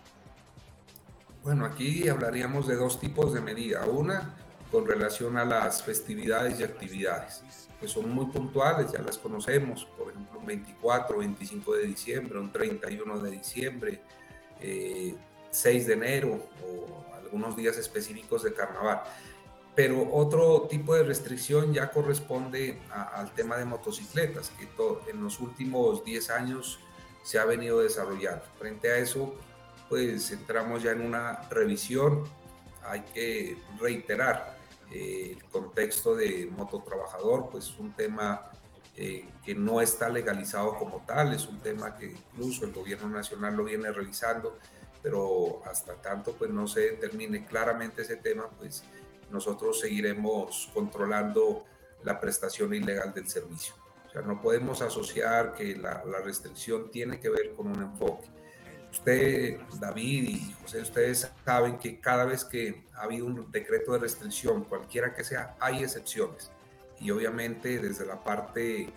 Bueno, 1.43 1.65
aquí 1.65 2.09
hablaríamos 2.09 2.67
de 2.67 2.77
dos 2.77 3.01
tipos 3.01 3.33
de 3.33 3.41
medida. 3.41 3.87
Una 3.87 4.35
con 4.71 4.87
relación 4.87 5.39
a 5.39 5.45
las 5.45 5.83
festividades 5.83 6.61
y 6.61 6.63
actividades, 6.63 7.43
que 7.81 7.89
son 7.89 8.11
muy 8.11 8.27
puntuales, 8.27 8.93
ya 8.93 9.01
las 9.01 9.17
conocemos, 9.17 9.87
por 9.97 10.11
ejemplo, 10.11 10.41
un 10.41 10.47
24, 10.47 11.19
25 11.19 11.75
de 11.75 11.87
diciembre, 11.87 12.39
un 12.39 12.53
31 12.53 13.19
de 13.21 13.31
diciembre, 13.31 14.03
6 14.59 14.63
eh, 14.63 15.87
de 15.87 15.93
enero 15.95 16.49
o 16.63 17.18
algunos 17.29 17.57
días 17.57 17.77
específicos 17.77 18.43
de 18.43 18.55
carnaval. 18.55 19.03
Pero 19.75 20.13
otro 20.13 20.63
tipo 20.63 20.95
de 20.95 21.05
restricción 21.05 21.73
ya 21.73 21.91
corresponde 21.91 22.81
al 22.91 23.33
tema 23.35 23.57
de 23.57 23.65
motocicletas, 23.65 24.51
que 24.59 24.69
en 25.11 25.23
los 25.23 25.39
últimos 25.39 26.05
10 26.05 26.31
años 26.31 26.81
se 27.23 27.39
ha 27.39 27.45
venido 27.45 27.81
desarrollando. 27.81 28.43
Frente 28.59 28.91
a 28.91 28.97
eso, 28.97 29.35
pues 29.89 30.33
entramos 30.33 30.83
ya 30.83 30.93
en 30.93 31.03
una 31.03 31.43
revisión. 31.49 32.25
Hay 32.83 33.03
que 33.15 33.59
reiterar 33.79 34.59
eh, 34.91 35.37
el 35.37 35.45
contexto 35.45 36.17
de 36.17 36.51
mototrabajador, 36.57 37.51
pues 37.51 37.67
es 37.67 37.79
un 37.79 37.93
tema 37.93 38.51
eh, 38.97 39.29
que 39.45 39.55
no 39.55 39.81
está 39.81 40.09
legalizado 40.09 40.77
como 40.77 41.05
tal, 41.07 41.33
es 41.35 41.47
un 41.47 41.61
tema 41.61 41.97
que 41.97 42.07
incluso 42.07 42.65
el 42.65 42.73
gobierno 42.73 43.09
nacional 43.09 43.55
lo 43.55 43.63
viene 43.63 43.93
revisando, 43.93 44.59
pero 45.03 45.63
hasta 45.65 45.95
tanto 45.95 46.33
pues 46.33 46.51
no 46.51 46.67
se 46.67 46.93
determine 46.93 47.47
claramente 47.47 48.03
ese 48.03 48.17
tema, 48.17 48.49
pues 48.59 48.83
nosotros 49.31 49.81
seguiremos 49.81 50.71
controlando 50.73 51.65
la 52.05 52.21
prestación 52.21 52.75
ilegal 52.75 53.13
del 53.13 53.29
servicio. 53.29 53.75
O 54.07 54.11
sea, 54.11 54.23
no 54.23 54.41
podemos 54.41 54.81
asociar 54.81 55.55
que 55.55 55.77
la, 55.77 56.03
la 56.05 56.21
restricción 56.21 56.91
tiene 56.91 57.21
que 57.21 57.29
ver 57.29 57.55
con 57.55 57.69
un 57.69 57.83
enfoque. 57.83 58.27
Usted, 58.91 59.61
David 59.79 60.29
y 60.29 60.53
José, 60.63 60.81
ustedes 60.81 61.31
saben 61.45 61.79
que 61.79 62.01
cada 62.01 62.25
vez 62.25 62.45
que 62.45 62.85
ha 62.95 63.03
habido 63.03 63.27
un 63.27 63.51
decreto 63.51 63.93
de 63.93 63.99
restricción, 63.99 64.65
cualquiera 64.65 65.15
que 65.15 65.25
sea, 65.25 65.57
hay 65.61 65.83
excepciones. 65.83 66.51
Y 66.99 67.11
obviamente 67.11 67.79
desde 67.79 68.07
la 68.07 68.25
parte 68.25 68.89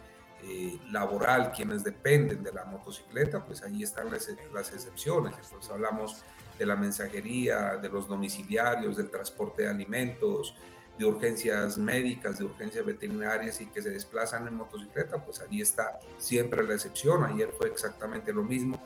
eh, 0.44 0.80
laboral, 0.92 1.52
quienes 1.52 1.84
dependen 1.84 2.44
de 2.44 2.52
la 2.52 2.66
motocicleta, 2.66 3.46
pues 3.46 3.64
ahí 3.64 3.84
están 3.84 4.12
las, 4.12 4.30
las 4.54 4.74
excepciones. 4.74 5.36
Entonces 5.44 5.72
hablamos 5.72 6.24
de 6.58 6.66
la 6.66 6.76
mensajería, 6.76 7.78
de 7.78 7.90
los 7.90 8.08
domiciliarios, 8.08 8.98
del 8.98 9.10
transporte 9.10 9.64
de 9.64 9.70
alimentos, 9.70 10.56
de 10.98 11.06
urgencias 11.06 11.78
médicas, 11.78 12.38
de 12.38 12.46
urgencias 12.46 12.86
veterinarias 12.86 13.60
y 13.62 13.66
que 13.68 13.82
se 13.82 13.90
desplazan 13.90 14.48
en 14.48 14.56
motocicleta, 14.56 15.18
pues 15.24 15.42
ahí 15.42 15.62
está 15.62 16.00
siempre 16.18 16.64
la 16.64 16.76
excepción. 16.76 17.24
Ayer 17.24 17.52
fue 17.58 17.70
exactamente 17.70 18.32
lo 18.34 18.44
mismo, 18.44 18.80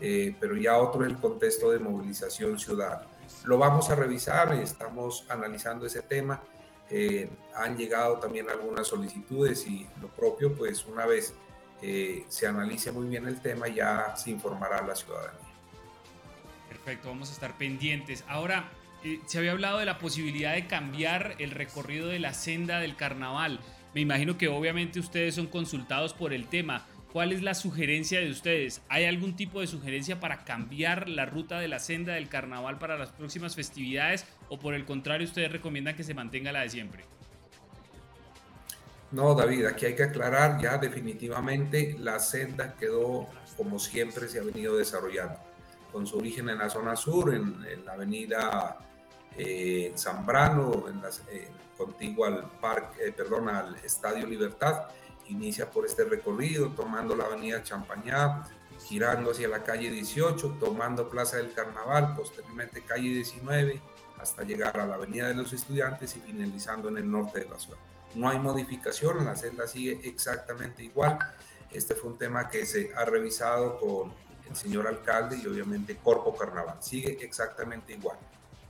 eh, 0.00 0.36
pero 0.40 0.56
ya 0.56 0.76
otro 0.76 1.04
es 1.04 1.10
el 1.10 1.18
contexto 1.18 1.70
de 1.70 1.78
movilización 1.78 2.58
ciudadana. 2.58 3.06
Lo 3.44 3.58
vamos 3.58 3.88
a 3.90 3.94
revisar, 3.94 4.52
estamos 4.54 5.24
analizando 5.28 5.86
ese 5.86 6.02
tema. 6.02 6.42
Eh, 6.94 7.26
han 7.56 7.78
llegado 7.78 8.18
también 8.18 8.50
algunas 8.50 8.86
solicitudes 8.86 9.66
y 9.66 9.86
lo 10.02 10.08
propio, 10.08 10.54
pues 10.54 10.84
una 10.84 11.06
vez 11.06 11.34
eh, 11.80 12.24
se 12.28 12.46
analice 12.46 12.92
muy 12.92 13.08
bien 13.08 13.26
el 13.26 13.40
tema, 13.40 13.66
ya 13.68 14.14
se 14.14 14.30
informará 14.30 14.78
a 14.78 14.86
la 14.86 14.94
ciudadanía. 14.94 15.40
Perfecto, 16.68 17.08
vamos 17.08 17.30
a 17.30 17.32
estar 17.32 17.56
pendientes. 17.56 18.24
Ahora, 18.28 18.68
eh, 19.04 19.20
se 19.24 19.38
había 19.38 19.52
hablado 19.52 19.78
de 19.78 19.86
la 19.86 19.98
posibilidad 19.98 20.52
de 20.52 20.66
cambiar 20.66 21.34
el 21.38 21.50
recorrido 21.50 22.08
de 22.08 22.18
la 22.18 22.34
senda 22.34 22.78
del 22.78 22.94
carnaval. 22.94 23.60
Me 23.94 24.02
imagino 24.02 24.36
que 24.36 24.48
obviamente 24.48 25.00
ustedes 25.00 25.34
son 25.34 25.46
consultados 25.46 26.12
por 26.12 26.34
el 26.34 26.46
tema. 26.46 26.86
¿Cuál 27.10 27.32
es 27.32 27.42
la 27.42 27.54
sugerencia 27.54 28.20
de 28.20 28.30
ustedes? 28.30 28.82
¿Hay 28.88 29.04
algún 29.04 29.34
tipo 29.34 29.60
de 29.60 29.66
sugerencia 29.66 30.20
para 30.20 30.44
cambiar 30.44 31.08
la 31.08 31.26
ruta 31.26 31.58
de 31.58 31.68
la 31.68 31.78
senda 31.78 32.14
del 32.14 32.28
carnaval 32.28 32.78
para 32.78 32.96
las 32.96 33.10
próximas 33.10 33.54
festividades 33.54 34.26
o 34.52 34.58
por 34.58 34.74
el 34.74 34.84
contrario 34.84 35.26
ustedes 35.26 35.50
recomiendan 35.50 35.96
que 35.96 36.04
se 36.04 36.12
mantenga 36.12 36.52
la 36.52 36.60
de 36.60 36.68
siempre? 36.68 37.04
No, 39.10 39.34
David, 39.34 39.64
aquí 39.64 39.86
hay 39.86 39.96
que 39.96 40.02
aclarar 40.02 40.60
ya 40.60 40.76
definitivamente 40.76 41.96
la 41.98 42.18
senda 42.18 42.74
quedó 42.76 43.28
como 43.56 43.78
siempre 43.78 44.28
se 44.28 44.40
ha 44.40 44.42
venido 44.42 44.76
desarrollando, 44.76 45.38
con 45.90 46.06
su 46.06 46.18
origen 46.18 46.50
en 46.50 46.58
la 46.58 46.68
zona 46.68 46.96
sur, 46.96 47.34
en, 47.34 47.84
la 47.86 47.94
avenida 47.94 48.76
eh, 49.38 49.94
Zambrano, 49.96 50.84
en 50.88 51.00
eh, 51.30 51.48
al 52.26 52.50
parque, 52.60 53.06
eh, 53.06 53.12
perdón, 53.12 53.48
al 53.48 53.76
Estadio 53.76 54.26
Libertad, 54.26 54.82
inicia 55.28 55.70
por 55.70 55.86
este 55.86 56.04
recorrido, 56.04 56.68
tomando 56.72 57.16
la 57.16 57.24
avenida 57.24 57.62
Champañá, 57.62 58.44
girando 58.86 59.30
hacia 59.30 59.48
la 59.48 59.62
calle 59.62 59.90
18, 59.90 60.58
tomando 60.60 61.08
Plaza 61.08 61.38
del 61.38 61.54
Carnaval, 61.54 62.14
posteriormente 62.14 62.82
calle 62.82 63.08
19, 63.08 63.80
hasta 64.22 64.44
llegar 64.44 64.78
a 64.78 64.86
la 64.86 64.94
avenida 64.94 65.28
de 65.28 65.34
los 65.34 65.52
estudiantes 65.52 66.16
y 66.16 66.20
finalizando 66.20 66.88
en 66.88 66.98
el 66.98 67.10
norte 67.10 67.40
de 67.40 67.48
la 67.48 67.58
ciudad. 67.58 67.78
No 68.14 68.28
hay 68.28 68.38
modificación, 68.38 69.24
la 69.24 69.34
senda 69.34 69.66
sigue 69.66 70.00
exactamente 70.04 70.84
igual. 70.84 71.18
Este 71.70 71.94
fue 71.94 72.10
un 72.10 72.18
tema 72.18 72.48
que 72.48 72.64
se 72.66 72.92
ha 72.94 73.04
revisado 73.04 73.80
con 73.80 74.12
el 74.48 74.54
señor 74.56 74.86
alcalde 74.86 75.38
y 75.42 75.46
obviamente 75.46 75.96
Corpo 75.96 76.36
Carnaval. 76.36 76.76
Sigue 76.80 77.18
exactamente 77.22 77.94
igual. 77.94 78.18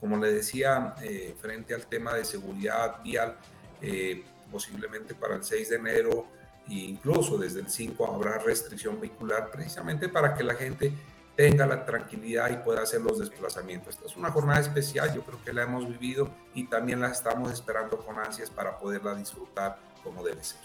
Como 0.01 0.17
le 0.17 0.33
decía, 0.33 0.95
eh, 1.03 1.35
frente 1.41 1.75
al 1.75 1.87
tema 1.87 2.15
de 2.15 2.25
seguridad 2.25 3.03
vial, 3.03 3.37
eh, 3.81 4.25
posiblemente 4.51 5.15
para 5.15 5.37
el 5.37 5.45
6 5.45 5.71
de 5.71 5.77
enero 5.77 6.27
e 6.69 6.75
incluso 6.75 7.37
desde 7.39 7.61
el 7.61 7.69
5 7.69 8.15
habrá 8.15 8.39
restricción 8.39 9.01
vehicular 9.01 9.51
precisamente 9.51 10.09
para 10.09 10.35
que 10.35 10.45
la 10.45 10.55
gente 10.55 10.93
tenga 11.37 11.67
la 11.67 11.85
tranquilidad 11.85 12.51
y 12.51 12.63
pueda 12.65 12.83
hacer 12.83 13.01
los 13.01 13.19
desplazamientos. 13.19 13.95
Esta 13.95 14.07
es 14.07 14.17
una 14.17 14.31
jornada 14.31 14.61
especial, 14.61 15.15
yo 15.15 15.23
creo 15.23 15.39
que 15.45 15.53
la 15.53 15.63
hemos 15.63 15.89
vivido 15.89 16.29
y 16.55 16.65
también 16.65 17.01
la 17.01 17.09
estamos 17.09 17.51
esperando 17.53 17.99
con 17.99 18.19
ansias 18.19 18.51
para 18.51 18.79
poderla 18.79 19.15
disfrutar 19.15 19.79
como 20.05 20.23
debe 20.23 20.43
ser. 20.43 20.61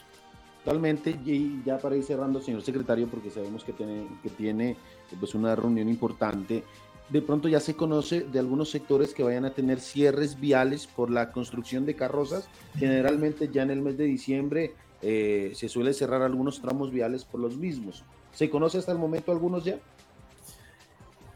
Totalmente, 0.64 1.12
y 1.12 1.64
ya 1.64 1.78
para 1.78 1.96
ir 1.96 2.04
cerrando, 2.04 2.42
señor 2.42 2.62
secretario, 2.62 3.08
porque 3.08 3.30
sabemos 3.30 3.64
que 3.64 3.72
tiene, 3.72 4.06
que 4.22 4.30
tiene 4.30 4.76
pues, 5.18 5.34
una 5.34 5.56
reunión 5.56 5.88
importante, 5.88 6.66
de 7.10 7.22
pronto 7.22 7.48
ya 7.48 7.62
se 7.62 7.76
conoce 7.76 8.22
de 8.22 8.40
algunos 8.40 8.70
sectores 8.70 9.14
que 9.14 9.24
vayan 9.24 9.46
a 9.46 9.54
tener 9.54 9.80
cierres 9.80 10.40
viales 10.40 10.86
por 10.88 11.10
la 11.10 11.32
construcción 11.32 11.86
de 11.86 11.96
carrozas. 11.96 12.50
Generalmente 12.78 13.50
ya 13.50 13.64
en 13.64 13.72
el 13.72 13.82
mes 13.82 13.98
de 13.98 14.04
diciembre 14.04 14.74
eh, 15.02 15.54
se 15.56 15.70
suele 15.70 15.94
cerrar 15.94 16.22
algunos 16.22 16.62
tramos 16.62 16.92
viales 16.92 17.24
por 17.24 17.40
los 17.40 17.56
mismos. 17.56 18.04
¿Se 18.34 18.50
conoce 18.50 18.80
hasta 18.80 18.92
el 18.92 18.98
momento 18.98 19.32
algunos 19.32 19.64
ya? 19.64 19.80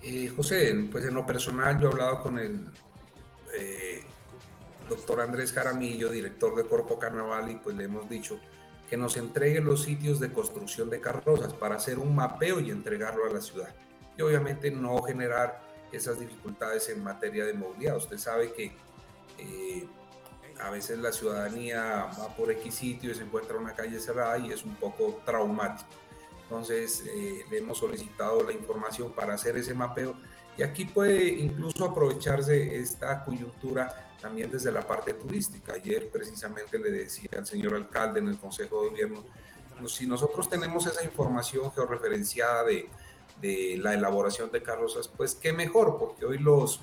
Eh, 0.04 0.32
José, 0.36 0.88
pues 0.91 1.06
en 1.06 1.14
lo 1.14 1.26
personal 1.26 1.80
yo 1.80 1.89
he 1.89 1.91
hablado 1.91 2.22
con 2.24 2.39
el 2.39 2.66
eh, 3.54 4.04
doctor 4.89 5.22
Andrés 5.22 5.54
Jaramillo, 5.54 6.10
director 6.10 6.56
de 6.56 6.66
Corpo 6.66 6.97
Carnaval, 6.97 7.52
y 7.52 7.56
pues 7.56 7.76
le 7.76 7.84
hemos 7.84 8.10
dicho 8.10 8.39
que 8.89 8.97
nos 8.97 9.16
entregue 9.16 9.62
los 9.62 9.84
sitios 9.84 10.20
de 10.20 10.34
construcción 10.34 10.89
de 10.89 10.99
carrozas 10.99 11.54
para 11.54 11.76
hacer 11.76 11.99
un 11.99 12.16
mapeo 12.16 12.60
y 12.60 12.72
entregarlo 12.72 13.26
a 13.26 13.30
la 13.30 13.41
ciudad. 13.41 13.74
Y 14.18 14.22
obviamente 14.22 14.72
no 14.72 15.02
generar 15.04 15.62
esas 15.91 16.20
dificultades 16.20 16.89
en 16.89 17.04
materia 17.04 17.45
de 17.45 17.54
movilidad. 17.54 17.97
Usted 17.97 18.18
sabe 18.18 18.52
que 18.54 18.72
eh, 19.38 19.88
a 20.60 20.70
veces 20.72 20.99
la 20.99 21.12
ciudadanía 21.12 22.10
va 22.20 22.36
por 22.36 22.52
X 22.52 22.74
sitio 22.74 23.12
y 23.12 23.16
se 23.16 23.24
encuentra 23.24 23.58
una 23.58 23.74
calle 23.74 23.99
cerrada 23.99 24.38
y 24.39 24.52
es 24.52 24.64
un 24.66 24.76
poco 24.76 25.22
traumático. 25.26 25.89
Entonces 26.52 27.06
eh, 27.08 27.45
le 27.49 27.60
hemos 27.60 27.78
solicitado 27.78 28.43
la 28.43 28.52
información 28.52 29.14
para 29.14 29.36
hacer 29.36 29.56
ese 29.56 29.74
mapeo 29.74 30.16
y 30.58 30.64
aquí 30.64 30.84
puede 30.84 31.30
incluso 31.30 31.86
aprovecharse 31.86 32.76
esta 32.76 33.24
coyuntura 33.24 34.12
también 34.22 34.52
desde 34.52 34.70
la 34.70 34.86
parte 34.86 35.14
turística. 35.14 35.72
Ayer 35.72 36.10
precisamente 36.10 36.78
le 36.78 36.91
decía 36.91 37.30
al 37.38 37.47
señor 37.47 37.76
alcalde 37.76 38.20
en 38.20 38.28
el 38.28 38.38
Consejo 38.38 38.84
de 38.84 38.89
Gobierno, 38.89 39.24
si 39.88 40.06
nosotros 40.06 40.49
tenemos 40.49 40.86
esa 40.88 41.06
información 41.06 41.72
georreferenciada 41.72 42.66
de, 42.66 42.89
de 43.39 43.80
la 43.82 43.93
elaboración 43.93 44.52
de 44.52 44.62
carrozas, 44.62 45.08
pues 45.08 45.36
qué 45.36 45.54
mejor, 45.54 45.97
porque 45.97 46.26
hoy 46.26 46.38
los 46.38 46.82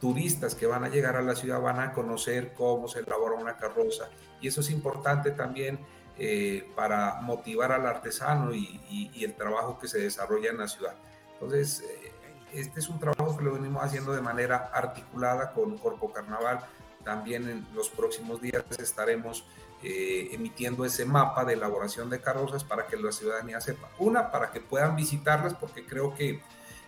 turistas 0.00 0.54
que 0.54 0.66
van 0.66 0.84
a 0.84 0.90
llegar 0.90 1.16
a 1.16 1.22
la 1.22 1.34
ciudad 1.34 1.60
van 1.60 1.80
a 1.80 1.92
conocer 1.92 2.54
cómo 2.54 2.86
se 2.86 3.00
elabora 3.00 3.34
una 3.34 3.56
carroza 3.56 4.10
y 4.40 4.46
eso 4.46 4.60
es 4.60 4.70
importante 4.70 5.32
también 5.32 5.80
eh, 6.18 6.68
para 6.74 7.20
motivar 7.20 7.72
al 7.72 7.86
artesano 7.86 8.52
y, 8.52 8.80
y, 8.90 9.10
y, 9.14 9.24
el 9.24 9.34
trabajo 9.34 9.78
que 9.78 9.86
se 9.86 9.98
desarrolla 9.98 10.50
en 10.50 10.58
la 10.58 10.66
ciudad. 10.66 10.94
Entonces, 11.34 11.82
eh, 11.82 12.12
este 12.52 12.80
es 12.80 12.88
un 12.88 12.98
trabajo 12.98 13.36
que 13.36 13.44
lo 13.44 13.54
venimos 13.54 13.84
haciendo 13.84 14.12
de 14.12 14.20
manera 14.20 14.70
articulada 14.72 15.52
con 15.52 15.78
Corpo 15.78 16.12
Carnaval. 16.12 16.60
También 17.04 17.48
en 17.48 17.66
los 17.74 17.88
próximos 17.88 18.40
días 18.40 18.64
estaremos 18.78 19.44
eh, 19.82 20.30
emitiendo 20.32 20.84
ese 20.84 21.04
mapa 21.04 21.44
de 21.44 21.52
elaboración 21.52 22.10
de 22.10 22.20
carrozas 22.20 22.64
para 22.64 22.88
que 22.88 22.96
la 22.96 23.12
ciudadanía 23.12 23.60
sepa. 23.60 23.88
Una, 23.98 24.32
para 24.32 24.50
que 24.50 24.60
puedan 24.60 24.96
visitarlas, 24.96 25.54
porque 25.54 25.86
creo 25.86 26.16
que 26.16 26.40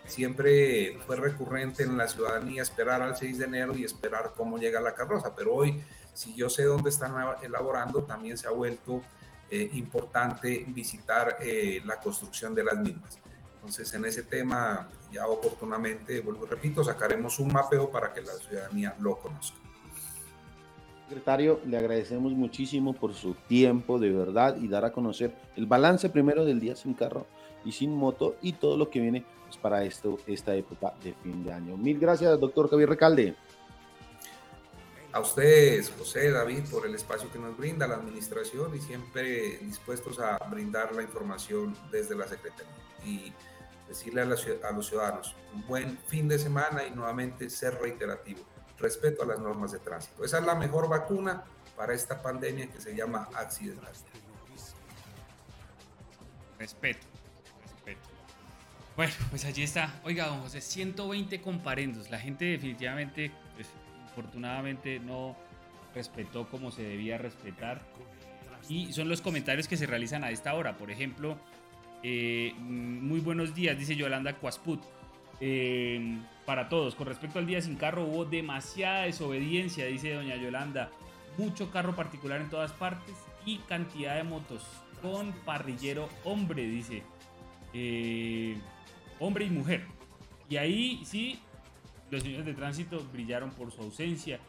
siempre 0.05 0.99
fue 1.05 1.15
recurrente 1.15 1.83
en 1.83 1.97
la 1.97 2.09
ciudadanía 2.09 2.61
esperar 2.63 3.01
al 3.01 3.15
6 3.15 3.37
de 3.37 3.45
enero 3.45 3.77
y 3.77 3.85
esperar 3.85 4.33
cómo 4.35 4.57
llega 4.57 4.81
la 4.81 4.93
carroza, 4.93 5.33
pero 5.35 5.53
hoy, 5.53 5.81
si 6.13 6.35
yo 6.35 6.49
sé 6.49 6.63
dónde 6.63 6.89
están 6.89 7.13
elaborando, 7.43 8.03
también 8.03 8.37
se 8.37 8.47
ha 8.47 8.51
vuelto 8.51 9.01
eh, 9.51 9.69
importante 9.73 10.63
visitar 10.69 11.35
eh, 11.41 11.81
la 11.85 11.99
construcción 11.99 12.55
de 12.55 12.63
las 12.63 12.77
mismas. 12.79 13.19
Entonces, 13.55 13.93
en 13.93 14.05
ese 14.05 14.23
tema, 14.23 14.87
ya 15.11 15.27
oportunamente, 15.27 16.21
vuelvo 16.21 16.45
repito, 16.45 16.83
sacaremos 16.83 17.37
un 17.37 17.51
mapeo 17.51 17.91
para 17.91 18.13
que 18.13 18.21
la 18.21 18.31
ciudadanía 18.31 18.95
lo 19.01 19.19
conozca. 19.19 19.57
Secretario, 21.09 21.59
le 21.65 21.77
agradecemos 21.77 22.31
muchísimo 22.31 22.93
por 22.93 23.13
su 23.13 23.33
tiempo, 23.33 23.99
de 23.99 24.11
verdad, 24.11 24.55
y 24.55 24.69
dar 24.69 24.85
a 24.85 24.93
conocer 24.93 25.35
el 25.57 25.65
balance 25.65 26.07
primero 26.07 26.45
del 26.45 26.61
día 26.61 26.77
sin 26.77 26.93
carro 26.93 27.27
y 27.65 27.73
sin 27.73 27.93
moto 27.93 28.37
y 28.41 28.53
todo 28.53 28.77
lo 28.77 28.89
que 28.89 29.01
viene 29.01 29.25
pues, 29.43 29.57
para 29.57 29.83
esto, 29.83 30.17
esta 30.27 30.55
época 30.55 30.93
de 31.03 31.13
fin 31.15 31.43
de 31.43 31.51
año. 31.51 31.75
Mil 31.75 31.99
gracias, 31.99 32.39
doctor 32.39 32.69
Javier 32.69 32.87
Recalde 32.87 33.35
a 35.13 35.19
ustedes, 35.19 35.91
José, 35.97 36.31
David, 36.31 36.63
por 36.69 36.85
el 36.85 36.95
espacio 36.95 37.31
que 37.31 37.39
nos 37.39 37.57
brinda 37.57 37.87
la 37.87 37.95
administración 37.95 38.75
y 38.75 38.79
siempre 38.79 39.57
dispuestos 39.57 40.19
a 40.19 40.37
brindar 40.49 40.93
la 40.95 41.03
información 41.03 41.75
desde 41.91 42.15
la 42.15 42.27
Secretaría. 42.27 42.71
Y 43.05 43.33
decirle 43.91 44.21
a, 44.21 44.25
los 44.25 44.87
ciudadanos 44.87 45.35
un 45.53 45.67
buen 45.67 45.97
fin 46.07 46.27
de 46.29 46.39
semana 46.39 46.85
y 46.85 46.91
nuevamente 46.91 47.49
ser 47.49 47.75
reiterativo. 47.75 48.39
Respeto 48.77 49.23
a 49.23 49.25
las 49.25 49.39
normas 49.39 49.73
de 49.73 49.79
tránsito. 49.79 50.23
Esa 50.23 50.39
es 50.39 50.45
la 50.45 50.55
mejor 50.55 50.87
vacuna 50.87 51.43
para 51.75 51.93
esta 51.93 52.21
pandemia 52.21 52.67
que 52.67 52.79
se 52.79 52.95
llama 52.95 53.27
accidental. 53.35 53.91
Respeto, 56.57 57.07
respeto. 57.63 58.09
Bueno, 58.95 59.13
pues 59.29 59.45
allí 59.45 59.63
está. 59.63 59.99
Oiga, 60.03 60.27
don 60.27 60.41
José, 60.41 60.61
120 60.61 61.41
comparendos. 61.41 62.09
La 62.09 62.19
gente 62.19 62.45
definitivamente, 62.45 63.31
afortunadamente 64.11 64.99
no 64.99 65.35
respetó 65.95 66.47
como 66.49 66.71
se 66.71 66.83
debía 66.83 67.17
respetar. 67.17 67.81
Y 68.69 68.93
son 68.93 69.09
los 69.09 69.21
comentarios 69.21 69.67
que 69.67 69.77
se 69.77 69.85
realizan 69.85 70.23
a 70.23 70.31
esta 70.31 70.53
hora. 70.53 70.77
Por 70.77 70.91
ejemplo, 70.91 71.37
eh, 72.03 72.53
muy 72.59 73.19
buenos 73.19 73.55
días, 73.55 73.77
dice 73.77 73.95
Yolanda 73.95 74.35
Cuasput. 74.35 74.81
Eh, 75.39 76.19
para 76.45 76.69
todos, 76.69 76.95
con 76.95 77.07
respecto 77.07 77.39
al 77.39 77.47
día 77.47 77.61
sin 77.61 77.75
carro, 77.75 78.03
hubo 78.05 78.25
demasiada 78.25 79.03
desobediencia, 79.03 79.85
dice 79.85 80.13
doña 80.13 80.35
Yolanda. 80.35 80.91
Mucho 81.37 81.71
carro 81.71 81.95
particular 81.95 82.41
en 82.41 82.49
todas 82.49 82.71
partes 82.73 83.15
y 83.45 83.57
cantidad 83.59 84.15
de 84.15 84.23
motos 84.23 84.63
con 85.01 85.31
parrillero 85.45 86.09
hombre, 86.23 86.63
dice. 86.67 87.03
Eh, 87.73 88.57
hombre 89.19 89.45
y 89.45 89.49
mujer. 89.49 89.85
Y 90.49 90.57
ahí 90.57 91.01
sí, 91.05 91.39
los 92.11 92.21
señores 92.21 92.45
de 92.45 92.53
tránsito 92.53 93.03
brillaron 93.11 93.51
por 93.51 93.71
su 93.71 93.81
ausencia, 93.81 94.39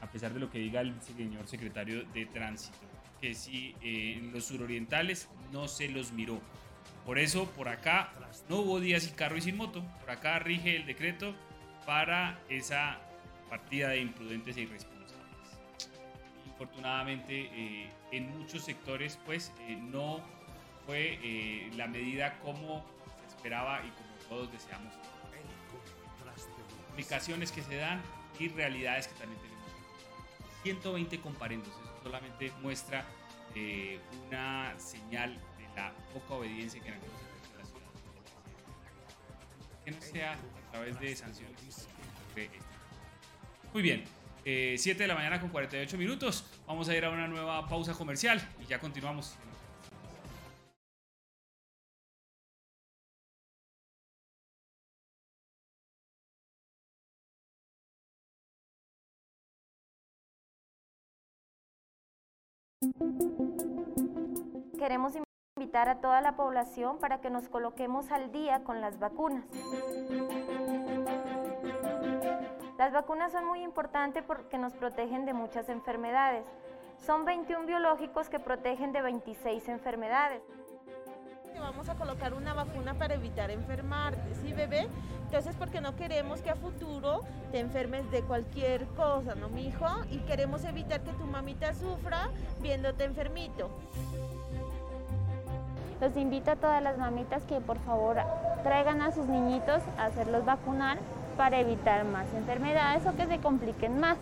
a 0.00 0.06
pesar 0.10 0.34
de 0.34 0.40
lo 0.40 0.50
que 0.50 0.58
diga 0.58 0.80
el 0.80 1.00
señor 1.00 1.46
secretario 1.46 2.04
de 2.12 2.26
tránsito, 2.26 2.78
que 3.20 3.34
sí, 3.34 3.74
eh, 3.80 4.20
los 4.32 4.44
surorientales 4.44 5.28
no 5.52 5.68
se 5.68 5.88
los 5.88 6.12
miró. 6.12 6.40
Por 7.04 7.18
eso, 7.18 7.46
por 7.50 7.68
acá 7.68 8.12
no 8.48 8.56
hubo 8.56 8.80
días 8.80 9.04
sin 9.04 9.14
carro 9.14 9.36
y 9.36 9.40
sin 9.40 9.56
moto. 9.56 9.82
Por 10.00 10.10
acá 10.10 10.38
rige 10.38 10.76
el 10.76 10.86
decreto 10.86 11.34
para 11.86 12.38
esa 12.48 12.98
partida 13.48 13.88
de 13.90 14.00
imprudentes 14.00 14.56
e 14.56 14.62
irresponsables. 14.62 15.58
Infortunadamente, 16.46 17.50
eh, 17.52 17.90
en 18.12 18.38
muchos 18.38 18.64
sectores, 18.64 19.18
pues 19.24 19.52
eh, 19.60 19.76
no 19.76 20.20
fue 20.86 21.18
eh, 21.22 21.70
la 21.76 21.86
medida 21.86 22.38
como 22.40 22.84
se 23.20 23.36
esperaba 23.36 23.80
y 23.80 23.90
como 23.90 24.28
todos 24.28 24.52
deseamos. 24.52 24.92
Comunicaciones 27.00 27.52
que 27.52 27.62
se 27.62 27.76
dan 27.76 28.02
y 28.38 28.48
realidades 28.48 29.08
que 29.08 29.14
también 29.14 29.40
tenemos. 29.40 29.60
120 30.62 31.20
comparendos, 31.20 31.68
eso 31.68 32.02
solamente 32.02 32.52
muestra 32.62 33.04
una 34.28 34.78
señal 34.78 35.38
la 35.76 35.92
poca 36.12 36.34
obediencia 36.34 36.80
que 36.80 36.88
en 36.88 36.94
algunos 36.94 37.20
de 37.20 37.58
la 37.58 37.64
ciudad. 37.64 37.80
Que 39.84 39.90
no 39.90 40.00
sea 40.00 40.32
a 40.32 40.70
través 40.72 41.00
de 41.00 41.16
sanciones. 41.16 41.88
Muy 43.72 43.82
bien, 43.82 44.04
7 44.44 44.44
eh, 44.44 44.94
de 44.94 45.06
la 45.06 45.14
mañana 45.14 45.40
con 45.40 45.50
48 45.50 45.96
minutos. 45.96 46.44
Vamos 46.66 46.88
a 46.88 46.96
ir 46.96 47.04
a 47.04 47.10
una 47.10 47.28
nueva 47.28 47.66
pausa 47.68 47.94
comercial 47.94 48.40
y 48.60 48.66
ya 48.66 48.78
continuamos. 48.78 49.36
Queremos 64.90 65.12
invitar 65.56 65.88
a 65.88 66.00
toda 66.00 66.20
la 66.20 66.34
población 66.34 66.98
para 66.98 67.20
que 67.20 67.30
nos 67.30 67.48
coloquemos 67.48 68.10
al 68.10 68.32
día 68.32 68.64
con 68.64 68.80
las 68.80 68.98
vacunas. 68.98 69.44
Las 72.76 72.92
vacunas 72.92 73.30
son 73.30 73.44
muy 73.44 73.62
importantes 73.62 74.24
porque 74.24 74.58
nos 74.58 74.72
protegen 74.72 75.26
de 75.26 75.32
muchas 75.32 75.68
enfermedades. 75.68 76.44
Son 77.06 77.24
21 77.24 77.66
biológicos 77.66 78.28
que 78.28 78.40
protegen 78.40 78.90
de 78.90 79.00
26 79.00 79.68
enfermedades. 79.68 80.42
Vamos 81.60 81.88
a 81.88 81.94
colocar 81.94 82.34
una 82.34 82.52
vacuna 82.52 82.94
para 82.94 83.14
evitar 83.14 83.52
enfermarte, 83.52 84.34
¿sí, 84.42 84.52
bebé? 84.52 84.88
Entonces, 85.26 85.54
porque 85.54 85.80
no 85.80 85.94
queremos 85.94 86.42
que 86.42 86.50
a 86.50 86.56
futuro 86.56 87.20
te 87.52 87.60
enfermes 87.60 88.10
de 88.10 88.22
cualquier 88.22 88.86
cosa, 88.96 89.36
¿no, 89.36 89.50
mi 89.50 89.68
hijo? 89.68 89.86
Y 90.10 90.18
queremos 90.22 90.64
evitar 90.64 91.00
que 91.02 91.12
tu 91.12 91.26
mamita 91.26 91.74
sufra 91.74 92.30
viéndote 92.60 93.04
enfermito. 93.04 93.70
Los 96.00 96.16
invito 96.16 96.50
a 96.50 96.56
todas 96.56 96.82
las 96.82 96.96
mamitas 96.96 97.42
que 97.44 97.60
por 97.60 97.78
favor 97.80 98.16
traigan 98.62 99.02
a 99.02 99.12
sus 99.12 99.26
niñitos 99.26 99.82
a 99.98 100.06
hacerlos 100.06 100.46
vacunar 100.46 100.96
para 101.36 101.60
evitar 101.60 102.04
más 102.04 102.32
enfermedades 102.32 103.06
o 103.06 103.14
que 103.16 103.26
se 103.26 103.38
compliquen 103.38 104.00
más. 104.00 104.16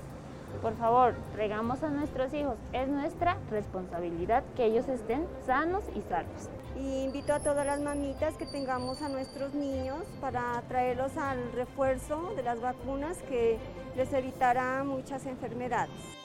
Por 0.60 0.76
favor, 0.76 1.14
traigamos 1.34 1.84
a 1.84 1.88
nuestros 1.88 2.34
hijos. 2.34 2.56
Es 2.72 2.88
nuestra 2.88 3.36
responsabilidad 3.50 4.42
que 4.56 4.64
ellos 4.64 4.88
estén 4.88 5.24
sanos 5.46 5.84
y 5.94 6.02
salvos. 6.08 6.48
Y 6.76 7.04
invito 7.04 7.32
a 7.32 7.38
todas 7.38 7.64
las 7.64 7.80
mamitas 7.80 8.36
que 8.36 8.46
tengamos 8.46 9.00
a 9.00 9.08
nuestros 9.08 9.54
niños 9.54 10.02
para 10.20 10.60
traerlos 10.66 11.16
al 11.16 11.52
refuerzo 11.52 12.32
de 12.34 12.42
las 12.42 12.60
vacunas 12.60 13.18
que 13.28 13.56
les 13.96 14.12
evitará 14.12 14.82
muchas 14.82 15.26
enfermedades. 15.26 16.17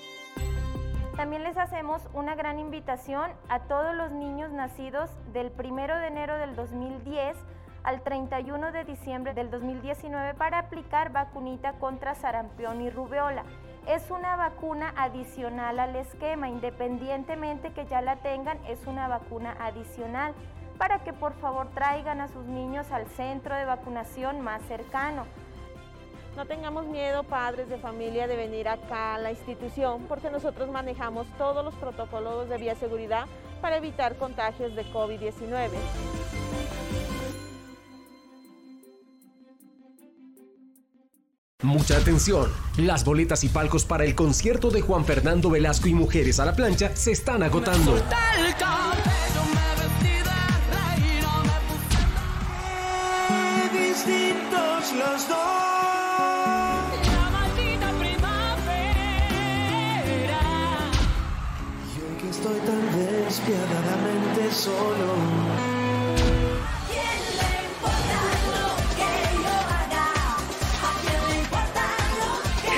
También 1.15 1.43
les 1.43 1.57
hacemos 1.57 2.01
una 2.13 2.33
gran 2.33 2.57
invitación 2.57 3.31
a 3.47 3.59
todos 3.59 3.93
los 3.93 4.11
niños 4.11 4.51
nacidos 4.51 5.11
del 5.31 5.51
1 5.57 5.99
de 5.99 6.07
enero 6.07 6.37
del 6.37 6.55
2010 6.55 7.37
al 7.83 8.01
31 8.01 8.71
de 8.71 8.83
diciembre 8.83 9.35
del 9.35 9.51
2019 9.51 10.33
para 10.33 10.57
aplicar 10.57 11.11
vacunita 11.11 11.73
contra 11.73 12.15
sarampión 12.15 12.81
y 12.81 12.89
rubeola. 12.89 13.43
Es 13.87 14.09
una 14.09 14.35
vacuna 14.37 14.91
adicional 14.97 15.79
al 15.79 15.95
esquema, 15.97 16.49
independientemente 16.49 17.73
que 17.73 17.85
ya 17.85 18.01
la 18.01 18.15
tengan, 18.15 18.57
es 18.65 18.87
una 18.87 19.07
vacuna 19.07 19.55
adicional 19.59 20.33
para 20.79 21.03
que 21.03 21.13
por 21.13 21.33
favor 21.33 21.67
traigan 21.75 22.21
a 22.21 22.27
sus 22.27 22.45
niños 22.45 22.91
al 22.91 23.05
centro 23.07 23.55
de 23.55 23.65
vacunación 23.65 24.41
más 24.41 24.63
cercano. 24.63 25.25
No 26.35 26.45
tengamos 26.47 26.87
miedo, 26.87 27.23
padres 27.23 27.69
de 27.69 27.77
familia, 27.77 28.27
de 28.27 28.35
venir 28.35 28.67
acá 28.67 29.15
a 29.15 29.19
la 29.19 29.31
institución 29.31 30.05
porque 30.07 30.31
nosotros 30.31 30.69
manejamos 30.69 31.27
todos 31.37 31.63
los 31.63 31.75
protocolos 31.75 32.49
de 32.49 32.57
bioseguridad 32.57 33.27
para 33.61 33.77
evitar 33.77 34.15
contagios 34.17 34.75
de 34.75 34.83
COVID-19. 34.91 35.69
Mucha 41.61 41.97
atención, 41.97 42.51
las 42.77 43.05
boletas 43.05 43.43
y 43.43 43.49
palcos 43.49 43.85
para 43.85 44.03
el 44.03 44.15
concierto 44.15 44.69
de 44.69 44.81
Juan 44.81 45.05
Fernando 45.05 45.49
Velasco 45.49 45.87
y 45.87 45.93
Mujeres 45.93 46.39
a 46.39 46.45
la 46.45 46.55
Plancha 46.55 46.95
se 46.95 47.11
están 47.11 47.41
agotando. 47.41 47.95
los 54.95 55.27
dos. 55.27 55.72
Estoy 62.53 62.67
tan 62.67 62.81
despiadadamente 62.97 64.51
solo. 64.51 65.15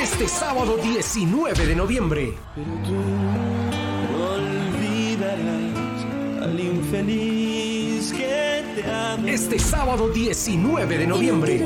Este 0.01 0.27
sábado 0.27 0.77
19 0.77 1.65
de 1.65 1.75
noviembre. 1.75 2.37
Pero 2.55 2.71
tú 2.85 2.95
olvidarás 4.33 5.43
al 6.43 6.59
infeliz 6.59 8.13
que. 8.13 8.34
Este 9.25 9.57
sábado 9.57 10.09
19 10.09 10.97
de 10.97 11.07
noviembre. 11.07 11.65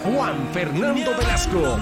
Juan 0.03 0.49
Fernando 0.53 1.11
Velasco 1.17 1.79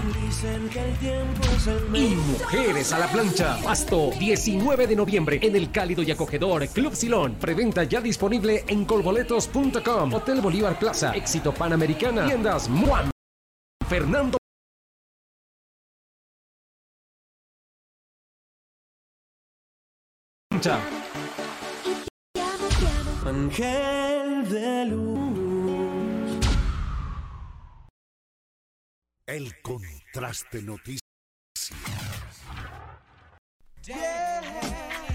y 1.93 2.15
Mujeres 2.15 2.91
a 2.91 2.99
la 2.99 3.07
Plancha. 3.07 3.57
Pasto, 3.63 4.11
19 4.19 4.87
de 4.87 4.95
noviembre 4.95 5.39
en 5.41 5.55
el 5.55 5.71
cálido 5.71 6.03
y 6.03 6.11
acogedor 6.11 6.67
Club 6.67 6.93
Silón. 6.93 7.35
Preventa 7.35 7.83
ya 7.83 8.01
disponible 8.01 8.65
en 8.67 8.85
colboletos.com. 8.85 10.13
Hotel 10.13 10.41
Bolívar 10.41 10.77
Plaza, 10.77 11.15
Éxito 11.15 11.53
Panamericana. 11.53 12.25
Tiendas 12.25 12.69
Juan 12.69 13.11
Fernando 13.87 14.37
Ángel 23.25 24.49
de 24.49 24.85
luz. 24.85 26.45
El 29.25 29.61
contraste 29.61 30.61
noticia. 30.61 30.99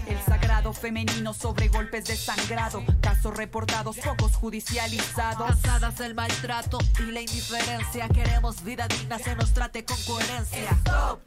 El 0.07 0.19
sagrado 0.25 0.73
femenino 0.73 1.33
sobre 1.33 1.67
golpes 1.67 2.05
de 2.05 2.15
sangrado, 2.15 2.83
casos 2.99 3.37
reportados, 3.37 3.97
pocos 3.97 4.35
judicializados. 4.35 5.47
Cansadas 5.47 5.97
del 5.99 6.15
maltrato 6.15 6.79
y 6.99 7.11
la 7.11 7.21
indiferencia, 7.21 8.09
queremos 8.09 8.63
vida 8.63 8.87
digna, 8.87 9.19
se 9.19 9.35
nos 9.35 9.53
trate 9.53 9.85
con 9.85 9.97
coherencia. 10.03 10.71
Stop. 10.71 11.21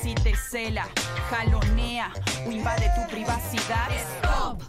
Si 0.00 0.14
te 0.14 0.34
cela, 0.36 0.88
jalonea 1.28 2.12
o 2.46 2.50
invade 2.50 2.90
tu 2.96 3.10
privacidad. 3.10 3.90
Stop. 3.92 4.62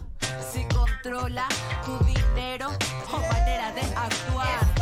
Si 0.52 0.64
controla 1.06 1.46
tu 1.84 2.04
dinero 2.04 2.68
o 3.12 3.18
manera 3.32 3.70
de 3.72 3.82
actuar. 3.94 4.75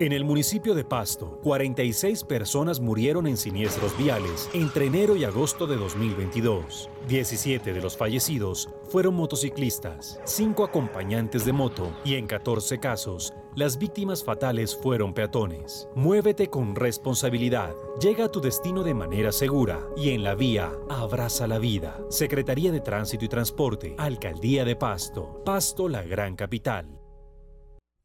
En 0.00 0.12
el 0.12 0.24
municipio 0.24 0.76
de 0.76 0.84
Pasto, 0.84 1.40
46 1.42 2.22
personas 2.22 2.78
murieron 2.78 3.26
en 3.26 3.36
siniestros 3.36 3.98
viales 3.98 4.48
entre 4.52 4.86
enero 4.86 5.16
y 5.16 5.24
agosto 5.24 5.66
de 5.66 5.76
2022. 5.76 6.88
17 7.08 7.72
de 7.72 7.80
los 7.80 7.96
fallecidos 7.96 8.68
fueron 8.84 9.14
motociclistas, 9.14 10.20
5 10.24 10.62
acompañantes 10.62 11.44
de 11.44 11.52
moto 11.52 11.90
y 12.04 12.14
en 12.14 12.28
14 12.28 12.78
casos, 12.78 13.34
las 13.56 13.76
víctimas 13.76 14.22
fatales 14.22 14.76
fueron 14.76 15.14
peatones. 15.14 15.88
Muévete 15.96 16.46
con 16.46 16.76
responsabilidad, 16.76 17.74
llega 18.00 18.26
a 18.26 18.30
tu 18.30 18.40
destino 18.40 18.84
de 18.84 18.94
manera 18.94 19.32
segura 19.32 19.80
y 19.96 20.10
en 20.10 20.22
la 20.22 20.36
vía 20.36 20.70
abraza 20.88 21.48
la 21.48 21.58
vida. 21.58 21.98
Secretaría 22.08 22.70
de 22.70 22.80
Tránsito 22.80 23.24
y 23.24 23.28
Transporte, 23.28 23.96
Alcaldía 23.98 24.64
de 24.64 24.76
Pasto, 24.76 25.42
Pasto 25.44 25.88
la 25.88 26.02
gran 26.02 26.36
capital. 26.36 26.98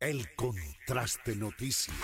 El 0.04 0.36
contraste 0.36 1.34
noticias. 1.34 1.96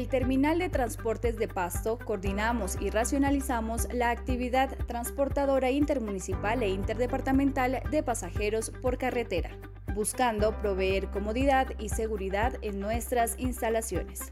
El 0.08 0.12
Terminal 0.12 0.60
de 0.60 0.70
Transportes 0.70 1.38
de 1.38 1.50
Pasto 1.50 2.00
coordinamos 2.00 2.78
y 2.80 2.92
racionalizamos 2.92 3.94
la 3.94 4.10
actividad 4.10 4.70
transportadora 4.88 5.70
intermunicipal 5.70 6.64
e 6.64 6.70
interdepartamental 6.70 7.82
de 7.92 8.04
pasajeros 8.04 8.70
por 8.70 8.98
carretera, 8.98 9.50
buscando 9.94 10.58
proveer 10.62 11.10
comodidad 11.10 11.74
y 11.78 11.90
seguridad 11.90 12.54
en 12.62 12.80
nuestras 12.80 13.38
instalaciones, 13.38 14.32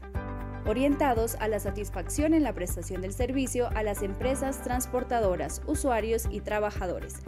orientados 0.64 1.34
a 1.40 1.48
la 1.48 1.60
satisfacción 1.60 2.32
en 2.32 2.42
la 2.42 2.54
prestación 2.54 3.02
del 3.02 3.12
servicio 3.12 3.68
a 3.74 3.82
las 3.82 4.00
empresas 4.00 4.62
transportadoras, 4.62 5.60
usuarios 5.66 6.26
y 6.30 6.40
trabajadores. 6.40 7.20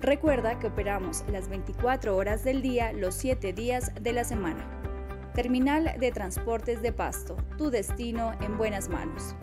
Recuerda 0.00 0.60
que 0.60 0.68
operamos 0.68 1.24
las 1.26 1.48
24 1.48 2.16
horas 2.16 2.44
del 2.44 2.62
día 2.62 2.92
los 2.92 3.16
7 3.16 3.52
días 3.52 3.90
de 4.00 4.12
la 4.12 4.22
semana. 4.22 4.83
Terminal 5.34 5.96
de 5.98 6.12
Transportes 6.12 6.80
de 6.80 6.92
Pasto, 6.92 7.36
tu 7.58 7.68
destino 7.68 8.34
en 8.40 8.56
buenas 8.56 8.88
manos. 8.88 9.34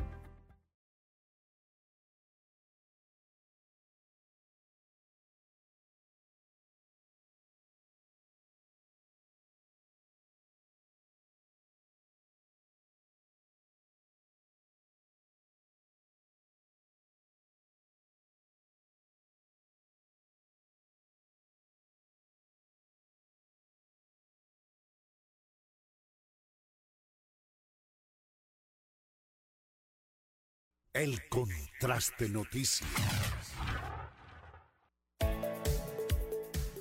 El 31.02 31.20
Contraste 31.30 32.30
Noticias. 32.30 32.88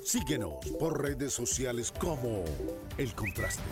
Síguenos 0.04 0.56
por 0.78 1.00
redes 1.00 1.32
sociales 1.32 1.90
como 1.90 2.44
El 2.98 3.14
Contraste. 3.14 3.62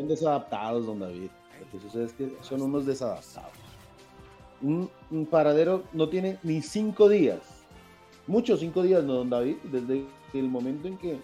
Son 0.00 0.08
desadaptados, 0.08 0.86
don 0.86 0.98
David. 0.98 1.28
Lo 1.94 2.02
es 2.02 2.12
que 2.14 2.34
son 2.40 2.62
unos 2.62 2.86
desadaptados. 2.86 3.52
Un, 4.62 4.88
paradero 5.30 5.84
no 5.92 6.08
tiene 6.08 6.38
ni 6.42 6.62
cinco 6.62 7.06
días. 7.06 7.40
Muchos 8.26 8.60
cinco 8.60 8.82
días, 8.82 9.04
¿no, 9.04 9.16
don 9.16 9.28
David? 9.28 9.56
Desde 9.64 10.06
el 10.32 10.48
momento 10.48 10.88
en 10.88 10.96
que, 10.96 11.18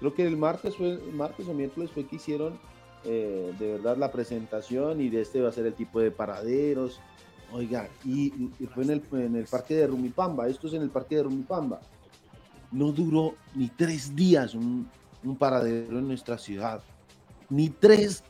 creo 0.00 0.14
que 0.14 0.26
el 0.26 0.38
martes, 0.38 0.76
fue, 0.76 0.98
martes 1.12 1.46
o 1.46 1.52
miércoles 1.52 1.90
fue 1.90 2.06
que 2.06 2.16
hicieron 2.16 2.58
eh, 3.04 3.52
de 3.58 3.72
verdad 3.72 3.98
la 3.98 4.10
presentación 4.10 5.02
y 5.02 5.10
de 5.10 5.20
este 5.20 5.42
va 5.42 5.50
a 5.50 5.52
ser 5.52 5.66
el 5.66 5.74
tipo 5.74 6.00
de 6.00 6.10
paraderos. 6.10 7.00
Oiga, 7.52 7.90
y, 8.02 8.32
y 8.58 8.66
fue 8.66 8.84
en 8.84 8.92
el, 8.92 9.02
en 9.12 9.36
el 9.36 9.44
parque 9.44 9.74
de 9.74 9.88
Rumipamba. 9.88 10.48
Esto 10.48 10.68
es 10.68 10.72
en 10.72 10.80
el 10.80 10.88
parque 10.88 11.16
de 11.16 11.24
Rumipamba. 11.24 11.80
No 12.70 12.92
duró 12.92 13.34
ni 13.54 13.68
tres 13.68 14.16
días 14.16 14.54
un, 14.54 14.88
un 15.22 15.36
paradero 15.36 15.98
en 15.98 16.08
nuestra 16.08 16.38
ciudad 16.38 16.82
ni 17.52 17.68
tres 17.68 18.24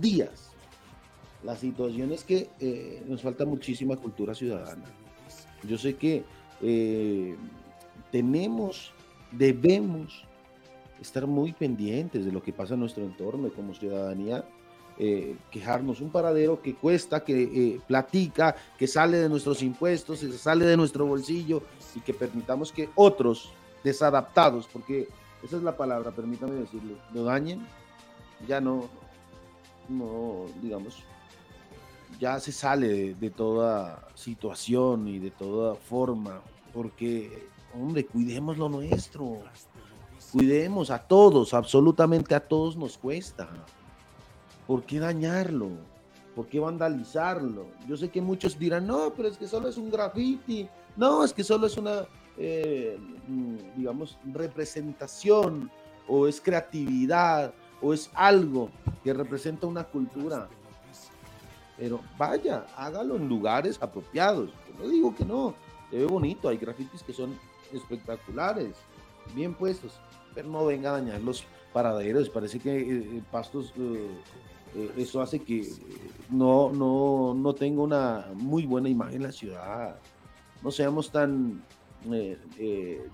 días. 0.00 0.50
La 1.44 1.54
situación 1.54 2.10
es 2.12 2.24
que 2.24 2.50
eh, 2.58 3.02
nos 3.06 3.22
falta 3.22 3.44
muchísima 3.44 3.96
cultura 3.96 4.34
ciudadana. 4.34 4.84
Yo 5.62 5.78
sé 5.78 5.94
que 5.94 6.24
eh, 6.60 7.36
tenemos, 8.10 8.92
debemos 9.30 10.24
estar 11.00 11.28
muy 11.28 11.52
pendientes 11.52 12.24
de 12.24 12.32
lo 12.32 12.42
que 12.42 12.52
pasa 12.52 12.74
en 12.74 12.80
nuestro 12.80 13.04
entorno 13.04 13.50
como 13.54 13.74
ciudadanía. 13.74 14.44
eh, 14.98 15.36
quejarnos 15.50 16.00
un 16.00 16.08
paradero 16.10 16.62
que 16.62 16.74
cuesta, 16.74 17.22
que 17.22 17.78
platica, 17.86 18.56
que 18.78 18.86
sale 18.86 19.18
de 19.18 19.28
nuestros 19.28 19.62
impuestos, 19.62 20.20
que 20.20 20.32
sale 20.32 20.64
de 20.64 20.74
nuestro 20.74 21.04
bolsillo 21.04 21.62
y 21.94 22.00
que 22.00 22.14
permitamos 22.14 22.72
que 22.72 22.88
otros 22.94 23.50
desadaptados, 23.84 24.66
porque 24.72 25.06
esa 25.44 25.58
es 25.58 25.62
la 25.62 25.76
palabra, 25.76 26.12
permítame 26.12 26.54
decirlo, 26.54 26.94
lo 27.12 27.24
dañen 27.24 27.60
ya 28.46 28.60
no, 28.60 28.88
no, 29.88 30.46
digamos, 30.62 31.02
ya 32.20 32.40
se 32.40 32.52
sale 32.52 33.14
de, 33.14 33.30
toda 33.30 34.08
situación 34.14 35.08
y 35.08 35.18
de 35.18 35.30
toda 35.30 35.74
forma, 35.74 36.40
porque, 36.72 37.48
hombre, 37.74 38.06
cuidemos 38.06 38.56
lo 38.58 38.68
nuestro, 38.68 39.42
cuidemos 40.32 40.90
a 40.90 40.98
todos, 40.98 41.54
absolutamente 41.54 42.34
a 42.34 42.40
todos 42.40 42.76
nos 42.76 42.96
cuesta. 42.98 43.48
¿Por 44.66 44.82
qué 44.84 44.98
dañarlo? 44.98 45.68
¿Por 46.34 46.48
qué 46.48 46.58
vandalizarlo? 46.58 47.66
Yo 47.88 47.96
sé 47.96 48.08
que 48.08 48.20
muchos 48.20 48.58
dirán, 48.58 48.86
no, 48.86 49.12
pero 49.14 49.28
es 49.28 49.38
que 49.38 49.46
solo 49.46 49.68
es 49.68 49.76
un 49.76 49.90
graffiti, 49.90 50.68
no, 50.96 51.24
es 51.24 51.32
que 51.32 51.44
solo 51.44 51.66
es 51.66 51.76
una, 51.76 52.06
eh, 52.36 52.98
mm, 53.28 53.56
digamos, 53.76 54.18
representación 54.32 55.70
o 56.08 56.26
es 56.26 56.40
creatividad 56.40 57.52
o 57.80 57.92
es 57.92 58.10
algo 58.14 58.70
que 59.04 59.12
representa 59.12 59.66
una 59.66 59.84
cultura. 59.84 60.48
Pero 61.76 62.00
vaya, 62.16 62.66
hágalo 62.76 63.16
en 63.16 63.28
lugares 63.28 63.78
apropiados. 63.80 64.50
No 64.78 64.88
digo 64.88 65.14
que 65.14 65.24
no, 65.24 65.54
se 65.90 65.98
ve 65.98 66.06
bonito, 66.06 66.48
hay 66.48 66.56
grafitis 66.56 67.02
que 67.02 67.12
son 67.12 67.38
espectaculares, 67.72 68.76
bien 69.34 69.54
puestos, 69.54 69.92
pero 70.34 70.48
no 70.48 70.64
venga 70.64 70.90
a 70.90 71.00
dañar 71.00 71.20
los 71.20 71.44
paraderos. 71.72 72.28
Parece 72.30 72.58
que 72.58 72.76
eh, 72.76 72.86
eh, 72.88 73.22
Pastos, 73.30 73.72
eh, 73.78 74.90
eso 74.96 75.20
hace 75.20 75.40
que 75.40 75.68
no, 76.30 76.70
no, 76.72 77.34
no 77.34 77.54
tenga 77.54 77.82
una 77.82 78.26
muy 78.34 78.66
buena 78.66 78.88
imagen 78.88 79.16
en 79.16 79.22
la 79.24 79.32
ciudad. 79.32 79.96
No 80.62 80.70
seamos 80.70 81.10
tan, 81.10 81.62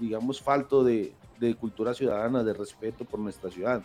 digamos, 0.00 0.40
falto 0.40 0.84
de 0.84 1.12
cultura 1.60 1.92
ciudadana, 1.92 2.42
de 2.42 2.54
respeto 2.54 3.04
por 3.04 3.20
nuestra 3.20 3.50
ciudad. 3.50 3.82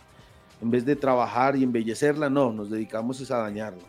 En 0.60 0.70
vez 0.70 0.84
de 0.84 0.96
trabajar 0.96 1.56
y 1.56 1.62
embellecerla, 1.62 2.28
no, 2.28 2.52
nos 2.52 2.70
dedicamos 2.70 3.30
a 3.30 3.38
dañarla. 3.38 3.82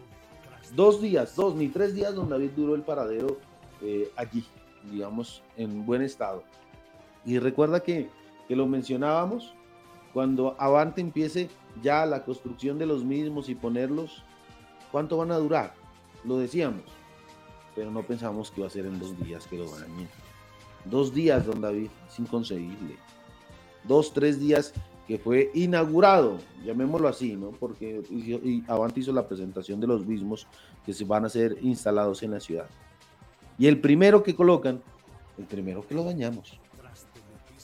Dos 0.75 1.01
días, 1.01 1.35
dos 1.35 1.55
ni 1.55 1.67
tres 1.67 1.95
días, 1.95 2.13
don 2.13 2.29
David 2.29 2.51
duró 2.55 2.75
el 2.75 2.83
paradero 2.83 3.37
eh, 3.81 4.11
allí, 4.15 4.45
digamos, 4.91 5.41
en 5.57 5.85
buen 5.85 6.01
estado. 6.03 6.43
Y 7.25 7.39
recuerda 7.39 7.79
que, 7.79 8.09
que 8.47 8.55
lo 8.55 8.67
mencionábamos, 8.67 9.55
cuando 10.13 10.55
Avante 10.59 11.01
empiece 11.01 11.49
ya 11.81 12.05
la 12.05 12.23
construcción 12.23 12.77
de 12.77 12.85
los 12.85 13.03
mismos 13.03 13.49
y 13.49 13.55
ponerlos, 13.55 14.23
¿cuánto 14.91 15.17
van 15.17 15.31
a 15.31 15.37
durar? 15.37 15.73
Lo 16.23 16.37
decíamos, 16.37 16.83
pero 17.75 17.89
no 17.91 18.03
pensamos 18.03 18.51
que 18.51 18.61
iba 18.61 18.67
a 18.67 18.71
ser 18.71 18.85
en 18.85 18.99
dos 18.99 19.17
días 19.23 19.47
que 19.47 19.57
lo 19.57 19.69
dañen. 19.69 20.09
Dos 20.85 21.13
días, 21.13 21.45
don 21.45 21.61
David, 21.61 21.89
es 22.07 22.19
inconcebible. 22.19 22.97
Dos, 23.83 24.13
tres 24.13 24.39
días 24.39 24.73
que 25.09 25.17
fue 25.17 25.49
inaugurado, 25.55 26.37
llamémoslo 26.63 27.07
así, 27.07 27.33
¿no? 27.33 27.49
Porque 27.49 28.03
y 28.11 28.63
Avanti 28.67 28.99
hizo 28.99 29.11
la 29.11 29.27
presentación 29.27 29.79
de 29.79 29.87
los 29.87 30.05
mismos 30.05 30.45
que 30.85 30.93
se 30.93 31.03
van 31.03 31.25
a 31.25 31.29
ser 31.29 31.57
instalados 31.61 32.21
en 32.21 32.29
la 32.29 32.39
ciudad. 32.39 32.67
Y 33.57 33.65
el 33.65 33.81
primero 33.81 34.21
que 34.21 34.35
colocan, 34.35 34.79
el 35.39 35.45
primero 35.45 35.83
que 35.87 35.95
lo 35.95 36.03
dañamos. 36.03 36.59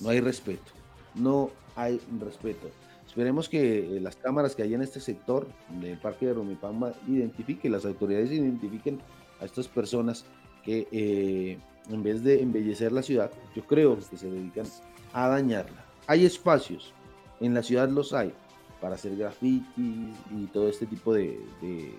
No 0.01 0.09
hay 0.09 0.21
respeto, 0.21 0.71
no 1.13 1.51
hay 1.75 2.01
respeto. 2.19 2.67
Esperemos 3.05 3.47
que 3.47 3.95
eh, 3.95 3.99
las 3.99 4.15
cámaras 4.15 4.55
que 4.55 4.63
hay 4.63 4.73
en 4.73 4.81
este 4.81 4.99
sector 4.99 5.47
del 5.79 5.99
Parque 5.99 6.25
de 6.25 6.33
Romipamba 6.33 6.93
identifiquen, 7.07 7.73
las 7.73 7.85
autoridades 7.85 8.31
identifiquen 8.31 8.99
a 9.39 9.45
estas 9.45 9.67
personas 9.67 10.25
que 10.63 10.87
eh, 10.91 11.59
en 11.91 12.01
vez 12.01 12.23
de 12.23 12.41
embellecer 12.41 12.91
la 12.91 13.03
ciudad, 13.03 13.29
yo 13.55 13.63
creo 13.67 13.99
que 14.09 14.17
se 14.17 14.31
dedican 14.31 14.65
a 15.13 15.27
dañarla. 15.27 15.85
Hay 16.07 16.25
espacios, 16.25 16.94
en 17.39 17.53
la 17.53 17.63
ciudad 17.63 17.89
los 17.89 18.13
hay 18.13 18.33
para 18.81 18.95
hacer 18.95 19.15
grafitis 19.15 20.17
y 20.31 20.45
todo 20.53 20.69
este 20.69 20.85
tipo 20.85 21.13
de, 21.13 21.39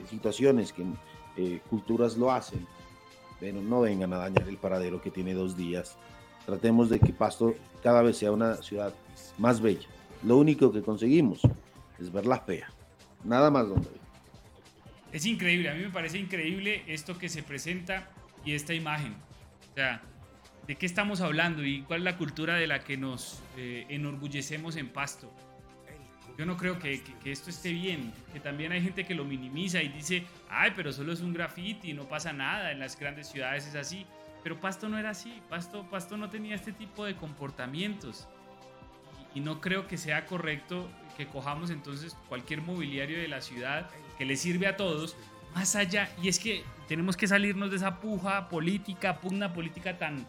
situaciones 0.09 0.73
que 0.73 0.85
eh, 1.37 1.61
culturas 1.69 2.17
lo 2.17 2.31
hacen. 2.31 2.67
Pero 3.41 3.61
no 3.61 3.81
vengan 3.83 4.13
a 4.13 4.19
dañar 4.19 4.49
el 4.49 4.57
paradero 4.57 5.01
que 5.01 5.11
tiene 5.11 5.35
dos 5.35 5.57
días. 5.57 5.97
Tratemos 6.47 6.89
de 6.89 7.01
que 7.01 7.13
Pasto 7.13 7.55
cada 7.83 8.03
vez 8.03 8.17
sea 8.19 8.33
una 8.33 8.57
ciudad 8.57 8.95
más 9.37 9.61
bella. 9.61 9.87
Lo 10.23 10.39
único 10.39 10.73
que 10.73 10.83
conseguimos 10.83 11.41
es 11.99 12.13
verla 12.13 12.41
fea. 12.41 12.73
Nada 13.25 13.51
más, 13.51 13.69
donde 13.69 13.89
Es 15.13 15.27
increíble, 15.27 15.71
a 15.71 15.75
mí 15.75 15.83
me 15.83 15.91
parece 15.91 16.19
increíble 16.19 16.83
esto 16.87 17.19
que 17.19 17.29
se 17.29 17.43
presenta 17.43 18.09
y 18.45 18.55
esta 18.55 18.73
imagen. 18.73 19.17
O 19.73 19.75
sea, 19.75 20.03
¿De 20.66 20.74
qué 20.74 20.84
estamos 20.84 21.20
hablando 21.20 21.64
y 21.64 21.82
cuál 21.82 22.01
es 22.01 22.05
la 22.05 22.16
cultura 22.16 22.56
de 22.56 22.66
la 22.66 22.80
que 22.80 22.97
nos 22.97 23.40
eh, 23.56 23.86
enorgullecemos 23.88 24.74
en 24.74 24.88
Pasto? 24.88 25.32
Yo 26.36 26.44
no 26.44 26.56
creo 26.56 26.78
que, 26.78 27.02
esto 27.24 27.51
esté 27.51 27.72
bien, 27.72 28.12
que 28.32 28.40
también 28.40 28.72
hay 28.72 28.82
gente 28.82 29.05
que 29.06 29.14
lo 29.14 29.24
minimiza 29.24 29.80
y 29.80 29.88
dice, 29.88 30.24
ay, 30.51 30.72
pero 30.74 30.93
solo 30.93 31.12
es 31.12 31.20
un 31.20 31.32
graffiti, 31.32 31.94
no 31.94 32.09
pasa 32.09 32.32
nada, 32.32 32.72
en 32.72 32.80
las 32.80 32.98
grandes 32.98 33.28
ciudades 33.28 33.66
es 33.68 33.76
así. 33.76 34.06
Pero 34.43 34.60
Pasto 34.60 34.88
no 34.88 34.98
era 34.98 35.10
así, 35.10 35.40
Pasto, 35.48 35.88
Pasto 35.88 36.16
no 36.16 36.30
tenía 36.30 36.56
este 36.56 36.72
tipo 36.72 37.05
de 37.05 37.14
comportamientos. 37.14 38.28
Y, 39.34 39.38
y 39.38 39.43
no 39.43 39.60
creo 39.60 39.86
que 39.86 39.97
sea 39.97 40.26
correcto 40.26 40.90
que 41.16 41.26
cojamos 41.26 41.70
entonces 41.70 42.16
cualquier 42.28 42.60
mobiliario 42.60 43.18
de 43.18 43.28
la 43.28 43.40
ciudad 43.40 43.88
que 44.18 44.24
le 44.24 44.36
sirve 44.36 44.66
a 44.66 44.76
todos, 44.76 45.16
más 45.55 45.76
allá, 45.76 46.10
y 46.22 46.28
es 46.28 46.38
que 46.38 46.64
tenemos 46.88 47.16
que 47.16 47.26
salirnos 47.26 47.70
de 47.70 47.76
esa 47.76 48.01
puja 48.01 48.48
política, 48.48 49.20
pugna 49.20 49.55
política 49.55 49.97
tan, 49.97 50.26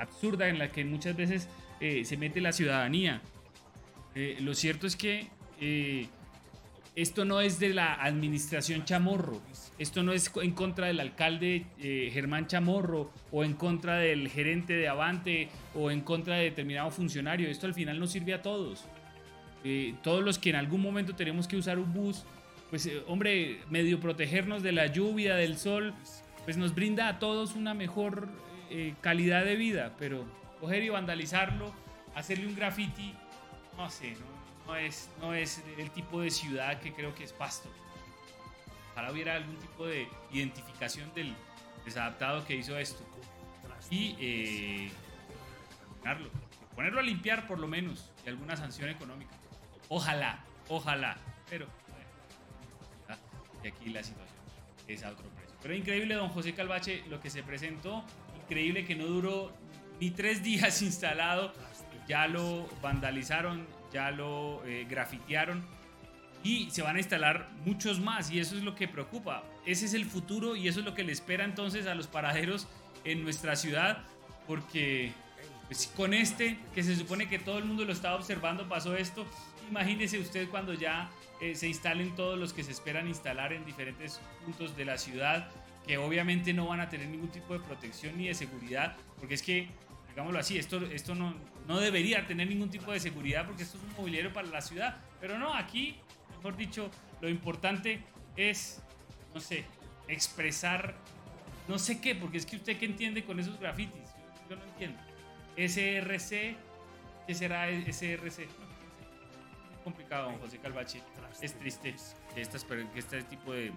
absurda 0.00 0.48
en 0.48 0.58
la 0.58 0.72
que 0.72 0.84
muchas 0.84 1.16
veces 1.16 1.48
eh, 1.80 2.04
se 2.04 2.16
mete 2.16 2.40
la 2.40 2.52
ciudadanía. 2.52 3.20
Eh, 4.14 4.38
lo 4.40 4.54
cierto 4.54 4.86
es 4.86 4.96
que 4.96 5.28
eh, 5.60 6.08
esto 6.96 7.24
no 7.24 7.40
es 7.40 7.60
de 7.60 7.70
la 7.70 7.94
administración 7.94 8.84
Chamorro, 8.84 9.40
esto 9.78 10.02
no 10.02 10.12
es 10.12 10.30
en 10.42 10.52
contra 10.52 10.88
del 10.88 11.00
alcalde 11.00 11.64
Germán 11.78 12.48
Chamorro 12.48 13.12
o 13.30 13.44
en 13.44 13.54
contra 13.54 13.96
del 13.96 14.28
gerente 14.28 14.74
de 14.74 14.88
Avante 14.88 15.48
o 15.74 15.90
en 15.90 16.00
contra 16.00 16.36
de 16.36 16.44
determinado 16.44 16.90
funcionario, 16.90 17.48
esto 17.48 17.66
al 17.66 17.74
final 17.74 17.98
nos 17.98 18.10
sirve 18.10 18.34
a 18.34 18.42
todos. 18.42 18.84
todos 20.02 20.22
los 20.22 20.38
que 20.38 20.50
en 20.50 20.56
algún 20.56 20.82
momento 20.82 21.14
tenemos 21.14 21.46
que 21.46 21.56
usar 21.56 21.78
un 21.78 21.94
bus, 21.94 22.24
pues 22.68 22.90
hombre, 23.06 23.60
medio 23.70 24.00
protegernos 24.00 24.62
de 24.62 24.72
la 24.72 24.88
lluvia, 24.88 25.36
del 25.36 25.56
sol, 25.56 25.94
pues 26.44 26.56
nos 26.56 26.74
brinda 26.74 27.08
a 27.08 27.18
todos 27.18 27.54
una 27.54 27.72
mejor 27.72 28.28
eh, 28.70 28.94
calidad 29.00 29.44
de 29.44 29.56
vida, 29.56 29.94
pero 29.98 30.24
coger 30.60 30.82
y 30.82 30.88
vandalizarlo, 30.88 31.72
hacerle 32.14 32.46
un 32.46 32.54
graffiti, 32.54 33.14
no 33.76 33.90
sé, 33.90 34.16
no, 34.66 34.76
es, 34.76 35.10
no 35.20 35.34
es 35.34 35.62
el 35.78 35.90
tipo 35.90 36.20
de 36.20 36.30
ciudad 36.30 36.80
que 36.80 36.92
creo 36.92 37.14
que 37.14 37.24
es 37.24 37.32
Pasto. 37.32 37.68
Ojalá 38.92 39.12
hubiera 39.12 39.36
algún 39.36 39.56
tipo 39.56 39.86
de 39.86 40.08
identificación 40.32 41.12
del 41.14 41.34
desadaptado 41.84 42.44
que 42.46 42.54
hizo 42.56 42.78
esto. 42.78 43.04
Y 43.90 44.14
eh, 44.20 44.90
ponerlo, 46.74 47.00
a 47.00 47.02
limpiar 47.02 47.46
por 47.48 47.58
lo 47.58 47.66
menos 47.66 48.10
y 48.24 48.28
alguna 48.28 48.56
sanción 48.56 48.88
económica. 48.88 49.34
Ojalá, 49.88 50.44
ojalá, 50.68 51.16
pero 51.48 51.66
y 53.62 53.68
aquí 53.68 53.90
la 53.90 54.02
situación 54.02 54.38
es 54.88 55.02
a 55.02 55.10
otro 55.10 55.28
precio. 55.30 55.56
Pero 55.62 55.74
increíble, 55.74 56.14
don 56.14 56.28
José 56.30 56.54
Calvache, 56.54 57.04
lo 57.08 57.20
que 57.20 57.30
se 57.30 57.42
presentó 57.42 58.04
increíble 58.50 58.84
que 58.84 58.96
no 58.96 59.06
duró 59.06 59.52
ni 60.00 60.10
tres 60.10 60.42
días 60.50 60.82
instalado. 60.82 61.52
Ya 62.08 62.26
lo 62.26 62.68
vandalizaron, 62.82 63.66
ya 63.92 64.10
lo 64.10 64.64
eh, 64.66 64.84
grafitearon 64.90 65.64
y 66.42 66.70
se 66.70 66.82
van 66.82 66.96
a 66.96 66.98
instalar 66.98 67.48
muchos 67.64 68.00
más 68.00 68.30
y 68.30 68.40
eso 68.40 68.56
es 68.56 68.64
lo 68.64 68.74
que 68.74 68.88
preocupa. 68.88 69.44
Ese 69.64 69.84
es 69.86 69.94
el 69.94 70.04
futuro 70.04 70.56
y 70.56 70.66
eso 70.66 70.80
es 70.80 70.86
lo 70.86 70.94
que 70.94 71.04
le 71.04 71.12
espera 71.12 71.44
entonces 71.44 71.86
a 71.86 71.94
los 71.94 72.08
paraderos 72.08 72.66
en 73.04 73.22
nuestra 73.22 73.54
ciudad 73.54 73.98
porque 74.48 75.12
pues, 75.68 75.92
con 75.94 76.12
este 76.12 76.58
que 76.74 76.82
se 76.82 76.96
supone 76.96 77.28
que 77.28 77.38
todo 77.38 77.58
el 77.58 77.64
mundo 77.64 77.84
lo 77.84 77.92
estaba 77.92 78.16
observando 78.16 78.68
pasó 78.68 78.96
esto. 78.96 79.24
Imagínese 79.68 80.18
usted 80.18 80.48
cuando 80.48 80.74
ya 80.74 81.10
eh, 81.40 81.54
se 81.54 81.68
instalen 81.68 82.16
todos 82.16 82.36
los 82.36 82.52
que 82.52 82.64
se 82.64 82.72
esperan 82.72 83.06
instalar 83.06 83.52
en 83.52 83.64
diferentes 83.64 84.20
puntos 84.44 84.76
de 84.76 84.84
la 84.84 84.98
ciudad 84.98 85.48
que 85.90 85.98
obviamente 85.98 86.52
no 86.52 86.68
van 86.68 86.78
a 86.78 86.88
tener 86.88 87.08
ningún 87.08 87.30
tipo 87.30 87.52
de 87.52 87.58
protección 87.58 88.16
ni 88.16 88.28
de 88.28 88.34
seguridad, 88.34 88.96
porque 89.18 89.34
es 89.34 89.42
que, 89.42 89.66
digámoslo 90.10 90.38
así, 90.38 90.56
esto, 90.56 90.86
esto 90.86 91.16
no, 91.16 91.34
no 91.66 91.80
debería 91.80 92.24
tener 92.28 92.46
ningún 92.46 92.70
tipo 92.70 92.92
de 92.92 93.00
seguridad 93.00 93.44
porque 93.44 93.64
esto 93.64 93.76
es 93.76 93.82
un 93.82 93.96
mobiliario 93.96 94.32
para 94.32 94.46
la 94.46 94.60
ciudad, 94.60 94.98
pero 95.20 95.36
no, 95.36 95.52
aquí, 95.52 95.96
mejor 96.36 96.56
dicho, 96.56 96.92
lo 97.20 97.28
importante 97.28 98.04
es, 98.36 98.80
no 99.34 99.40
sé, 99.40 99.64
expresar, 100.06 100.94
no 101.66 101.76
sé 101.76 102.00
qué, 102.00 102.14
porque 102.14 102.38
es 102.38 102.46
que 102.46 102.54
usted 102.54 102.78
qué 102.78 102.86
entiende 102.86 103.24
con 103.24 103.40
esos 103.40 103.58
grafitis, 103.58 104.14
yo, 104.48 104.54
no 104.54 104.62
entiendo. 104.62 105.00
SRC, 105.56 106.54
¿qué 107.26 107.34
será 107.34 107.68
SRC? 107.68 108.46
Complicado, 109.82 110.30
don 110.30 110.38
José 110.38 110.58
Calvache. 110.58 111.02
Es 111.42 111.58
triste 111.58 111.96
que, 112.32 112.42
estas, 112.42 112.62
que 112.62 112.98
este 113.00 113.24
tipo 113.24 113.52
de 113.52 113.72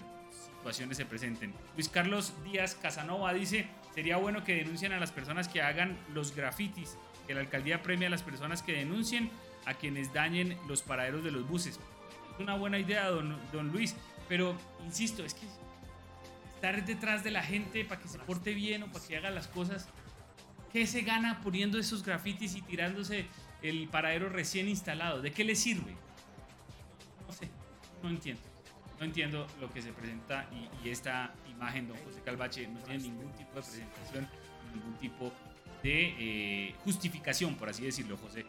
se 0.72 1.06
presenten. 1.06 1.54
Luis 1.76 1.90
Carlos 1.90 2.34
Díaz 2.44 2.76
Casanova 2.76 3.34
dice, 3.34 3.68
sería 3.94 4.18
bueno 4.18 4.44
que 4.44 4.56
denuncien 4.56 4.94
a 4.94 5.00
las 5.00 5.12
personas 5.12 5.48
que 5.48 5.62
hagan 5.62 5.98
los 6.14 6.36
grafitis, 6.36 6.98
que 7.28 7.34
la 7.34 7.42
alcaldía 7.42 7.84
premia 7.84 8.08
a 8.08 8.12
las 8.12 8.24
personas 8.24 8.64
que 8.64 8.74
denuncien 8.74 9.30
a 9.66 9.74
quienes 9.74 10.14
dañen 10.14 10.58
los 10.68 10.82
paraderos 10.82 11.24
de 11.24 11.32
los 11.32 11.48
buses. 11.48 11.80
Es 12.34 12.40
una 12.40 12.56
buena 12.56 12.80
idea, 12.80 13.10
don, 13.10 13.38
don 13.52 13.72
Luis, 13.72 13.96
pero 14.28 14.58
insisto, 14.86 15.24
es 15.24 15.34
que 15.34 15.46
estar 16.56 16.84
detrás 16.86 17.24
de 17.24 17.32
la 17.32 17.44
gente 17.44 17.84
para 17.86 18.02
que 18.02 18.08
se 18.08 18.18
porte 18.20 18.54
bien 18.54 18.84
o 18.84 18.88
para 18.92 19.06
que 19.06 19.18
haga 19.18 19.30
las 19.30 19.48
cosas, 19.48 19.88
¿qué 20.72 20.88
se 20.88 21.02
gana 21.02 21.42
poniendo 21.42 21.78
esos 21.78 22.04
grafitis 22.04 22.56
y 22.56 22.62
tirándose 22.62 23.28
el 23.62 23.90
paradero 23.90 24.30
recién 24.30 24.70
instalado? 24.70 25.22
¿De 25.22 25.32
qué 25.32 25.44
le 25.44 25.56
sirve? 25.56 25.94
No 27.28 27.34
sé, 27.34 27.50
no 28.02 28.10
entiendo. 28.10 28.53
No 29.00 29.06
entiendo 29.06 29.46
lo 29.60 29.70
que 29.70 29.82
se 29.82 29.92
presenta 29.92 30.48
y, 30.84 30.90
esta 30.90 31.34
imagen, 31.50 31.88
don 31.88 31.98
José 31.98 32.22
Calvache, 32.24 32.68
no 32.68 32.80
tiene 32.82 33.04
ningún 33.04 33.32
tipo 33.34 33.56
de 33.56 33.62
presentación, 33.62 34.28
ningún 34.74 34.94
tipo 34.96 35.32
de 35.82 36.16
eh, 36.20 36.76
justificación, 36.84 37.56
por 37.56 37.70
así 37.70 37.84
decirlo, 37.84 38.18
José. 38.18 38.46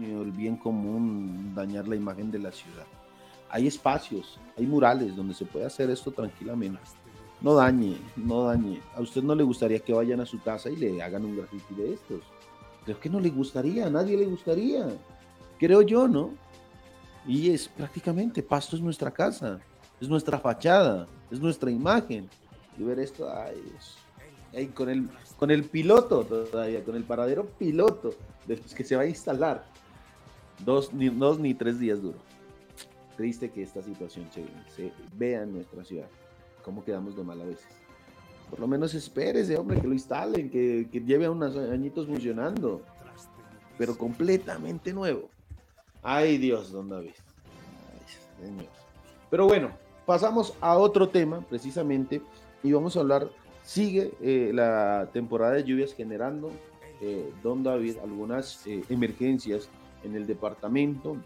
El 0.00 0.30
bien 0.32 0.56
común, 0.56 1.54
dañar 1.54 1.88
la 1.88 1.96
imagen 1.96 2.30
de 2.30 2.38
la 2.38 2.52
ciudad. 2.52 2.86
Hay 3.50 3.66
espacios, 3.66 4.38
hay 4.56 4.66
murales 4.66 5.16
donde 5.16 5.34
se 5.34 5.46
puede 5.46 5.64
hacer 5.64 5.88
esto 5.90 6.12
tranquilamente. 6.12 6.80
No 7.40 7.54
dañe, 7.54 7.96
no 8.16 8.44
dañe. 8.44 8.80
A 8.94 9.00
usted 9.00 9.22
no 9.22 9.34
le 9.34 9.44
gustaría 9.44 9.78
que 9.78 9.92
vayan 9.92 10.20
a 10.20 10.26
su 10.26 10.40
casa 10.42 10.68
y 10.70 10.76
le 10.76 11.02
hagan 11.02 11.24
un 11.24 11.36
graffiti 11.36 11.74
de 11.74 11.94
estos. 11.94 12.20
Creo 12.84 13.00
que 13.00 13.08
no 13.08 13.20
le 13.20 13.30
gustaría, 13.30 13.86
a 13.86 13.90
nadie 13.90 14.16
le 14.16 14.26
gustaría. 14.26 14.88
Creo 15.58 15.82
yo, 15.82 16.06
¿no? 16.06 16.34
Y 17.26 17.50
es 17.50 17.68
prácticamente, 17.68 18.42
Pasto 18.42 18.76
es 18.76 18.82
nuestra 18.82 19.10
casa, 19.10 19.60
es 20.00 20.08
nuestra 20.08 20.38
fachada, 20.38 21.06
es 21.30 21.40
nuestra 21.40 21.70
imagen. 21.70 22.28
Y 22.78 22.82
ver 22.84 22.98
esto, 23.00 23.30
ay 23.30 23.60
Dios. 24.52 24.72
con, 24.74 24.88
el, 24.88 25.08
con 25.36 25.50
el 25.50 25.64
piloto 25.64 26.24
todavía, 26.24 26.82
con 26.84 26.96
el 26.96 27.04
paradero 27.04 27.46
piloto 27.46 28.14
que 28.74 28.84
se 28.84 28.96
va 28.96 29.02
a 29.02 29.06
instalar. 29.06 29.66
Dos 30.64 30.92
ni, 30.92 31.08
dos, 31.08 31.38
ni 31.38 31.54
tres 31.54 31.78
días 31.78 32.00
duro. 32.00 32.18
Triste 33.16 33.50
que 33.50 33.62
esta 33.62 33.82
situación 33.82 34.26
se, 34.32 34.92
vea 35.16 35.42
en 35.42 35.52
nuestra 35.52 35.84
ciudad. 35.84 36.08
Cómo 36.64 36.84
quedamos 36.84 37.16
de 37.16 37.24
mal 37.24 37.40
a 37.40 37.44
veces. 37.44 37.66
Por 38.48 38.60
lo 38.60 38.66
menos 38.66 38.94
espérese, 38.94 39.56
hombre, 39.56 39.80
que 39.80 39.86
lo 39.86 39.92
instalen, 39.92 40.48
que, 40.50 40.88
que 40.90 41.00
lleve 41.00 41.28
unos 41.28 41.56
añitos 41.56 42.06
funcionando. 42.06 42.82
Pero 43.76 43.98
completamente 43.98 44.92
nuevo. 44.92 45.28
Ay 46.10 46.38
Dios, 46.38 46.72
don 46.72 46.88
David. 46.88 47.10
Pero 49.28 49.46
bueno, 49.46 49.72
pasamos 50.06 50.54
a 50.58 50.78
otro 50.78 51.10
tema 51.10 51.42
precisamente 51.42 52.22
y 52.62 52.72
vamos 52.72 52.96
a 52.96 53.00
hablar, 53.00 53.28
sigue 53.62 54.12
eh, 54.22 54.50
la 54.54 55.10
temporada 55.12 55.52
de 55.52 55.64
lluvias 55.64 55.92
generando, 55.92 56.50
eh, 57.02 57.30
don 57.42 57.62
David, 57.62 57.98
algunas 58.02 58.66
eh, 58.66 58.82
emergencias 58.88 59.68
en 60.02 60.16
el 60.16 60.26
departamento, 60.26 61.18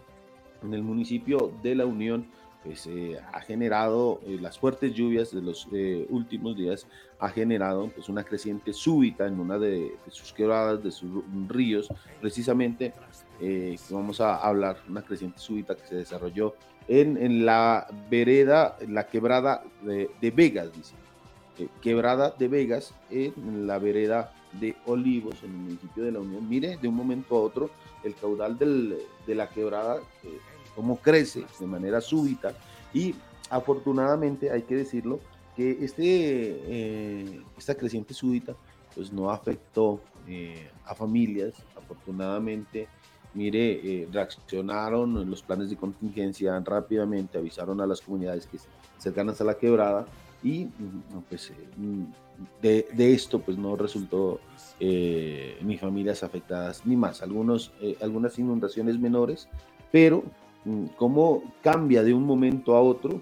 en 0.61 0.73
el 0.73 0.83
municipio 0.83 1.53
de 1.63 1.75
La 1.75 1.85
Unión, 1.85 2.25
pues 2.63 2.89
ha 3.31 3.41
generado 3.41 4.21
las 4.39 4.57
fuertes 4.57 4.93
lluvias 4.93 5.33
de 5.33 5.41
los 5.41 5.67
últimos 6.09 6.55
días, 6.55 6.87
ha 7.19 7.29
generado 7.29 7.89
pues 7.89 8.09
una 8.09 8.23
creciente 8.23 8.73
súbita 8.73 9.27
en 9.27 9.39
una 9.39 9.57
de, 9.57 9.95
de 10.05 10.11
sus 10.11 10.31
quebradas, 10.31 10.83
de 10.83 10.91
sus 10.91 11.11
ríos, 11.49 11.89
precisamente 12.21 12.93
eh, 13.41 13.75
vamos 13.89 14.21
a 14.21 14.37
hablar, 14.37 14.77
una 14.87 15.01
creciente 15.01 15.39
súbita 15.39 15.75
que 15.75 15.85
se 15.85 15.95
desarrolló 15.95 16.55
en, 16.87 17.17
en 17.17 17.45
la 17.45 17.87
vereda, 18.09 18.77
la 18.87 19.07
quebrada 19.07 19.63
de, 19.81 20.09
de 20.21 20.31
Vegas, 20.31 20.71
dice. 20.75 20.95
Eh, 21.59 21.67
quebrada 21.81 22.31
de 22.31 22.47
Vegas 22.47 22.95
en 23.09 23.67
la 23.67 23.77
vereda 23.77 24.33
de 24.59 24.75
Olivos, 24.85 25.43
en 25.43 25.51
el 25.51 25.57
municipio 25.57 26.03
de 26.03 26.11
La 26.11 26.19
Unión. 26.19 26.47
Mire, 26.47 26.77
de 26.77 26.87
un 26.87 26.95
momento 26.95 27.35
a 27.35 27.41
otro, 27.41 27.69
el 28.03 28.15
caudal 28.15 28.57
del, 28.57 28.97
de 29.25 29.35
la 29.35 29.49
quebrada, 29.49 29.97
eh, 30.23 30.39
cómo 30.75 30.97
crece 30.97 31.45
de 31.59 31.67
manera 31.67 32.01
súbita. 32.01 32.53
Y 32.93 33.15
afortunadamente, 33.49 34.51
hay 34.51 34.63
que 34.63 34.75
decirlo, 34.75 35.19
que 35.55 35.77
este, 35.81 37.41
esta 37.55 37.75
creciente 37.75 38.15
súbita 38.15 38.55
pues 38.95 39.13
no 39.13 39.29
afectó 39.29 40.01
a 40.85 40.95
familias, 40.95 41.53
afortunadamente 41.77 42.87
mire, 43.33 43.71
eh, 43.83 44.07
reaccionaron 44.11 45.29
los 45.29 45.41
planes 45.41 45.69
de 45.69 45.75
contingencia 45.75 46.59
rápidamente, 46.59 47.37
avisaron 47.37 47.81
a 47.81 47.87
las 47.87 48.01
comunidades 48.01 48.47
que 48.47 48.57
cercanas 48.97 49.41
a 49.41 49.43
la 49.43 49.55
quebrada 49.55 50.05
y 50.43 50.65
mm, 50.65 51.19
pues 51.29 51.49
eh, 51.49 51.53
mm, 51.77 52.03
de, 52.61 53.13
esto 53.13 53.39
pues 53.39 53.57
no 53.57 53.75
resultó 53.75 54.39
eh, 54.79 55.57
ni 55.61 55.77
familias 55.77 56.23
afectadas 56.23 56.85
ni 56.85 56.95
más, 56.95 57.21
Algunos, 57.21 57.71
algunas 58.01 58.37
inundaciones 58.39 58.99
menores, 58.99 59.47
pero 59.91 60.23
cómo 60.95 61.43
cambia 61.61 62.03
de 62.03 62.13
un 62.13 62.25
momento 62.25 62.75
a 62.75 62.81
otro, 62.81 63.21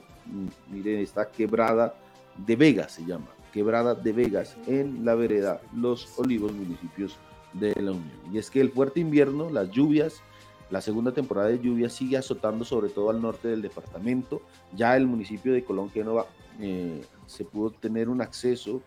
mire, 0.70 1.02
esta 1.02 1.30
quebrada 1.30 1.96
de 2.38 2.56
Vegas 2.56 2.94
se 2.94 3.06
llama, 3.06 3.28
quebrada 3.52 3.96
de 3.96 4.12
Vegas 4.12 4.56
en 4.68 5.04
la 5.06 5.16
vereda 5.16 5.62
Los 5.76 6.18
Olivos, 6.18 6.54
municipios 6.54 7.18
de 7.54 7.74
la 7.76 7.92
Unión. 7.92 8.22
Y 8.32 8.38
es 8.38 8.50
que 8.50 8.62
el 8.62 8.72
fuerte 8.72 9.00
invierno, 9.00 9.50
las 9.50 9.70
lluvias, 9.72 10.22
la 10.70 10.82
segunda 10.82 11.12
temporada 11.12 11.50
de 11.50 11.60
lluvias 11.60 11.94
sigue 11.94 12.18
azotando 12.18 12.64
sobre 12.64 12.90
todo 12.90 13.10
al 13.10 13.22
norte 13.22 13.50
del 13.50 13.62
departamento. 13.62 14.42
Ya 14.74 14.96
el 14.96 15.06
municipio 15.06 15.52
de 15.52 15.66
Colón 15.66 15.90
Génova 15.92 16.28
eh, 16.62 17.02
se 17.26 17.44
pudo 17.44 17.72
tener 17.72 18.08
un 18.08 18.22
acceso 18.22 18.82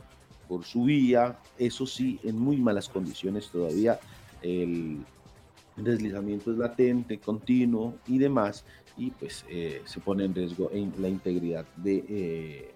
por 0.49 0.65
su 0.65 0.85
vía, 0.85 1.39
eso 1.59 1.87
sí, 1.87 2.21
en 2.25 2.39
muy 2.39 2.57
malas 2.57 2.89
condiciones 2.89 3.49
todavía. 3.51 4.01
El 4.41 5.05
deslizamiento 5.77 6.53
es 6.53 6.59
latente, 6.59 7.19
continuo 7.19 7.95
y 8.07 8.19
demás, 8.19 8.65
y 8.97 9.11
pues 9.11 9.45
eh, 9.49 9.83
se 9.85 10.01
pone 10.01 10.25
en 10.25 10.35
riesgo 10.35 10.71
la 10.99 11.09
integridad 11.09 11.65
de 11.77 12.05
eh, 12.09 12.75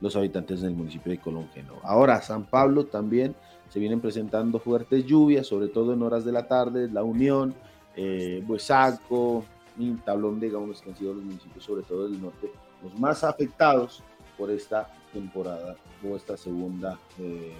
los 0.00 0.16
habitantes 0.16 0.60
del 0.62 0.74
municipio 0.74 1.12
de 1.12 1.18
Génova. 1.18 1.80
Ahora, 1.82 2.22
San 2.22 2.46
Pablo 2.46 2.86
también 2.86 3.34
se 3.68 3.78
vienen 3.78 4.00
presentando 4.00 4.58
fuertes 4.58 5.04
lluvias, 5.04 5.46
sobre 5.46 5.68
todo 5.68 5.92
en 5.92 6.02
horas 6.02 6.24
de 6.24 6.32
la 6.32 6.48
tarde, 6.48 6.88
La 6.90 7.02
Unión, 7.02 7.54
eh, 7.96 8.42
Buesaco 8.46 9.44
y 9.76 9.92
Tablón 9.96 10.40
de 10.40 10.50
Gaunos, 10.50 10.80
que 10.80 10.90
han 10.90 10.96
sido 10.96 11.14
los 11.14 11.24
municipios, 11.24 11.64
sobre 11.64 11.82
todo 11.82 12.08
del 12.08 12.20
norte, 12.20 12.50
los 12.82 12.98
más 12.98 13.24
afectados 13.24 14.02
por 14.38 14.50
esta 14.50 14.88
temporada 15.12 15.76
o 16.08 16.16
esta 16.16 16.36
segunda 16.36 16.98
eh, 17.18 17.52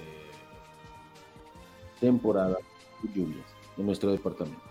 temporada 2.00 2.56
de 3.02 3.12
lluvias 3.12 3.46
en 3.76 3.86
nuestro 3.86 4.12
departamento. 4.12 4.67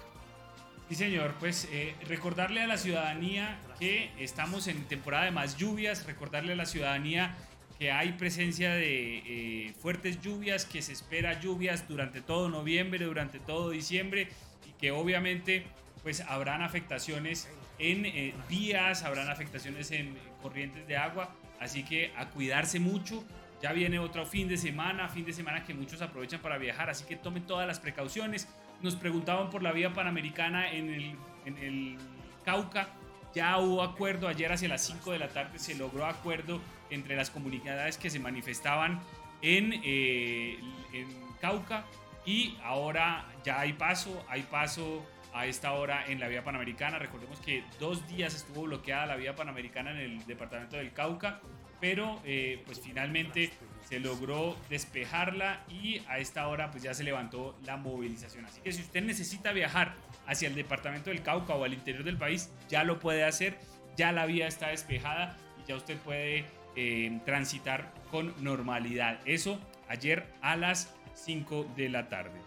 Sí, 0.90 0.96
señor, 0.96 1.36
pues 1.38 1.68
eh, 1.74 1.96
recordarle 2.08 2.62
a 2.62 2.68
la 2.68 2.78
ciudadanía 2.78 3.60
que 3.78 4.10
estamos 4.20 4.68
en 4.68 4.86
temporada 4.86 5.26
de 5.26 5.32
más 5.32 5.58
lluvias, 5.58 6.06
recordarle 6.06 6.54
a 6.54 6.56
la 6.56 6.66
ciudadanía 6.66 7.36
que 7.78 7.92
hay 7.92 8.14
presencia 8.14 8.72
de 8.72 9.18
eh, 9.18 9.74
fuertes 9.82 10.22
lluvias, 10.22 10.66
que 10.66 10.82
se 10.82 10.94
espera 10.94 11.42
lluvias 11.42 11.90
durante 11.90 12.22
todo 12.22 12.48
noviembre, 12.48 13.04
durante 13.04 13.40
todo 13.40 13.70
diciembre 13.70 14.30
y 14.66 14.72
que 14.80 14.92
obviamente 14.92 15.66
pues 16.04 16.22
habrán 16.22 16.62
afectaciones 16.62 17.50
en 17.80 18.06
eh, 18.06 18.34
vías, 18.48 19.04
habrán 19.04 19.30
afectaciones 19.30 19.92
en 19.92 20.18
corrientes 20.42 20.88
de 20.88 20.96
agua, 20.96 21.36
así 21.60 21.84
que 21.84 22.14
a 22.16 22.30
cuidarse 22.30 22.80
mucho. 22.80 23.26
Ya 23.62 23.74
viene 23.74 24.00
otro 24.00 24.26
fin 24.26 24.48
de 24.48 24.56
semana, 24.56 25.10
fin 25.10 25.26
de 25.26 25.34
semana 25.34 25.66
que 25.66 25.74
muchos 25.74 26.02
aprovechan 26.02 26.40
para 26.40 26.58
viajar, 26.58 26.90
así 26.90 27.04
que 27.06 27.18
tomen 27.18 27.44
todas 27.44 27.68
las 27.68 27.80
precauciones. 27.80 28.48
Nos 28.82 28.96
preguntaban 28.96 29.50
por 29.50 29.64
la 29.64 29.72
vía 29.72 29.94
panamericana 29.94 30.72
en 30.72 30.94
el, 30.94 31.16
en 31.46 31.58
el 31.58 31.98
Cauca, 32.46 32.90
ya 33.34 33.58
hubo 33.58 33.84
acuerdo, 33.84 34.28
ayer 34.28 34.52
hacia 34.52 34.70
las 34.70 34.86
5 34.86 35.12
de 35.12 35.20
la 35.20 35.28
tarde 35.28 35.60
se 35.60 35.76
logró 35.76 36.06
acuerdo 36.06 36.62
entre 36.90 37.16
las 37.16 37.30
comunidades 37.30 37.98
que 37.98 38.10
se 38.10 38.20
manifestaban 38.20 39.02
en, 39.42 39.74
eh, 39.84 40.60
en 40.94 41.08
Cauca 41.42 41.86
y 42.26 42.58
ahora 42.64 43.26
ya 43.44 43.60
hay 43.60 43.74
paso, 43.74 44.26
hay 44.28 44.44
paso 44.44 45.06
a 45.34 45.46
esta 45.46 45.74
hora 45.74 46.06
en 46.08 46.20
la 46.20 46.28
vía 46.28 46.44
panamericana. 46.44 47.00
Recordemos 47.00 47.40
que 47.40 47.64
dos 47.80 48.08
días 48.08 48.34
estuvo 48.34 48.64
bloqueada 48.64 49.06
la 49.06 49.16
vía 49.16 49.36
panamericana 49.36 49.92
en 49.92 49.98
el 49.98 50.26
departamento 50.26 50.78
del 50.78 50.92
Cauca, 50.94 51.40
pero 51.80 52.20
eh, 52.26 52.64
pues 52.66 52.82
finalmente 52.82 53.52
se 53.88 54.00
logró 54.02 54.58
despejarla 54.70 55.64
y 55.70 56.02
a 56.10 56.20
esta 56.20 56.48
hora 56.48 56.72
pues 56.72 56.84
ya 56.84 56.94
se 56.94 57.06
levantó 57.06 57.58
la 57.66 57.78
movilización. 57.78 58.46
Así 58.46 58.60
que 58.62 58.74
si 58.74 58.82
usted 58.82 59.02
necesita 59.02 59.54
viajar 59.54 59.96
hacia 60.26 60.50
el 60.50 60.56
departamento 60.56 61.10
del 61.10 61.22
Cauca 61.22 61.56
o 61.56 61.64
al 61.64 61.74
interior 61.74 62.04
del 62.04 62.18
país, 62.18 62.52
ya 62.68 62.84
lo 62.84 63.00
puede 63.00 63.24
hacer, 63.24 63.58
ya 63.96 64.12
la 64.12 64.26
vía 64.26 64.48
está 64.48 64.70
despejada 64.70 65.38
y 65.64 65.68
ya 65.70 65.78
usted 65.78 65.98
puede 66.00 66.46
eh, 66.76 67.20
transitar 67.26 67.94
con 68.12 68.34
normalidad. 68.44 69.22
Eso 69.26 69.58
ayer 69.88 70.28
a 70.42 70.58
las 70.58 70.94
5 71.14 71.72
de 71.78 71.88
la 71.88 72.10
tarde. 72.10 72.42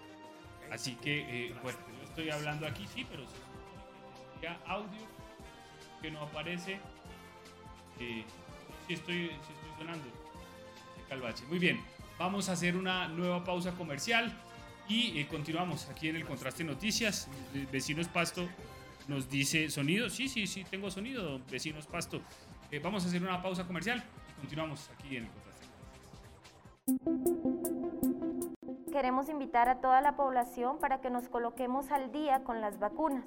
Así 0.71 0.95
que, 0.97 1.21
eh, 1.21 1.55
bueno, 1.63 1.79
yo 1.99 2.09
estoy 2.09 2.31
hablando 2.31 2.67
aquí, 2.67 2.87
sí, 2.95 3.07
pero 3.11 3.25
ya 4.43 4.61
audio 4.67 5.07
que 6.03 6.11
no 6.11 6.21
aparece. 6.21 6.79
Eh, 7.99 8.25
si 8.87 8.95
estoy, 8.95 9.29
si 9.29 9.33
estoy. 9.33 10.30
Calvache. 11.11 11.45
Muy 11.47 11.59
bien, 11.59 11.81
vamos 12.19 12.49
a 12.49 12.53
hacer 12.53 12.77
una 12.77 13.09
nueva 13.09 13.43
pausa 13.43 13.73
comercial 13.73 14.33
Y 14.89 15.19
eh, 15.19 15.27
continuamos 15.29 15.89
aquí 15.89 16.09
en 16.09 16.17
el 16.17 16.25
Contraste 16.25 16.65
Noticias. 16.65 17.29
Vecinos 17.71 18.09
Pasto 18.09 18.49
nos 19.09 19.29
dice 19.29 19.69
sonido. 19.71 20.09
Sí, 20.09 20.29
sí, 20.29 20.47
sí, 20.47 20.65
tengo 20.65 20.91
sonido, 20.91 21.41
vecinos 21.51 21.87
Pasto. 21.87 22.21
Eh, 22.71 22.79
vamos 22.79 23.05
a 23.05 23.09
hacer 23.09 23.23
una 23.23 23.43
pausa 23.43 23.67
comercial 23.67 24.03
y 24.31 24.41
continuamos 24.41 24.89
aquí 24.97 25.17
en 25.17 25.25
el 25.25 25.31
Contraste. 25.31 25.67
Queremos 28.93 29.29
invitar 29.29 29.69
a 29.69 29.81
toda 29.81 30.01
la 30.01 30.17
población 30.17 30.79
para 30.79 31.01
que 31.01 31.11
nos 31.11 31.29
coloquemos 31.29 31.91
al 31.91 32.13
día 32.13 32.45
con 32.45 32.61
las 32.61 32.79
vacunas. 32.79 33.25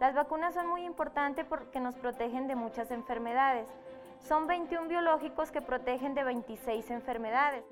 Las 0.00 0.14
vacunas 0.14 0.52
son 0.54 0.66
muy 0.68 0.84
importantes 0.84 1.46
porque 1.46 1.80
nos 1.80 1.94
protegen 1.94 2.48
de 2.48 2.56
muchas 2.56 2.90
enfermedades. 2.90 3.66
Son 4.28 4.46
21 4.46 4.88
biológicos 4.88 5.50
que 5.50 5.60
protegen 5.60 6.14
de 6.14 6.22
26 6.22 6.90
enfermedades. 6.90 7.64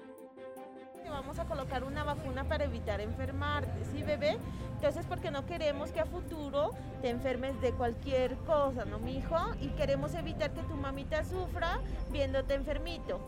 Vamos 1.08 1.38
a 1.38 1.44
colocar 1.44 1.84
una 1.84 2.04
vacuna 2.04 2.44
para 2.44 2.64
evitar 2.64 3.00
enfermarte, 3.00 3.84
¿sí, 3.92 4.02
bebé? 4.02 4.36
Entonces, 4.74 5.04
porque 5.06 5.30
no 5.30 5.44
queremos 5.44 5.92
que 5.92 6.00
a 6.00 6.06
futuro 6.06 6.70
te 7.02 7.10
enfermes 7.10 7.60
de 7.60 7.72
cualquier 7.72 8.36
cosa, 8.38 8.84
¿no, 8.84 8.98
mi 8.98 9.18
hijo? 9.18 9.36
Y 9.60 9.68
queremos 9.70 10.14
evitar 10.14 10.50
que 10.52 10.62
tu 10.62 10.74
mamita 10.74 11.24
sufra 11.24 11.80
viéndote 12.10 12.54
enfermito. 12.54 13.20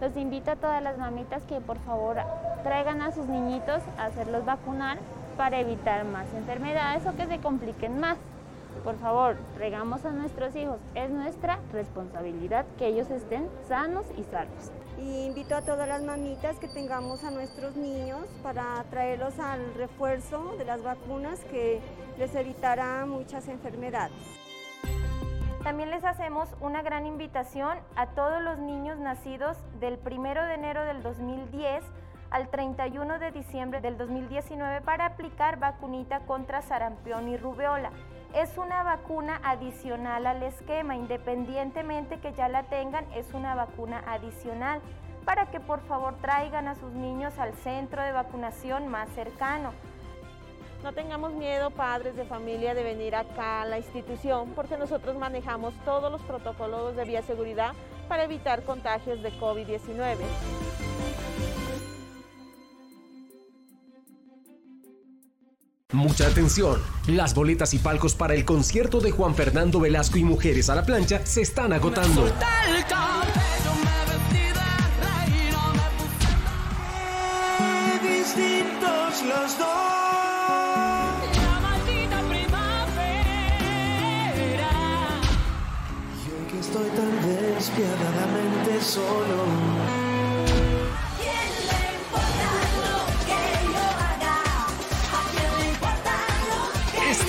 Los 0.00 0.16
invito 0.16 0.50
a 0.50 0.56
todas 0.56 0.82
las 0.82 0.98
mamitas 0.98 1.44
que 1.44 1.60
por 1.60 1.78
favor 1.80 2.16
traigan 2.62 3.02
a 3.02 3.12
sus 3.12 3.26
niñitos 3.26 3.82
a 3.98 4.06
hacerlos 4.06 4.44
vacunar 4.44 4.98
para 5.36 5.60
evitar 5.60 6.04
más 6.04 6.32
enfermedades 6.34 7.06
o 7.06 7.14
que 7.16 7.26
se 7.26 7.38
compliquen 7.38 8.00
más. 8.00 8.18
Por 8.84 8.98
favor, 8.98 9.36
regamos 9.56 10.04
a 10.04 10.10
nuestros 10.10 10.56
hijos. 10.56 10.78
Es 10.94 11.10
nuestra 11.10 11.58
responsabilidad 11.72 12.64
que 12.78 12.86
ellos 12.86 13.10
estén 13.10 13.48
sanos 13.68 14.06
y 14.16 14.24
salvos. 14.24 14.70
Y 14.98 15.26
invito 15.26 15.54
a 15.54 15.62
todas 15.62 15.86
las 15.86 16.02
mamitas 16.02 16.58
que 16.58 16.68
tengamos 16.68 17.22
a 17.24 17.30
nuestros 17.30 17.76
niños 17.76 18.26
para 18.42 18.82
traerlos 18.90 19.38
al 19.38 19.74
refuerzo 19.74 20.54
de 20.58 20.64
las 20.64 20.82
vacunas 20.82 21.40
que 21.50 21.80
les 22.18 22.34
evitará 22.34 23.04
muchas 23.06 23.48
enfermedades. 23.48 24.16
También 25.62 25.90
les 25.90 26.04
hacemos 26.04 26.48
una 26.60 26.80
gran 26.80 27.04
invitación 27.04 27.78
a 27.94 28.06
todos 28.08 28.40
los 28.42 28.58
niños 28.58 28.98
nacidos 28.98 29.58
del 29.78 29.98
1 30.04 30.46
de 30.46 30.54
enero 30.54 30.84
del 30.84 31.02
2010 31.02 31.84
al 32.30 32.48
31 32.48 33.18
de 33.18 33.30
diciembre 33.30 33.80
del 33.82 33.98
2019 33.98 34.80
para 34.80 35.04
aplicar 35.04 35.58
vacunita 35.58 36.20
contra 36.20 36.62
sarampión 36.62 37.28
y 37.28 37.36
rubeola 37.36 37.90
es 38.34 38.56
una 38.58 38.82
vacuna 38.82 39.40
adicional 39.42 40.26
al 40.26 40.42
esquema, 40.42 40.96
independientemente 40.96 42.18
que 42.20 42.32
ya 42.32 42.48
la 42.48 42.64
tengan, 42.64 43.04
es 43.14 43.32
una 43.34 43.54
vacuna 43.54 44.02
adicional 44.06 44.80
para 45.24 45.46
que 45.46 45.60
por 45.60 45.80
favor 45.80 46.14
traigan 46.20 46.68
a 46.68 46.74
sus 46.74 46.92
niños 46.92 47.38
al 47.38 47.54
centro 47.54 48.02
de 48.02 48.12
vacunación 48.12 48.88
más 48.88 49.08
cercano. 49.10 49.72
No 50.82 50.92
tengamos 50.92 51.32
miedo, 51.32 51.70
padres 51.70 52.16
de 52.16 52.24
familia, 52.24 52.72
de 52.74 52.82
venir 52.82 53.14
acá 53.14 53.62
a 53.62 53.66
la 53.66 53.78
institución 53.78 54.52
porque 54.54 54.78
nosotros 54.78 55.16
manejamos 55.16 55.74
todos 55.84 56.10
los 56.10 56.22
protocolos 56.22 56.96
de 56.96 57.04
bioseguridad 57.04 57.74
para 58.08 58.24
evitar 58.24 58.62
contagios 58.62 59.22
de 59.22 59.30
COVID-19. 59.38 60.16
Mucha 65.92 66.28
atención, 66.28 66.80
las 67.08 67.34
boletas 67.34 67.74
y 67.74 67.78
palcos 67.78 68.14
para 68.14 68.34
el 68.34 68.44
concierto 68.44 69.00
de 69.00 69.10
Juan 69.10 69.34
Fernando 69.34 69.80
Velasco 69.80 70.18
y 70.18 70.24
Mujeres 70.24 70.70
a 70.70 70.76
la 70.76 70.84
Plancha 70.84 71.26
se 71.26 71.42
están 71.42 71.72
agotando. 71.72 72.26
distintos 78.02 79.22
los 79.24 79.58
dos. 79.58 79.90
Que 86.50 86.58
estoy 86.58 86.88
tan 86.90 87.54
despiadadamente 87.54 88.80
solo. 88.80 89.99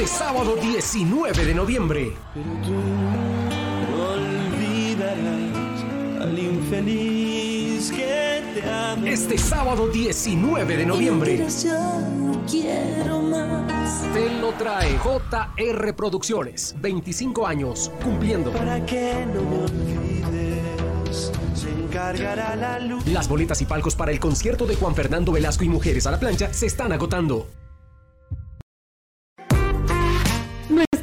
Este 0.01 0.17
sábado 0.17 0.55
19 0.55 1.45
de 1.45 1.53
noviembre. 1.53 2.13
Pero 2.33 2.45
tú 2.63 2.73
olvidarás 4.01 5.21
al 6.21 6.39
infeliz 6.39 7.91
que 7.91 8.41
te 8.55 8.67
ama. 8.67 9.07
Este 9.07 9.37
sábado 9.37 9.89
19 9.89 10.77
de 10.77 10.85
noviembre. 10.87 11.37
no 11.37 12.43
quiero 12.49 13.21
más. 13.21 14.01
Te 14.11 14.39
lo 14.39 14.53
trae 14.53 14.97
JR 14.97 15.95
Producciones. 15.95 16.73
25 16.79 17.45
años 17.45 17.91
cumpliendo. 18.03 18.51
Para 18.53 18.83
que 18.83 19.23
no 19.27 19.43
me 19.43 19.57
olvides. 19.65 21.31
Se 21.53 21.69
encargará 21.69 22.55
la 22.55 22.79
luz. 22.79 23.05
Las 23.05 23.29
boletas 23.29 23.61
y 23.61 23.65
palcos 23.65 23.95
para 23.95 24.11
el 24.11 24.19
concierto 24.19 24.65
de 24.65 24.73
Juan 24.75 24.95
Fernando 24.95 25.31
Velasco 25.31 25.63
y 25.63 25.69
Mujeres 25.69 26.07
a 26.07 26.11
la 26.11 26.19
Plancha 26.19 26.51
se 26.51 26.65
están 26.65 26.91
agotando. 26.91 27.45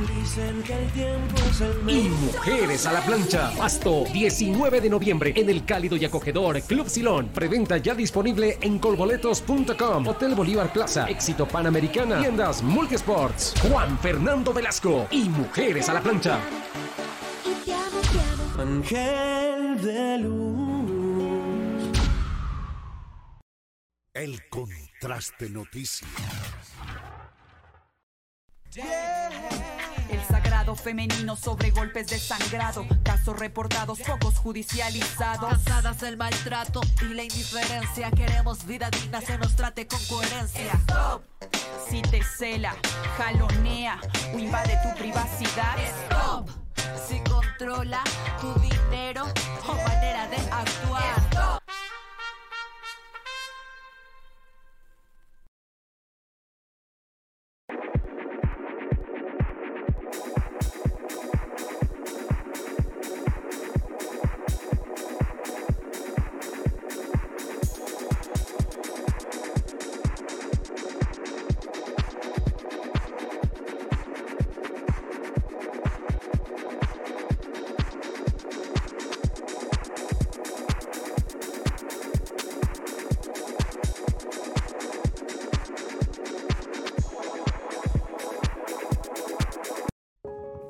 Y 1.87 2.09
Mujeres 2.09 2.85
a 2.87 2.93
la 2.93 3.01
Plancha. 3.01 3.51
Pasto, 3.57 4.05
19 4.11 4.81
de 4.81 4.89
noviembre 4.89 5.33
en 5.35 5.49
el 5.49 5.65
cálido 5.65 5.97
y 5.97 6.05
acogedor 6.05 6.61
Club 6.61 6.89
Silón. 6.89 7.27
Preventa 7.27 7.77
ya 7.77 7.93
disponible 7.93 8.57
en 8.61 8.79
colboletos.com. 8.79 10.07
Hotel 10.07 10.33
Bolívar 10.33 10.73
Plaza. 10.73 11.07
Éxito 11.07 11.47
Panamericana. 11.47 12.19
Tiendas 12.19 12.63
Multisports. 12.63 13.53
Juan 13.61 13.99
Fernando 13.99 14.51
Velasco 14.51 15.07
y 15.11 15.29
Mujeres 15.29 15.89
a 15.89 15.93
la 15.93 16.01
Plancha. 16.01 16.39
Ángel 18.57 19.81
de 19.81 20.17
luz. 20.19 20.72
El 24.13 24.47
contraste 24.47 25.49
noticias. 25.49 26.07
El 28.75 30.23
sagrado 30.29 30.75
femenino 30.75 31.35
sobre 31.35 31.71
golpes 31.71 32.09
de 32.09 32.19
sangrado. 32.19 32.85
Casos 33.03 33.39
reportados, 33.39 33.99
pocos 34.01 34.37
judicializados. 34.37 35.49
Cansadas 35.49 36.01
del 36.01 36.17
maltrato 36.17 36.81
y 37.01 37.15
la 37.15 37.23
indiferencia. 37.23 38.11
Queremos 38.11 38.67
vida 38.67 38.91
digna, 38.91 39.19
se 39.19 39.35
nos 39.39 39.55
trate 39.55 39.87
con 39.87 39.99
coherencia. 40.05 40.73
Stop. 40.73 41.23
Si 41.89 42.03
te 42.03 42.21
cela, 42.23 42.75
jalonea 43.17 43.99
o 44.31 44.37
invade 44.37 44.77
tu 44.83 44.95
privacidad. 44.95 45.75
Stop. 45.79 46.49
Si 47.07 47.19
controla 47.21 48.03
tu 48.39 48.53
dinero 48.59 49.25
o 49.67 49.73
manera 49.87 50.27
de 50.27 50.37
actuar. 50.37 51.19
Stop. 51.31 51.62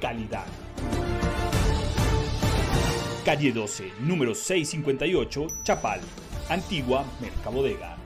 Calidad. 0.00 0.46
Calle 3.26 3.52
12, 3.52 3.92
número 4.00 4.34
658, 4.34 5.46
Chapal, 5.62 6.00
Antigua 6.48 7.04
Mercabodega. 7.20 7.98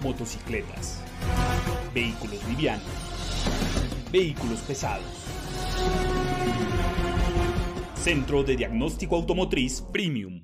Motocicletas. 0.00 1.01
Vehículos 1.94 2.42
livianos. 2.48 2.86
Vehículos 4.10 4.60
pesados. 4.60 5.04
Centro 7.94 8.42
de 8.42 8.56
Diagnóstico 8.56 9.16
Automotriz 9.16 9.82
Premium. 9.92 10.42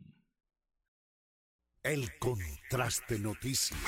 El 1.82 2.18
Contraste 2.18 3.18
Noticias. 3.18 3.80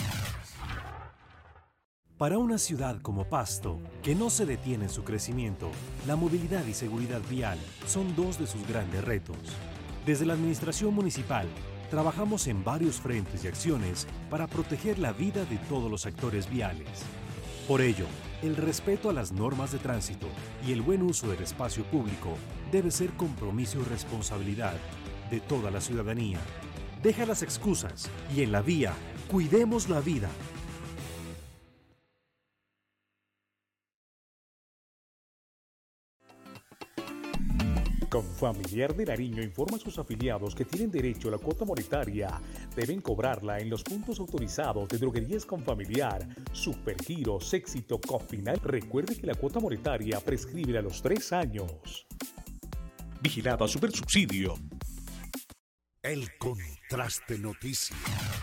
Para 2.16 2.38
una 2.38 2.56
ciudad 2.56 3.02
como 3.02 3.28
Pasto, 3.28 3.78
que 4.02 4.14
no 4.14 4.30
se 4.30 4.46
detiene 4.46 4.84
en 4.84 4.90
su 4.90 5.04
crecimiento, 5.04 5.70
la 6.06 6.16
movilidad 6.16 6.64
y 6.64 6.72
seguridad 6.72 7.20
vial 7.28 7.58
son 7.86 8.16
dos 8.16 8.38
de 8.38 8.46
sus 8.46 8.66
grandes 8.66 9.04
retos. 9.04 9.36
Desde 10.06 10.24
la 10.24 10.32
Administración 10.32 10.94
Municipal, 10.94 11.46
trabajamos 11.90 12.46
en 12.46 12.64
varios 12.64 12.98
frentes 13.00 13.44
y 13.44 13.48
acciones 13.48 14.06
para 14.30 14.46
proteger 14.46 14.98
la 14.98 15.12
vida 15.12 15.44
de 15.44 15.58
todos 15.68 15.90
los 15.90 16.06
actores 16.06 16.48
viales. 16.48 17.04
Por 17.70 17.82
ello, 17.82 18.06
el 18.42 18.56
respeto 18.56 19.10
a 19.10 19.12
las 19.12 19.30
normas 19.30 19.70
de 19.70 19.78
tránsito 19.78 20.26
y 20.66 20.72
el 20.72 20.82
buen 20.82 21.02
uso 21.02 21.28
del 21.28 21.40
espacio 21.40 21.84
público 21.84 22.36
debe 22.72 22.90
ser 22.90 23.10
compromiso 23.10 23.78
y 23.78 23.84
responsabilidad 23.84 24.74
de 25.30 25.38
toda 25.38 25.70
la 25.70 25.80
ciudadanía. 25.80 26.40
Deja 27.00 27.26
las 27.26 27.44
excusas 27.44 28.10
y 28.34 28.42
en 28.42 28.50
la 28.50 28.60
vía, 28.60 28.92
cuidemos 29.28 29.88
la 29.88 30.00
vida. 30.00 30.28
Confamiliar 38.10 38.92
de 38.96 39.06
Nariño 39.06 39.40
informa 39.40 39.76
a 39.76 39.80
sus 39.80 39.96
afiliados 39.96 40.56
que 40.56 40.64
tienen 40.64 40.90
derecho 40.90 41.28
a 41.28 41.30
la 41.30 41.38
cuota 41.38 41.64
monetaria. 41.64 42.40
Deben 42.74 43.00
cobrarla 43.00 43.60
en 43.60 43.70
los 43.70 43.84
puntos 43.84 44.18
autorizados 44.18 44.88
de 44.88 44.98
droguerías 44.98 45.46
Confamiliar, 45.46 46.26
Supergiros, 46.50 47.54
Éxito, 47.54 48.00
Cofinal. 48.00 48.60
Recuerde 48.64 49.16
que 49.16 49.28
la 49.28 49.36
cuota 49.36 49.60
monetaria 49.60 50.18
prescribe 50.18 50.76
a 50.78 50.82
los 50.82 51.00
tres 51.00 51.32
años. 51.32 52.06
Vigilada 53.22 53.68
Supersubsidio. 53.68 54.54
El 56.02 56.36
Contraste 56.36 57.38
Noticias. 57.38 58.39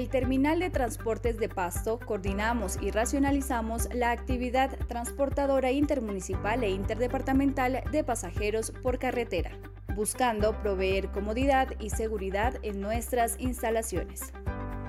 El 0.07 0.11
Terminal 0.11 0.59
de 0.59 0.69
Transportes 0.69 1.37
de 1.37 1.49
Pasto 1.49 1.99
coordinamos 1.99 2.77
y 2.81 2.91
racionalizamos 2.91 3.93
la 3.93 4.11
actividad 4.11 4.69
transportadora 4.87 5.71
intermunicipal 5.71 6.63
e 6.63 6.69
interdepartamental 6.69 7.83
de 7.91 8.03
pasajeros 8.05 8.71
por 8.71 8.99
carretera, 8.99 9.51
buscando 9.95 10.53
proveer 10.61 11.11
comodidad 11.11 11.73
y 11.79 11.89
seguridad 11.89 12.55
en 12.61 12.79
nuestras 12.79 13.35
instalaciones, 13.37 14.31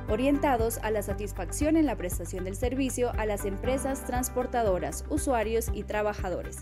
orientados 0.09 0.79
a 0.85 0.93
la 0.93 1.03
satisfacción 1.03 1.77
en 1.77 1.87
la 1.87 1.97
prestación 1.97 2.45
del 2.45 2.55
servicio 2.55 3.11
a 3.19 3.27
las 3.27 3.45
empresas 3.45 4.05
transportadoras, 4.05 5.05
usuarios 5.11 5.69
y 5.75 5.83
trabajadores. 5.83 6.59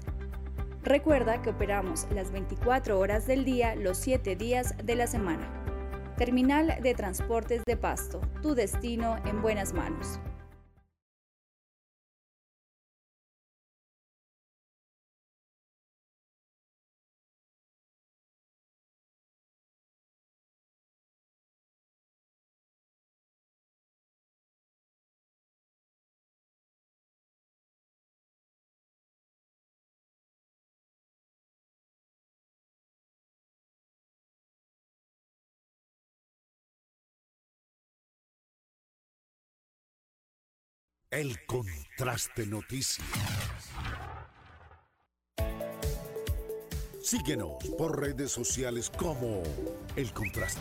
Recuerda 0.83 1.43
que 1.43 1.51
operamos 1.51 2.07
las 2.11 2.31
24 2.33 2.99
horas 2.99 3.27
del 3.27 3.45
día 3.45 3.75
los 3.75 3.99
7 3.99 4.35
días 4.35 4.75
de 4.83 4.95
la 4.95 5.07
semana. 5.07 5.76
Terminal 6.17 6.79
de 6.83 6.95
Transportes 6.95 7.63
de 7.67 7.77
Pasto, 7.77 8.23
tu 8.41 8.55
destino 8.55 9.17
en 9.27 9.43
buenas 9.43 9.75
manos. 9.75 10.19
El 41.17 41.45
Contraste 41.47 42.47
Noticias. 42.47 43.09
Síguenos 47.03 47.57
por 47.79 47.99
redes 47.99 48.31
sociales 48.31 48.91
como 48.91 49.43
El 49.97 50.13
Contraste. 50.13 50.61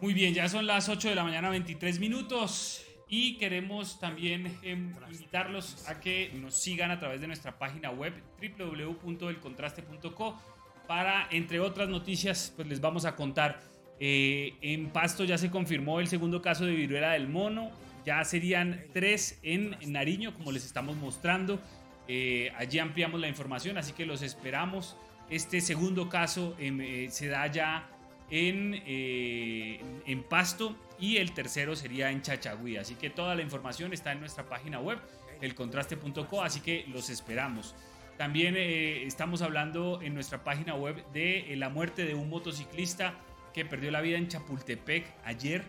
Muy 0.00 0.14
bien, 0.14 0.32
ya 0.32 0.48
son 0.48 0.66
las 0.66 0.88
8 0.88 1.10
de 1.10 1.14
la 1.14 1.24
mañana, 1.24 1.50
23 1.50 2.00
minutos. 2.00 2.86
Y 3.06 3.36
queremos 3.36 4.00
también 4.00 4.58
em, 4.62 4.94
invitarlos 5.10 5.86
a 5.88 6.00
que 6.00 6.32
nos 6.36 6.56
sigan 6.56 6.90
a 6.90 6.98
través 6.98 7.20
de 7.20 7.26
nuestra 7.26 7.58
página 7.58 7.90
web 7.90 8.14
www.elcontraste.co 8.40 10.40
para, 10.86 11.28
entre 11.30 11.60
otras 11.60 11.90
noticias, 11.90 12.50
pues 12.56 12.66
les 12.66 12.80
vamos 12.80 13.04
a 13.04 13.14
contar 13.14 13.60
eh, 14.00 14.54
en 14.60 14.90
Pasto 14.90 15.24
ya 15.24 15.38
se 15.38 15.50
confirmó 15.50 16.00
el 16.00 16.08
segundo 16.08 16.40
caso 16.40 16.64
de 16.64 16.72
viruela 16.72 17.12
del 17.12 17.28
mono. 17.28 17.70
Ya 18.04 18.24
serían 18.24 18.84
tres 18.92 19.38
en 19.42 19.76
Nariño, 19.86 20.32
como 20.34 20.52
les 20.52 20.64
estamos 20.64 20.96
mostrando. 20.96 21.60
Eh, 22.06 22.52
allí 22.56 22.78
ampliamos 22.78 23.20
la 23.20 23.28
información, 23.28 23.76
así 23.76 23.92
que 23.92 24.06
los 24.06 24.22
esperamos. 24.22 24.96
Este 25.28 25.60
segundo 25.60 26.08
caso 26.08 26.56
em, 26.58 26.80
eh, 26.80 27.08
se 27.10 27.26
da 27.26 27.46
ya 27.48 27.90
en, 28.30 28.82
en 28.84 30.22
Pasto 30.24 30.76
y 30.98 31.16
el 31.16 31.32
tercero 31.32 31.76
sería 31.76 32.10
en 32.10 32.22
Chachagüí. 32.22 32.76
Así 32.76 32.94
que 32.94 33.10
toda 33.10 33.34
la 33.34 33.42
información 33.42 33.92
está 33.92 34.12
en 34.12 34.20
nuestra 34.20 34.44
página 34.44 34.80
web, 34.80 34.98
elcontraste.co, 35.42 36.42
así 36.42 36.60
que 36.60 36.84
los 36.88 37.10
esperamos. 37.10 37.74
También 38.16 38.56
estamos 38.56 39.42
hablando 39.42 40.00
en 40.02 40.12
nuestra 40.12 40.42
página 40.44 40.74
web 40.74 41.04
de 41.12 41.54
la 41.56 41.68
muerte 41.68 42.04
de 42.04 42.14
un 42.14 42.28
motociclista 42.28 43.14
que 43.52 43.64
perdió 43.64 43.90
la 43.90 44.00
vida 44.00 44.18
en 44.18 44.28
Chapultepec 44.28 45.06
ayer 45.24 45.64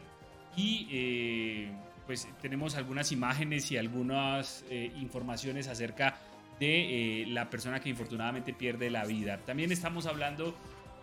y 0.55 0.87
eh, 0.91 1.71
pues 2.05 2.27
tenemos 2.41 2.75
algunas 2.75 3.11
imágenes 3.11 3.71
y 3.71 3.77
algunas 3.77 4.65
eh, 4.69 4.91
informaciones 4.97 5.67
acerca 5.67 6.17
de 6.59 7.21
eh, 7.21 7.25
la 7.27 7.49
persona 7.49 7.79
que 7.79 7.89
infortunadamente 7.89 8.53
pierde 8.53 8.89
la 8.89 9.05
vida. 9.05 9.37
También 9.45 9.71
estamos 9.71 10.05
hablando 10.05 10.55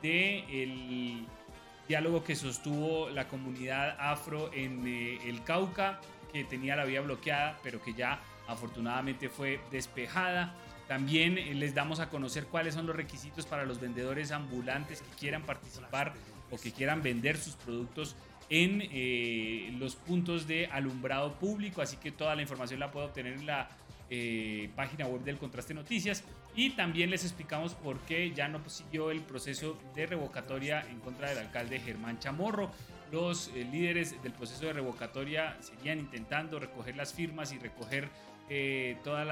de 0.03 0.41
el 0.63 1.27
diálogo 1.89 2.25
que 2.25 2.35
sostuvo 2.35 3.09
la 3.09 3.29
comunidad 3.29 3.97
afro 3.99 4.53
en 4.53 4.87
el 4.87 5.43
Cauca, 5.45 6.01
que 6.33 6.45
tenía 6.45 6.77
la 6.77 6.85
vía 6.85 7.01
bloqueada, 7.01 7.59
pero 7.63 7.81
que 7.81 7.95
ya 7.95 8.21
afortunadamente 8.49 9.29
fue 9.29 9.61
despejada. 9.71 10.55
También 10.89 11.59
les 11.59 11.75
damos 11.75 12.01
a 12.01 12.11
conocer 12.11 12.47
cuáles 12.47 12.75
son 12.75 12.87
los 12.87 12.95
requisitos 12.95 13.47
para 13.47 13.65
los 13.65 13.81
vendedores 13.81 14.31
ambulantes 14.33 15.01
que 15.01 15.17
quieran 15.17 15.43
participar 15.43 16.13
o 16.51 16.59
que 16.59 16.73
quieran 16.73 17.03
vender 17.03 17.37
sus 17.37 17.55
productos 17.55 18.17
en 18.49 18.83
eh, 18.93 19.75
los 19.79 19.97
puntos 19.97 20.47
de 20.47 20.67
alumbrado 20.67 21.35
público, 21.35 21.83
así 21.83 21.97
que 21.97 22.13
toda 22.13 22.35
la 22.35 22.43
información 22.43 22.81
la 22.81 22.91
puedo 22.91 23.07
obtener 23.07 23.35
en 23.35 23.47
la 23.47 23.69
eh, 24.09 24.71
página 24.77 25.07
web 25.07 25.23
del 25.23 25.39
Contraste 25.39 25.75
Noticias. 25.75 26.23
Y 26.55 26.71
también 26.71 27.11
les 27.11 27.25
explicamos 27.25 27.75
por 27.75 27.99
qué 28.01 28.33
ya 28.33 28.49
no 28.49 28.61
siguió 28.69 29.11
el 29.11 29.21
proceso 29.21 29.77
de 29.95 30.07
revocatoria 30.07 30.87
en 30.89 31.01
contra 31.01 31.29
del 31.29 31.39
alcalde 31.39 31.81
Germán 31.81 32.19
Chamorro. 32.19 32.71
Los 33.13 33.49
eh, 33.49 33.67
líderes 33.71 34.21
del 34.23 34.33
proceso 34.33 34.67
de 34.67 34.73
revocatoria 34.75 35.57
seguían 35.61 35.99
intentando 35.99 36.59
recoger 36.59 36.97
las 36.97 37.13
firmas 37.13 37.53
y 37.53 37.59
recoger 37.59 38.09
todos 39.03 39.27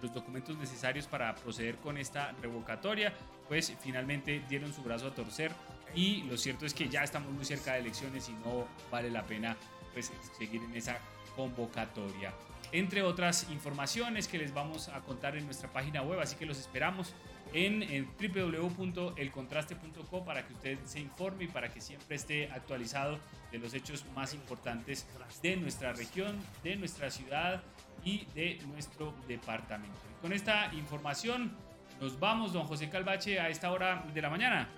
los 0.00 0.14
documentos 0.14 0.56
necesarios 0.56 1.06
para 1.06 1.34
proceder 1.34 1.76
con 1.76 1.98
esta 1.98 2.32
revocatoria, 2.40 3.12
pues 3.48 3.76
finalmente 3.82 4.42
dieron 4.48 4.72
su 4.72 4.82
brazo 4.82 5.08
a 5.08 5.14
torcer 5.14 5.52
y 5.94 6.22
lo 6.22 6.36
cierto 6.36 6.66
es 6.66 6.74
que 6.74 6.88
ya 6.88 7.02
estamos 7.02 7.32
muy 7.32 7.44
cerca 7.44 7.74
de 7.74 7.80
elecciones 7.80 8.28
y 8.28 8.32
no 8.32 8.66
vale 8.90 9.10
la 9.10 9.24
pena 9.24 9.56
pues, 9.92 10.12
seguir 10.36 10.62
en 10.62 10.76
esa 10.76 10.98
convocatoria. 11.36 12.32
Entre 12.72 13.02
otras 13.02 13.48
informaciones 13.50 14.26
que 14.26 14.38
les 14.38 14.52
vamos 14.52 14.88
a 14.88 15.00
contar 15.00 15.36
en 15.36 15.44
nuestra 15.44 15.72
página 15.72 16.02
web, 16.02 16.18
así 16.20 16.34
que 16.36 16.46
los 16.46 16.58
esperamos 16.58 17.14
en, 17.52 17.84
en 17.84 18.08
www.elcontraste.co 18.18 20.24
para 20.24 20.44
que 20.46 20.54
usted 20.54 20.78
se 20.84 20.98
informe 20.98 21.44
y 21.44 21.48
para 21.48 21.72
que 21.72 21.80
siempre 21.80 22.16
esté 22.16 22.50
actualizado 22.50 23.20
de 23.52 23.58
los 23.58 23.74
hechos 23.74 24.04
más 24.14 24.34
importantes 24.34 25.06
de 25.40 25.56
nuestra 25.56 25.92
región, 25.92 26.36
de 26.64 26.74
nuestra 26.74 27.10
ciudad 27.10 27.62
y 28.04 28.26
de 28.34 28.58
nuestro 28.66 29.14
departamento. 29.28 30.00
con 30.20 30.32
esta 30.32 30.74
información 30.74 31.56
nos 32.00 32.18
vamos, 32.18 32.52
don 32.52 32.66
José 32.66 32.90
Calvache, 32.90 33.38
a 33.38 33.48
esta 33.48 33.70
hora 33.70 34.04
de 34.12 34.20
la 34.20 34.28
mañana. 34.28 34.68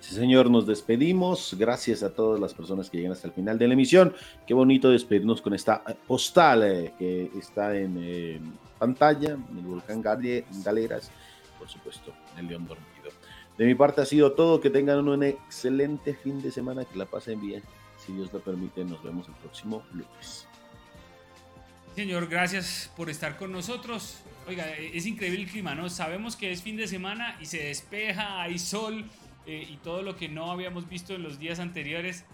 Sí, 0.00 0.14
señor, 0.14 0.50
nos 0.50 0.66
despedimos. 0.66 1.54
Gracias 1.58 2.02
a 2.02 2.14
todas 2.14 2.40
las 2.40 2.54
personas 2.54 2.88
que 2.88 2.98
llegan 2.98 3.12
hasta 3.12 3.26
el 3.26 3.32
final 3.32 3.58
de 3.58 3.66
la 3.66 3.74
emisión. 3.74 4.14
Qué 4.46 4.54
bonito 4.54 4.90
despedirnos 4.90 5.42
con 5.42 5.54
esta 5.54 5.82
eh, 5.88 5.94
postal 6.06 6.62
eh, 6.62 6.94
que 6.98 7.30
está 7.38 7.76
en 7.76 7.96
eh, 8.00 8.40
pantalla, 8.78 9.30
en 9.32 9.58
el 9.58 9.64
volcán 9.64 10.00
Galeras, 10.00 11.10
por 11.58 11.68
supuesto, 11.68 12.12
en 12.34 12.40
el 12.40 12.46
León 12.46 12.66
Dormido. 12.66 13.10
De 13.56 13.66
mi 13.66 13.74
parte 13.74 14.00
ha 14.00 14.06
sido 14.06 14.32
todo. 14.32 14.60
Que 14.60 14.70
tengan 14.70 15.06
un 15.08 15.22
excelente 15.24 16.14
fin 16.14 16.40
de 16.40 16.52
semana, 16.52 16.84
que 16.84 16.96
la 16.96 17.06
pasen 17.06 17.40
bien. 17.40 17.62
Si 17.98 18.12
Dios 18.12 18.32
lo 18.32 18.38
permite, 18.38 18.84
nos 18.84 19.02
vemos 19.02 19.26
el 19.26 19.34
próximo 19.34 19.82
lunes. 19.92 20.46
Señor, 21.96 22.28
gracias 22.28 22.92
por 22.96 23.10
estar 23.10 23.36
con 23.36 23.50
nosotros. 23.50 24.20
Oiga, 24.46 24.64
es 24.76 25.04
increíble 25.04 25.40
el 25.40 25.50
clima, 25.50 25.74
¿no? 25.74 25.90
Sabemos 25.90 26.36
que 26.36 26.52
es 26.52 26.62
fin 26.62 26.76
de 26.76 26.86
semana 26.86 27.36
y 27.40 27.46
se 27.46 27.64
despeja, 27.64 28.40
hay 28.40 28.60
sol 28.60 29.04
eh, 29.48 29.66
y 29.66 29.78
todo 29.78 30.02
lo 30.02 30.14
que 30.14 30.28
no 30.28 30.52
habíamos 30.52 30.86
visto 30.90 31.14
en 31.14 31.22
los 31.22 31.38
días 31.38 31.58
anteriores. 31.58 32.26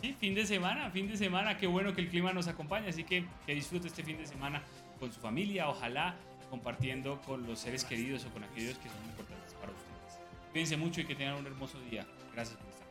Sí, 0.00 0.16
fin 0.18 0.34
de 0.34 0.44
semana, 0.44 0.90
fin 0.90 1.08
de 1.08 1.16
semana, 1.16 1.56
qué 1.56 1.68
bueno 1.68 1.94
que 1.94 2.00
el 2.00 2.08
clima 2.08 2.32
nos 2.32 2.48
acompañe, 2.48 2.88
así 2.88 3.04
que 3.04 3.24
que 3.46 3.54
disfrute 3.54 3.86
este 3.86 4.02
fin 4.02 4.18
de 4.18 4.26
semana 4.26 4.60
con 4.98 5.12
su 5.12 5.20
familia, 5.20 5.68
ojalá 5.68 6.16
compartiendo 6.50 7.20
con 7.22 7.46
los 7.46 7.60
seres 7.60 7.84
queridos 7.84 8.24
o 8.24 8.30
con 8.30 8.42
aquellos 8.42 8.76
que 8.78 8.88
son 8.88 9.04
importantes 9.04 9.54
para 9.54 9.70
ustedes. 9.70 10.20
Cuídense 10.50 10.76
mucho 10.76 11.00
y 11.02 11.04
que 11.04 11.14
tengan 11.14 11.36
un 11.36 11.46
hermoso 11.46 11.78
día. 11.88 12.04
Gracias 12.34 12.58
por 12.58 12.68
estar 12.68 12.84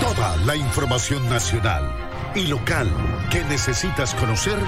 Toda 0.00 0.36
la 0.38 0.56
información 0.56 1.28
nacional 1.30 1.84
y 2.34 2.48
local 2.48 2.90
que 3.30 3.44
necesitas 3.44 4.12
conocer 4.16 4.58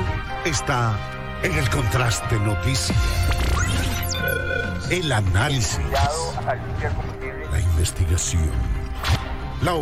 está 0.44 0.96
en 1.42 1.52
el 1.52 1.68
Contraste 1.68 2.38
Noticias. 2.38 3.57
El 4.90 5.12
análisis. 5.12 5.78
La 7.50 7.60
investigación. 7.60 8.50
La 9.62 9.74